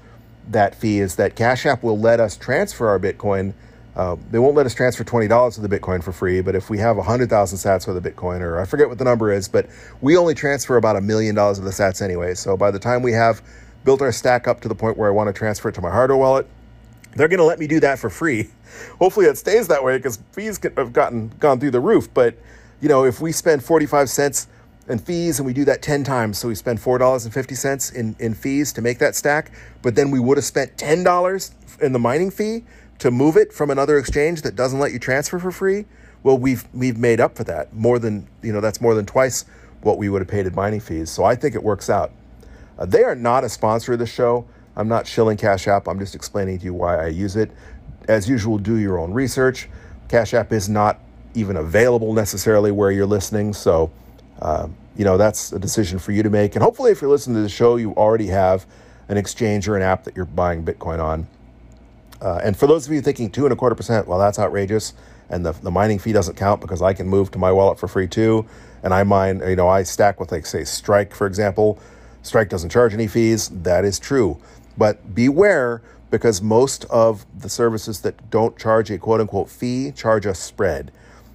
that 0.48 0.74
fee 0.74 1.00
is 1.00 1.16
that 1.16 1.36
Cash 1.36 1.66
App 1.66 1.82
will 1.82 1.98
let 1.98 2.20
us 2.20 2.38
transfer 2.38 2.88
our 2.88 2.98
Bitcoin. 2.98 3.52
Uh, 3.96 4.16
they 4.30 4.38
won't 4.38 4.54
let 4.56 4.64
us 4.64 4.72
transfer 4.72 5.04
$20 5.04 5.58
of 5.58 5.68
the 5.68 5.68
Bitcoin 5.68 6.02
for 6.02 6.10
free, 6.10 6.40
but 6.40 6.54
if 6.54 6.70
we 6.70 6.78
have 6.78 6.96
100,000 6.96 7.58
sats 7.58 7.86
with 7.86 8.02
a 8.02 8.10
Bitcoin, 8.10 8.40
or 8.40 8.58
I 8.58 8.64
forget 8.64 8.88
what 8.88 8.96
the 8.96 9.04
number 9.04 9.30
is, 9.30 9.46
but 9.46 9.68
we 10.00 10.16
only 10.16 10.34
transfer 10.34 10.78
about 10.78 10.96
a 10.96 11.02
million 11.02 11.34
dollars 11.34 11.58
of 11.58 11.64
the 11.64 11.70
sats 11.70 12.00
anyway. 12.00 12.32
So 12.32 12.56
by 12.56 12.70
the 12.70 12.78
time 12.78 13.02
we 13.02 13.12
have 13.12 13.42
built 13.84 14.00
our 14.00 14.10
stack 14.10 14.48
up 14.48 14.62
to 14.62 14.68
the 14.68 14.74
point 14.74 14.96
where 14.96 15.08
I 15.08 15.12
want 15.12 15.28
to 15.28 15.34
transfer 15.34 15.68
it 15.68 15.74
to 15.74 15.82
my 15.82 15.90
hardware 15.90 16.16
wallet, 16.16 16.46
they're 17.14 17.28
going 17.28 17.38
to 17.38 17.44
let 17.44 17.58
me 17.58 17.66
do 17.66 17.78
that 17.80 17.98
for 17.98 18.08
free. 18.08 18.48
Hopefully 18.98 19.26
it 19.26 19.36
stays 19.36 19.68
that 19.68 19.84
way 19.84 19.98
because 19.98 20.18
fees 20.32 20.58
have 20.78 20.94
gotten 20.94 21.28
gone 21.38 21.60
through 21.60 21.72
the 21.72 21.80
roof. 21.80 22.08
But 22.14 22.36
you 22.84 22.90
know, 22.90 23.06
if 23.06 23.18
we 23.18 23.32
spend 23.32 23.64
45 23.64 24.10
cents 24.10 24.46
in 24.90 24.98
fees, 24.98 25.38
and 25.38 25.46
we 25.46 25.54
do 25.54 25.64
that 25.64 25.80
10 25.80 26.04
times. 26.04 26.36
So 26.36 26.48
we 26.48 26.54
spend 26.54 26.78
$4.50 26.78 27.94
in, 27.94 28.14
in 28.18 28.34
fees 28.34 28.74
to 28.74 28.82
make 28.82 28.98
that 28.98 29.14
stack, 29.14 29.52
but 29.80 29.94
then 29.94 30.10
we 30.10 30.20
would 30.20 30.36
have 30.36 30.44
spent 30.44 30.76
$10 30.76 31.80
in 31.80 31.92
the 31.94 31.98
mining 31.98 32.30
fee 32.30 32.62
to 32.98 33.10
move 33.10 33.38
it 33.38 33.54
from 33.54 33.70
another 33.70 33.96
exchange 33.96 34.42
that 34.42 34.54
doesn't 34.54 34.80
let 34.80 34.92
you 34.92 34.98
transfer 34.98 35.38
for 35.38 35.50
free. 35.50 35.86
Well, 36.22 36.36
we've 36.36 36.66
we've 36.74 36.98
made 36.98 37.20
up 37.20 37.36
for 37.36 37.44
that 37.44 37.74
more 37.74 37.98
than 37.98 38.28
you 38.42 38.52
know. 38.52 38.60
That's 38.60 38.82
more 38.82 38.94
than 38.94 39.06
twice 39.06 39.46
what 39.80 39.96
we 39.96 40.10
would 40.10 40.20
have 40.20 40.28
paid 40.28 40.46
in 40.46 40.54
mining 40.54 40.80
fees. 40.80 41.10
So 41.10 41.24
I 41.24 41.36
think 41.36 41.54
it 41.54 41.62
works 41.62 41.88
out. 41.88 42.12
Uh, 42.78 42.84
they 42.84 43.02
are 43.02 43.14
not 43.14 43.44
a 43.44 43.48
sponsor 43.48 43.94
of 43.94 43.98
the 43.98 44.06
show. 44.06 44.46
I'm 44.76 44.88
not 44.88 45.06
shilling 45.06 45.38
Cash 45.38 45.68
App. 45.68 45.88
I'm 45.88 45.98
just 45.98 46.14
explaining 46.14 46.58
to 46.58 46.64
you 46.66 46.74
why 46.74 47.02
I 47.02 47.08
use 47.08 47.36
it. 47.36 47.50
As 48.08 48.28
usual, 48.28 48.58
do 48.58 48.76
your 48.76 48.98
own 48.98 49.12
research. 49.12 49.68
Cash 50.08 50.34
App 50.34 50.52
is 50.52 50.68
not 50.68 51.00
even 51.34 51.56
available 51.56 52.12
necessarily 52.12 52.70
where 52.70 52.90
you're 52.90 53.06
listening. 53.06 53.52
So 53.52 53.90
uh, 54.40 54.68
you 54.96 55.04
know, 55.04 55.16
that's 55.16 55.52
a 55.52 55.58
decision 55.58 55.98
for 55.98 56.12
you 56.12 56.22
to 56.22 56.30
make. 56.30 56.54
And 56.54 56.62
hopefully, 56.62 56.92
if 56.92 57.00
you're 57.00 57.10
listening 57.10 57.36
to 57.36 57.42
the 57.42 57.48
show, 57.48 57.76
you 57.76 57.92
already 57.94 58.28
have 58.28 58.66
an 59.08 59.16
exchange 59.16 59.68
or 59.68 59.76
an 59.76 59.82
app 59.82 60.04
that 60.04 60.16
you're 60.16 60.24
buying 60.24 60.64
Bitcoin 60.64 61.02
on. 61.02 61.26
Uh, 62.20 62.40
and 62.42 62.56
for 62.56 62.66
those 62.66 62.86
of 62.86 62.92
you 62.92 63.00
thinking 63.00 63.30
two 63.30 63.44
and 63.44 63.52
a 63.52 63.56
quarter 63.56 63.74
percent, 63.74 64.06
well, 64.06 64.18
that's 64.18 64.38
outrageous. 64.38 64.94
And 65.28 65.44
the, 65.44 65.52
the 65.52 65.70
mining 65.70 65.98
fee 65.98 66.12
doesn't 66.12 66.36
count 66.36 66.60
because 66.60 66.80
I 66.80 66.94
can 66.94 67.08
move 67.08 67.30
to 67.32 67.38
my 67.38 67.50
wallet 67.50 67.78
for 67.78 67.88
free 67.88 68.06
too. 68.06 68.46
And 68.82 68.94
I 68.94 69.02
mine, 69.02 69.42
you 69.46 69.56
know, 69.56 69.68
I 69.68 69.82
stack 69.82 70.20
with, 70.20 70.30
like, 70.30 70.46
say, 70.46 70.64
Strike, 70.64 71.14
for 71.14 71.26
example. 71.26 71.78
Strike 72.22 72.48
doesn't 72.48 72.70
charge 72.70 72.94
any 72.94 73.06
fees. 73.06 73.48
That 73.48 73.84
is 73.84 73.98
true. 73.98 74.38
But 74.76 75.14
beware 75.14 75.82
because 76.10 76.40
most 76.40 76.84
of 76.86 77.26
the 77.38 77.48
services 77.48 78.02
that 78.02 78.30
don't 78.30 78.56
charge 78.56 78.90
a 78.90 78.98
quote 78.98 79.20
unquote 79.20 79.50
fee 79.50 79.90
charge 79.90 80.26
a 80.26 80.34
spread 80.34 80.92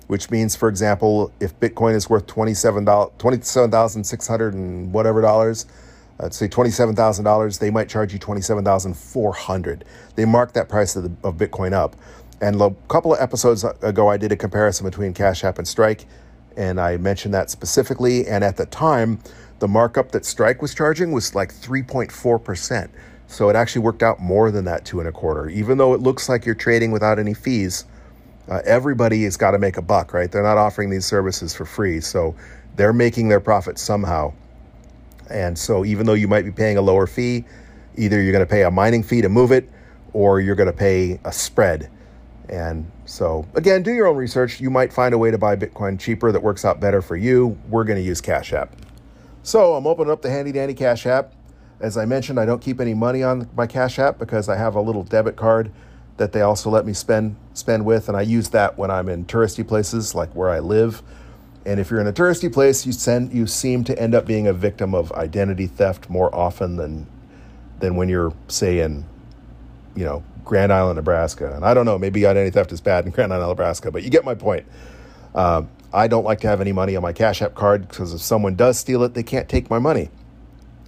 which 0.10 0.30
means, 0.32 0.56
for 0.56 0.70
example, 0.70 1.32
if 1.40 1.60
Bitcoin 1.60 1.94
is 1.94 2.10
worth 2.10 2.26
27,600 2.26 4.54
and 4.56 4.92
whatever 4.92 5.22
dollars, 5.22 5.68
let's 6.20 6.36
say 6.36 6.48
$27,000, 6.48 7.60
they 7.60 7.70
might 7.70 7.88
charge 7.88 8.12
you 8.12 8.18
27,400. 8.18 9.86
They 10.16 10.26
mark 10.26 10.54
that 10.54 10.68
price 10.68 10.96
of, 10.96 11.04
the, 11.04 11.12
of 11.28 11.38
Bitcoin 11.38 11.74
up. 11.74 11.96
And 12.42 12.60
a 12.60 12.74
couple 12.88 13.14
of 13.14 13.22
episodes 13.22 13.64
ago, 13.64 14.08
I 14.08 14.18
did 14.18 14.32
a 14.32 14.36
comparison 14.36 14.88
between 14.88 15.14
Cash 15.14 15.44
App 15.44 15.60
and 15.60 15.68
Strike, 15.68 16.08
and 16.58 16.82
I 16.82 16.98
mentioned 16.98 17.36
that 17.36 17.52
specifically. 17.52 18.28
And 18.28 18.44
at 18.44 18.58
the 18.58 18.66
time, 18.66 19.20
the 19.60 19.68
markup 19.68 20.12
that 20.14 20.26
Strike 20.26 20.60
was 20.60 20.74
charging 20.74 21.12
was 21.12 21.36
like 21.36 21.54
3.4%. 21.54 22.90
So 23.28 23.48
it 23.48 23.56
actually 23.56 23.84
worked 23.84 24.02
out 24.02 24.20
more 24.20 24.50
than 24.50 24.66
that 24.66 24.86
two 24.86 25.02
and 25.02 25.08
a 25.08 25.12
quarter. 25.12 25.50
Even 25.50 25.78
though 25.78 25.94
it 25.94 26.02
looks 26.02 26.30
like 26.30 26.48
you're 26.48 26.56
trading 26.56 26.90
without 26.90 27.20
any 27.20 27.36
fees, 27.36 27.86
uh, 28.50 28.62
everybody 28.66 29.24
has 29.24 29.38
got 29.38 29.52
to 29.52 29.60
make 29.60 29.78
a 29.78 29.82
buck, 29.82 30.14
right? 30.14 30.32
They're 30.32 30.44
not 30.44 30.58
offering 30.58 30.90
these 30.90 31.06
services 31.06 31.54
for 31.54 31.66
free. 31.66 32.02
So 32.02 32.36
they're 32.76 32.94
making 32.94 33.30
their 33.30 33.40
profit 33.40 33.78
somehow. 33.78 34.34
And 35.30 35.58
so 35.58 35.86
even 35.86 36.08
though 36.08 36.14
you 36.14 36.28
might 36.28 36.44
be 36.44 36.52
paying 36.52 36.78
a 36.78 36.82
lower 36.82 37.06
fee, 37.06 37.46
either 37.96 38.22
you're 38.22 38.32
going 38.32 38.46
to 38.46 38.50
pay 38.50 38.64
a 38.64 38.72
mining 38.72 39.04
fee 39.04 39.22
to 39.22 39.30
move 39.30 39.52
it 39.52 39.70
or 40.14 40.40
you're 40.40 40.56
going 40.56 40.72
to 40.72 40.74
pay 40.74 41.20
a 41.24 41.32
spread. 41.32 41.92
And 42.50 42.92
so, 43.06 43.48
again, 43.54 43.84
do 43.84 43.92
your 43.92 44.08
own 44.08 44.18
research. 44.18 44.60
You 44.60 44.72
might 44.72 44.92
find 44.92 45.14
a 45.14 45.20
way 45.20 45.30
to 45.30 45.38
buy 45.38 45.56
Bitcoin 45.56 46.00
cheaper 46.00 46.32
that 46.32 46.42
works 46.42 46.66
out 46.66 46.80
better 46.80 47.00
for 47.00 47.16
you. 47.16 47.60
We're 47.70 47.84
going 47.84 48.00
to 48.00 48.04
use 48.04 48.22
Cash 48.22 48.54
App. 48.54 48.76
So, 49.44 49.76
I'm 49.76 49.86
opening 49.86 50.12
up 50.12 50.24
the 50.24 50.32
handy 50.32 50.52
dandy 50.52 50.74
Cash 50.74 51.06
App. 51.06 51.34
As 51.80 51.96
I 51.96 52.06
mentioned, 52.06 52.40
I 52.40 52.48
don't 52.48 52.60
keep 52.60 52.82
any 52.82 52.96
money 52.96 53.22
on 53.22 53.48
my 53.56 53.68
Cash 53.68 54.00
App 54.00 54.18
because 54.18 54.50
I 54.50 54.58
have 54.58 54.74
a 54.74 54.82
little 54.82 55.04
debit 55.04 55.36
card 55.36 55.72
that 56.20 56.34
they 56.34 56.42
also 56.42 56.70
let 56.70 56.86
me 56.86 56.94
spend 56.94 57.36
spend 57.54 57.86
with, 57.86 58.08
and 58.08 58.16
I 58.16 58.22
use 58.22 58.50
that 58.50 58.78
when 58.78 58.92
I'm 58.92 59.10
in 59.10 59.26
touristy 59.26 59.68
places 59.68 60.14
like 60.14 60.30
where 60.36 60.50
I 60.50 60.60
live. 60.60 61.02
And 61.66 61.80
if 61.80 61.90
you're 61.90 62.00
in 62.00 62.08
a 62.08 62.14
touristy 62.14 62.52
place, 62.52 62.86
you 62.86 62.92
send 62.92 63.34
you 63.34 63.48
seem 63.48 63.84
to 63.86 63.98
end 63.98 64.14
up 64.14 64.26
being 64.26 64.46
a 64.46 64.54
victim 64.54 64.94
of 64.94 65.12
identity 65.14 65.66
theft 65.66 66.10
more 66.10 66.34
often 66.36 66.76
than 66.76 67.08
than 67.80 67.96
when 67.96 68.10
you're 68.10 68.34
say 68.50 68.80
in 68.80 69.06
you 69.96 70.06
know 70.06 70.24
Grand 70.44 70.74
Island, 70.74 70.98
Nebraska. 70.98 71.54
And 71.56 71.64
I 71.64 71.74
don't 71.74 71.86
know, 71.86 71.98
maybe 71.98 72.26
identity 72.26 72.52
theft 72.52 72.72
is 72.72 72.82
bad 72.82 73.06
in 73.06 73.12
Grand 73.16 73.34
Island, 73.34 73.50
Nebraska, 73.50 73.90
but 73.90 74.04
you 74.04 74.10
get 74.10 74.26
my 74.26 74.36
point. 74.36 74.66
Uh, 75.34 75.64
I 75.94 76.08
don't 76.08 76.24
like 76.24 76.42
to 76.42 76.48
have 76.48 76.62
any 76.62 76.72
money 76.72 76.96
on 76.96 77.02
my 77.02 77.14
Cash 77.14 77.42
App 77.42 77.56
card 77.56 77.88
because 77.88 78.14
if 78.14 78.22
someone 78.22 78.56
does 78.56 78.78
steal 78.78 79.04
it, 79.04 79.14
they 79.14 79.24
can't 79.24 79.48
take 79.48 79.70
my 79.70 79.80
money. 79.80 80.10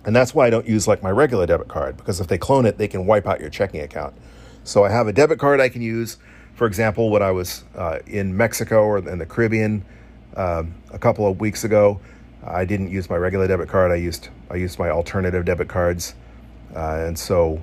And 0.03 0.15
that's 0.15 0.33
why 0.33 0.47
I 0.47 0.49
don't 0.49 0.67
use 0.67 0.87
like 0.87 1.01
my 1.01 1.11
regular 1.11 1.45
debit 1.45 1.69
card 1.69 1.97
because 1.97 2.19
if 2.19 2.27
they 2.27 2.37
clone 2.37 2.65
it, 2.65 2.77
they 2.77 2.87
can 2.87 3.05
wipe 3.05 3.27
out 3.27 3.39
your 3.39 3.49
checking 3.49 3.81
account. 3.81 4.13
So 4.63 4.83
I 4.83 4.89
have 4.89 5.07
a 5.07 5.13
debit 5.13 5.39
card 5.39 5.59
I 5.59 5.69
can 5.69 5.81
use. 5.81 6.17
For 6.55 6.67
example, 6.67 7.09
when 7.09 7.23
I 7.23 7.31
was 7.31 7.63
uh, 7.75 7.99
in 8.05 8.35
Mexico 8.35 8.83
or 8.83 8.97
in 8.99 9.17
the 9.17 9.25
Caribbean 9.25 9.83
um, 10.35 10.75
a 10.91 10.99
couple 10.99 11.27
of 11.27 11.39
weeks 11.39 11.63
ago, 11.63 11.99
I 12.45 12.65
didn't 12.65 12.91
use 12.91 13.09
my 13.09 13.17
regular 13.17 13.47
debit 13.47 13.69
card. 13.69 13.91
I 13.91 13.95
used 13.95 14.29
I 14.49 14.55
used 14.55 14.79
my 14.79 14.89
alternative 14.89 15.45
debit 15.45 15.67
cards, 15.67 16.15
uh, 16.75 17.03
and 17.07 17.17
so 17.17 17.61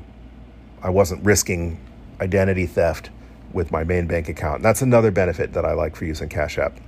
I 0.82 0.90
wasn't 0.90 1.24
risking 1.24 1.80
identity 2.20 2.66
theft 2.66 3.10
with 3.52 3.70
my 3.70 3.84
main 3.84 4.06
bank 4.06 4.28
account. 4.28 4.62
That's 4.62 4.82
another 4.82 5.10
benefit 5.10 5.52
that 5.52 5.64
I 5.64 5.72
like 5.72 5.96
for 5.96 6.04
using 6.04 6.28
Cash 6.28 6.58
App. 6.58 6.78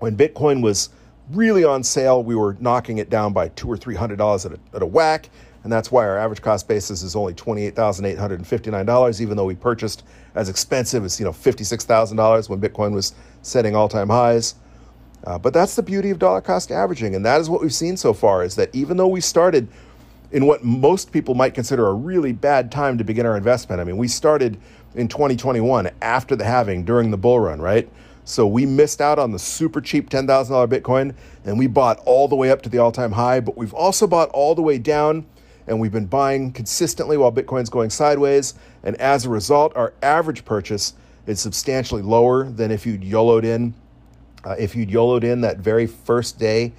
When 0.00 0.16
Bitcoin 0.16 0.62
was 0.62 0.90
really 1.30 1.64
on 1.64 1.82
sale, 1.82 2.22
we 2.22 2.34
were 2.34 2.56
knocking 2.60 2.98
it 2.98 3.08
down 3.08 3.32
by 3.32 3.48
two 3.48 3.68
or 3.68 3.76
three 3.76 3.94
hundred 3.94 4.16
dollars 4.16 4.44
at 4.44 4.58
a, 4.74 4.86
whack, 4.86 5.30
and 5.64 5.72
that's 5.72 5.90
why 5.90 6.06
our 6.06 6.18
average 6.18 6.42
cost 6.42 6.68
basis 6.68 7.02
is 7.02 7.16
only 7.16 7.34
twenty 7.34 7.64
eight 7.64 7.74
thousand 7.74 8.04
eight 8.04 8.18
hundred 8.18 8.40
and 8.40 8.46
fifty 8.46 8.70
nine 8.70 8.86
dollars, 8.86 9.22
even 9.22 9.36
though 9.36 9.46
we 9.46 9.54
purchased 9.54 10.04
as 10.38 10.48
expensive 10.48 11.04
as 11.04 11.18
you 11.18 11.26
know 11.26 11.32
fifty 11.32 11.64
six 11.64 11.84
thousand 11.84 12.16
dollars 12.16 12.48
when 12.48 12.60
Bitcoin 12.60 12.92
was 12.92 13.14
setting 13.42 13.74
all 13.74 13.88
time 13.88 14.08
highs. 14.08 14.54
Uh, 15.24 15.36
but 15.36 15.52
that's 15.52 15.74
the 15.74 15.82
beauty 15.82 16.10
of 16.10 16.18
dollar 16.18 16.40
cost 16.40 16.70
averaging, 16.70 17.14
and 17.14 17.26
that 17.26 17.40
is 17.40 17.50
what 17.50 17.60
we've 17.60 17.74
seen 17.74 17.96
so 17.96 18.14
far. 18.14 18.44
Is 18.44 18.54
that 18.54 18.72
even 18.72 18.96
though 18.96 19.08
we 19.08 19.20
started 19.20 19.68
in 20.30 20.46
what 20.46 20.62
most 20.62 21.10
people 21.10 21.34
might 21.34 21.54
consider 21.54 21.88
a 21.88 21.92
really 21.92 22.32
bad 22.32 22.70
time 22.70 22.98
to 22.98 23.04
begin 23.04 23.26
our 23.26 23.36
investment, 23.36 23.80
I 23.80 23.84
mean, 23.84 23.96
we 23.96 24.08
started 24.08 24.58
in 24.94 25.08
2021 25.08 25.90
after 26.02 26.36
the 26.36 26.44
halving 26.44 26.84
during 26.84 27.10
the 27.10 27.16
bull 27.16 27.40
run, 27.40 27.60
right? 27.60 27.88
So 28.24 28.46
we 28.46 28.66
missed 28.66 29.00
out 29.00 29.18
on 29.18 29.32
the 29.32 29.38
super 29.38 29.80
cheap 29.80 30.10
$10,000 30.10 30.68
Bitcoin 30.68 31.14
and 31.46 31.58
we 31.58 31.66
bought 31.66 31.98
all 32.04 32.28
the 32.28 32.36
way 32.36 32.50
up 32.50 32.60
to 32.62 32.68
the 32.68 32.76
all 32.76 32.92
time 32.92 33.12
high, 33.12 33.40
but 33.40 33.56
we've 33.56 33.72
also 33.72 34.06
bought 34.06 34.28
all 34.30 34.54
the 34.54 34.60
way 34.60 34.76
down 34.76 35.24
and 35.68 35.78
we've 35.78 35.92
been 35.92 36.06
buying 36.06 36.52
consistently 36.52 37.16
while 37.16 37.30
Bitcoin's 37.30 37.70
going 37.70 37.90
sideways. 37.90 38.54
And 38.82 38.96
as 38.96 39.26
a 39.26 39.28
result, 39.28 39.76
our 39.76 39.92
average 40.02 40.44
purchase 40.44 40.94
is 41.26 41.40
substantially 41.40 42.02
lower 42.02 42.44
than 42.44 42.70
if 42.70 42.86
you'd 42.86 43.02
YOLOed 43.02 43.44
in. 43.44 43.74
Uh, 44.44 44.56
if 44.58 44.74
you'd 44.74 44.88
YOLOed 44.88 45.24
in 45.24 45.42
that 45.42 45.58
very 45.58 45.86
first 45.86 46.38
day, 46.38 46.72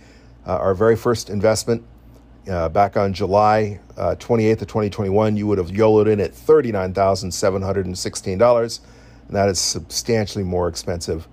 uh, 0.47 0.57
our 0.57 0.73
very 0.73 0.95
first 0.95 1.29
investment 1.29 1.83
uh, 2.49 2.69
back 2.69 2.97
on 2.97 3.13
July 3.13 3.79
uh, 3.95 4.15
28th 4.17 4.61
of 4.61 4.67
2021, 4.67 5.37
you 5.37 5.45
would 5.45 5.59
have 5.59 5.69
YOLOed 5.69 6.07
in 6.07 6.19
at 6.19 6.31
$39,716. 6.31 8.79
And 9.27 9.35
that 9.35 9.49
is 9.49 9.59
substantially 9.59 10.43
more 10.43 10.67
expensive 10.67 11.27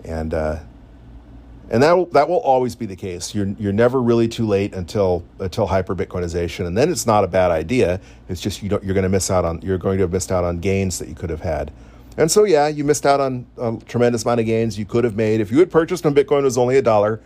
And, 0.05 0.34
uh, 0.34 0.61
and 1.70 1.82
that 1.82 2.12
that 2.12 2.28
will 2.28 2.41
always 2.41 2.76
be 2.76 2.86
the 2.86 2.97
case. 2.97 3.34
You're, 3.34 3.49
you're 3.59 3.72
never 3.72 4.01
really 4.01 4.28
too 4.28 4.47
late 4.47 4.72
until 4.74 5.24
until 5.38 5.68
hyper 5.68 5.95
Bitcoinization, 5.95 6.66
and 6.66 6.76
then 6.76 6.91
it's 6.91 7.07
not 7.07 7.22
a 7.22 7.28
bad 7.28 7.53
idea. 7.53 8.01
It's 8.28 8.41
just 8.41 8.61
you 8.61 8.68
don't, 8.68 8.82
you're 8.82 8.95
going 8.95 9.05
to 9.05 9.09
miss 9.09 9.30
out 9.30 9.45
on 9.45 9.62
you're 9.62 9.78
going 9.78 9.99
to 9.99 10.03
have 10.03 10.11
missed 10.12 10.32
out 10.32 10.43
on 10.43 10.59
gains 10.59 10.99
that 10.99 11.07
you 11.07 11.14
could 11.14 11.30
have 11.30 11.43
had. 11.43 11.70
And 12.16 12.30
so 12.30 12.44
yeah, 12.44 12.68
you 12.68 12.84
missed 12.84 13.06
out 13.06 13.20
on 13.20 13.46
a 13.56 13.78
tremendous 13.86 14.24
amount 14.24 14.40
of 14.40 14.46
gains 14.46 14.78
you 14.78 14.84
could 14.84 15.04
have 15.04 15.16
made 15.16 15.40
if 15.40 15.50
you 15.50 15.58
had 15.58 15.70
purchased 15.70 16.04
when 16.04 16.14
Bitcoin 16.14 16.42
was 16.42 16.58
only 16.58 16.76
a 16.76 16.82
dollar 16.82 17.20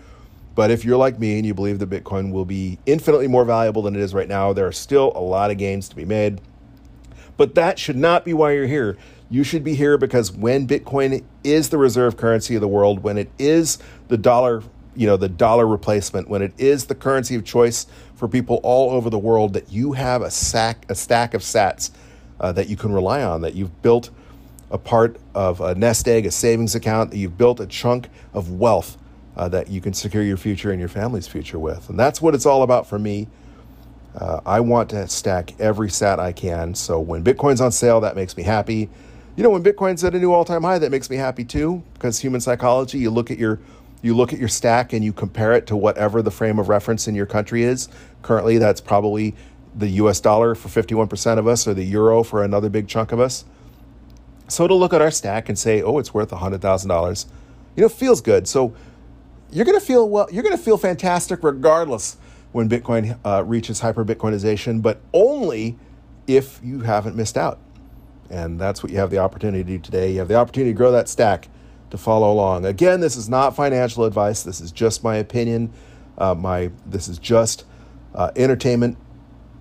but 0.54 0.70
if 0.70 0.84
you're 0.84 0.96
like 0.96 1.18
me 1.18 1.36
and 1.36 1.46
you 1.46 1.54
believe 1.54 1.78
that 1.80 1.90
Bitcoin 1.90 2.30
will 2.30 2.44
be 2.44 2.78
infinitely 2.86 3.26
more 3.26 3.44
valuable 3.44 3.82
than 3.82 3.96
it 3.96 4.00
is 4.00 4.14
right 4.14 4.28
now, 4.28 4.52
there 4.52 4.66
are 4.66 4.72
still 4.72 5.12
a 5.14 5.20
lot 5.20 5.50
of 5.50 5.58
gains 5.58 5.88
to 5.88 5.96
be 5.96 6.04
made. 6.04 6.40
But 7.36 7.56
that 7.56 7.78
should 7.78 7.96
not 7.96 8.24
be 8.24 8.32
why 8.32 8.52
you're 8.52 8.66
here. 8.66 8.96
You 9.28 9.42
should 9.42 9.64
be 9.64 9.74
here 9.74 9.98
because 9.98 10.30
when 10.30 10.68
Bitcoin 10.68 11.24
is 11.42 11.70
the 11.70 11.78
reserve 11.78 12.16
currency 12.16 12.54
of 12.54 12.60
the 12.60 12.68
world, 12.68 13.02
when 13.02 13.18
it 13.18 13.30
is 13.38 13.78
the 14.06 14.16
dollar, 14.16 14.62
you 14.94 15.08
know, 15.08 15.16
the 15.16 15.28
dollar 15.28 15.66
replacement, 15.66 16.28
when 16.28 16.42
it 16.42 16.52
is 16.56 16.86
the 16.86 16.94
currency 16.94 17.34
of 17.34 17.44
choice 17.44 17.86
for 18.14 18.28
people 18.28 18.60
all 18.62 18.90
over 18.90 19.10
the 19.10 19.18
world, 19.18 19.54
that 19.54 19.72
you 19.72 19.92
have 19.92 20.22
a 20.22 20.30
sack, 20.30 20.86
a 20.88 20.94
stack 20.94 21.34
of 21.34 21.40
sats 21.40 21.90
uh, 22.38 22.52
that 22.52 22.68
you 22.68 22.76
can 22.76 22.92
rely 22.92 23.24
on, 23.24 23.40
that 23.40 23.54
you've 23.54 23.82
built 23.82 24.10
a 24.74 24.78
part 24.78 25.16
of 25.36 25.60
a 25.60 25.72
nest 25.76 26.08
egg, 26.08 26.26
a 26.26 26.32
savings 26.32 26.74
account, 26.74 27.12
that 27.12 27.16
you've 27.16 27.38
built 27.38 27.60
a 27.60 27.66
chunk 27.66 28.08
of 28.34 28.50
wealth 28.50 28.98
uh, 29.36 29.48
that 29.48 29.68
you 29.70 29.80
can 29.80 29.94
secure 29.94 30.24
your 30.24 30.36
future 30.36 30.72
and 30.72 30.80
your 30.80 30.88
family's 30.88 31.28
future 31.28 31.60
with. 31.60 31.88
And 31.88 31.98
that's 31.98 32.20
what 32.20 32.34
it's 32.34 32.44
all 32.44 32.64
about 32.64 32.84
for 32.88 32.98
me. 32.98 33.28
Uh, 34.16 34.40
I 34.44 34.58
want 34.58 34.90
to 34.90 35.06
stack 35.06 35.58
every 35.60 35.90
sat 35.90 36.18
I 36.18 36.32
can. 36.32 36.74
So 36.74 36.98
when 36.98 37.22
Bitcoin's 37.22 37.60
on 37.60 37.70
sale, 37.70 38.00
that 38.00 38.16
makes 38.16 38.36
me 38.36 38.42
happy. 38.42 38.90
You 39.36 39.44
know, 39.44 39.50
when 39.50 39.62
Bitcoin's 39.62 40.02
at 40.02 40.12
a 40.12 40.18
new 40.18 40.32
all-time 40.32 40.64
high, 40.64 40.80
that 40.80 40.90
makes 40.90 41.08
me 41.08 41.16
happy 41.16 41.44
too. 41.44 41.80
Because 41.94 42.18
human 42.18 42.40
psychology, 42.40 42.98
you 42.98 43.10
look 43.10 43.30
at 43.30 43.38
your 43.38 43.60
you 44.02 44.14
look 44.14 44.32
at 44.34 44.38
your 44.38 44.48
stack 44.48 44.92
and 44.92 45.02
you 45.02 45.14
compare 45.14 45.54
it 45.54 45.66
to 45.68 45.76
whatever 45.76 46.20
the 46.20 46.30
frame 46.30 46.58
of 46.58 46.68
reference 46.68 47.08
in 47.08 47.14
your 47.14 47.24
country 47.24 47.62
is. 47.62 47.88
Currently, 48.22 48.58
that's 48.58 48.80
probably 48.80 49.34
the 49.74 49.88
U.S. 49.88 50.20
dollar 50.20 50.54
for 50.54 50.68
51% 50.68 51.38
of 51.38 51.46
us, 51.46 51.66
or 51.66 51.72
the 51.72 51.84
euro 51.84 52.22
for 52.22 52.42
another 52.44 52.68
big 52.68 52.86
chunk 52.86 53.12
of 53.12 53.20
us. 53.20 53.46
So 54.48 54.68
to 54.68 54.74
look 54.74 54.92
at 54.92 55.00
our 55.00 55.10
stack 55.10 55.48
and 55.48 55.58
say, 55.58 55.82
"Oh, 55.82 55.98
it's 55.98 56.12
worth 56.12 56.30
$100,000," 56.30 57.26
you 57.76 57.82
know, 57.82 57.88
feels 57.88 58.20
good. 58.20 58.46
So 58.46 58.74
you're 59.50 59.64
going 59.64 59.78
to 59.78 59.84
feel 59.84 60.08
well. 60.08 60.28
You're 60.30 60.42
going 60.42 60.56
to 60.56 60.62
feel 60.62 60.76
fantastic 60.76 61.42
regardless 61.42 62.16
when 62.52 62.68
Bitcoin 62.68 63.18
uh, 63.24 63.42
reaches 63.44 63.80
hyper 63.80 64.04
Bitcoinization, 64.04 64.80
but 64.82 65.00
only 65.12 65.76
if 66.26 66.60
you 66.62 66.80
haven't 66.80 67.16
missed 67.16 67.36
out. 67.36 67.58
And 68.30 68.58
that's 68.58 68.82
what 68.82 68.90
you 68.90 68.98
have 68.98 69.10
the 69.10 69.18
opportunity 69.18 69.62
to 69.62 69.70
do 69.70 69.78
today. 69.78 70.12
You 70.12 70.18
have 70.18 70.28
the 70.28 70.36
opportunity 70.36 70.72
to 70.72 70.76
grow 70.76 70.92
that 70.92 71.08
stack 71.08 71.48
to 71.90 71.98
follow 71.98 72.32
along. 72.32 72.64
Again, 72.64 73.00
this 73.00 73.16
is 73.16 73.28
not 73.28 73.54
financial 73.54 74.04
advice. 74.04 74.42
This 74.42 74.60
is 74.60 74.72
just 74.72 75.04
my 75.04 75.16
opinion. 75.16 75.72
Uh, 76.16 76.34
my 76.34 76.70
this 76.86 77.08
is 77.08 77.18
just 77.18 77.64
uh, 78.14 78.30
entertainment. 78.36 78.96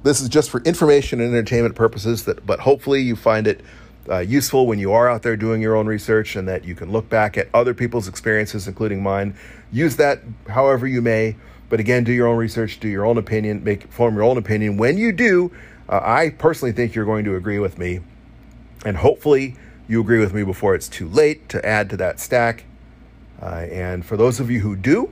This 0.04 0.22
is 0.22 0.30
just 0.30 0.50
for 0.50 0.62
information 0.62 1.20
and 1.20 1.34
entertainment 1.34 1.76
purposes. 1.76 2.26
That, 2.26 2.46
but 2.46 2.60
hopefully 2.62 3.02
you 3.02 3.16
find 3.16 3.48
it 3.48 3.62
uh, 4.10 4.20
useful 4.20 4.68
when 4.68 4.80
you 4.80 4.92
are 4.92 5.10
out 5.10 5.22
there 5.22 5.38
doing 5.38 5.62
your 5.62 5.76
own 5.76 5.88
research, 5.88 6.36
and 6.36 6.48
that 6.48 6.64
you 6.66 6.76
can 6.76 6.92
look 6.92 7.10
back 7.10 7.38
at 7.38 7.50
other 7.54 7.74
people's 7.74 8.08
experiences, 8.08 8.68
including 8.68 9.02
mine. 9.02 9.36
Use 9.72 9.96
that 9.98 10.20
however 10.48 10.88
you 10.88 11.02
may. 11.02 11.36
But 11.70 11.80
again, 11.80 12.04
do 12.04 12.12
your 12.12 12.28
own 12.28 12.38
research, 12.38 12.80
do 12.80 12.88
your 12.88 13.06
own 13.06 13.18
opinion, 13.18 13.64
make 13.64 13.92
form 13.92 14.14
your 14.14 14.24
own 14.24 14.38
opinion. 14.38 14.78
When 14.78 14.98
you 14.98 15.12
do, 15.12 15.52
uh, 15.90 16.02
I 16.04 16.30
personally 16.30 16.72
think 16.72 16.94
you're 16.94 17.06
going 17.06 17.26
to 17.26 17.36
agree 17.36 17.60
with 17.60 17.78
me, 17.78 18.02
and 18.86 18.98
hopefully 18.98 19.56
you 19.88 20.00
agree 20.00 20.20
with 20.20 20.34
me 20.34 20.44
before 20.44 20.76
it's 20.76 20.88
too 20.88 21.08
late 21.08 21.50
to 21.50 21.66
add 21.66 21.90
to 21.90 21.98
that 21.98 22.20
stack. 22.20 22.66
Uh, 23.42 23.66
and 23.72 24.06
for 24.06 24.18
those 24.18 24.40
of 24.40 24.52
you 24.52 24.60
who 24.60 24.76
do, 24.76 25.12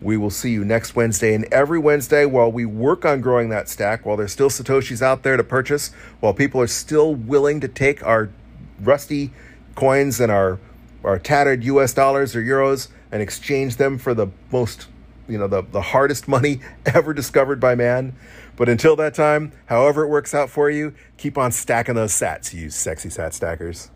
we 0.00 0.16
will 0.16 0.30
see 0.30 0.50
you 0.50 0.64
next 0.64 0.94
Wednesday 0.94 1.34
and 1.34 1.44
every 1.46 1.78
Wednesday 1.78 2.26
while 2.26 2.52
we 2.52 2.66
work 2.66 3.04
on 3.04 3.20
growing 3.20 3.48
that 3.48 3.68
stack, 3.68 4.04
while 4.04 4.16
there's 4.16 4.32
still 4.32 4.50
Satoshis 4.50 5.00
out 5.00 5.22
there 5.22 5.36
to 5.36 5.44
purchase, 5.44 5.90
while 6.20 6.34
people 6.34 6.60
are 6.60 6.66
still 6.66 7.14
willing 7.14 7.60
to 7.60 7.68
take 7.68 8.04
our 8.04 8.30
rusty 8.80 9.32
coins 9.74 10.20
and 10.20 10.30
our, 10.30 10.58
our 11.02 11.18
tattered 11.18 11.64
US 11.64 11.94
dollars 11.94 12.36
or 12.36 12.42
euros 12.42 12.88
and 13.10 13.22
exchange 13.22 13.76
them 13.76 13.96
for 13.96 14.12
the 14.12 14.28
most, 14.52 14.86
you 15.28 15.38
know, 15.38 15.46
the, 15.46 15.62
the 15.62 15.80
hardest 15.80 16.28
money 16.28 16.60
ever 16.86 17.14
discovered 17.14 17.58
by 17.58 17.74
man. 17.74 18.14
But 18.56 18.68
until 18.68 18.96
that 18.96 19.14
time, 19.14 19.52
however 19.66 20.04
it 20.04 20.08
works 20.08 20.34
out 20.34 20.50
for 20.50 20.70
you, 20.70 20.94
keep 21.16 21.38
on 21.38 21.52
stacking 21.52 21.94
those 21.94 22.12
sats, 22.12 22.52
you 22.52 22.70
sexy 22.70 23.10
sat 23.10 23.34
stackers. 23.34 23.90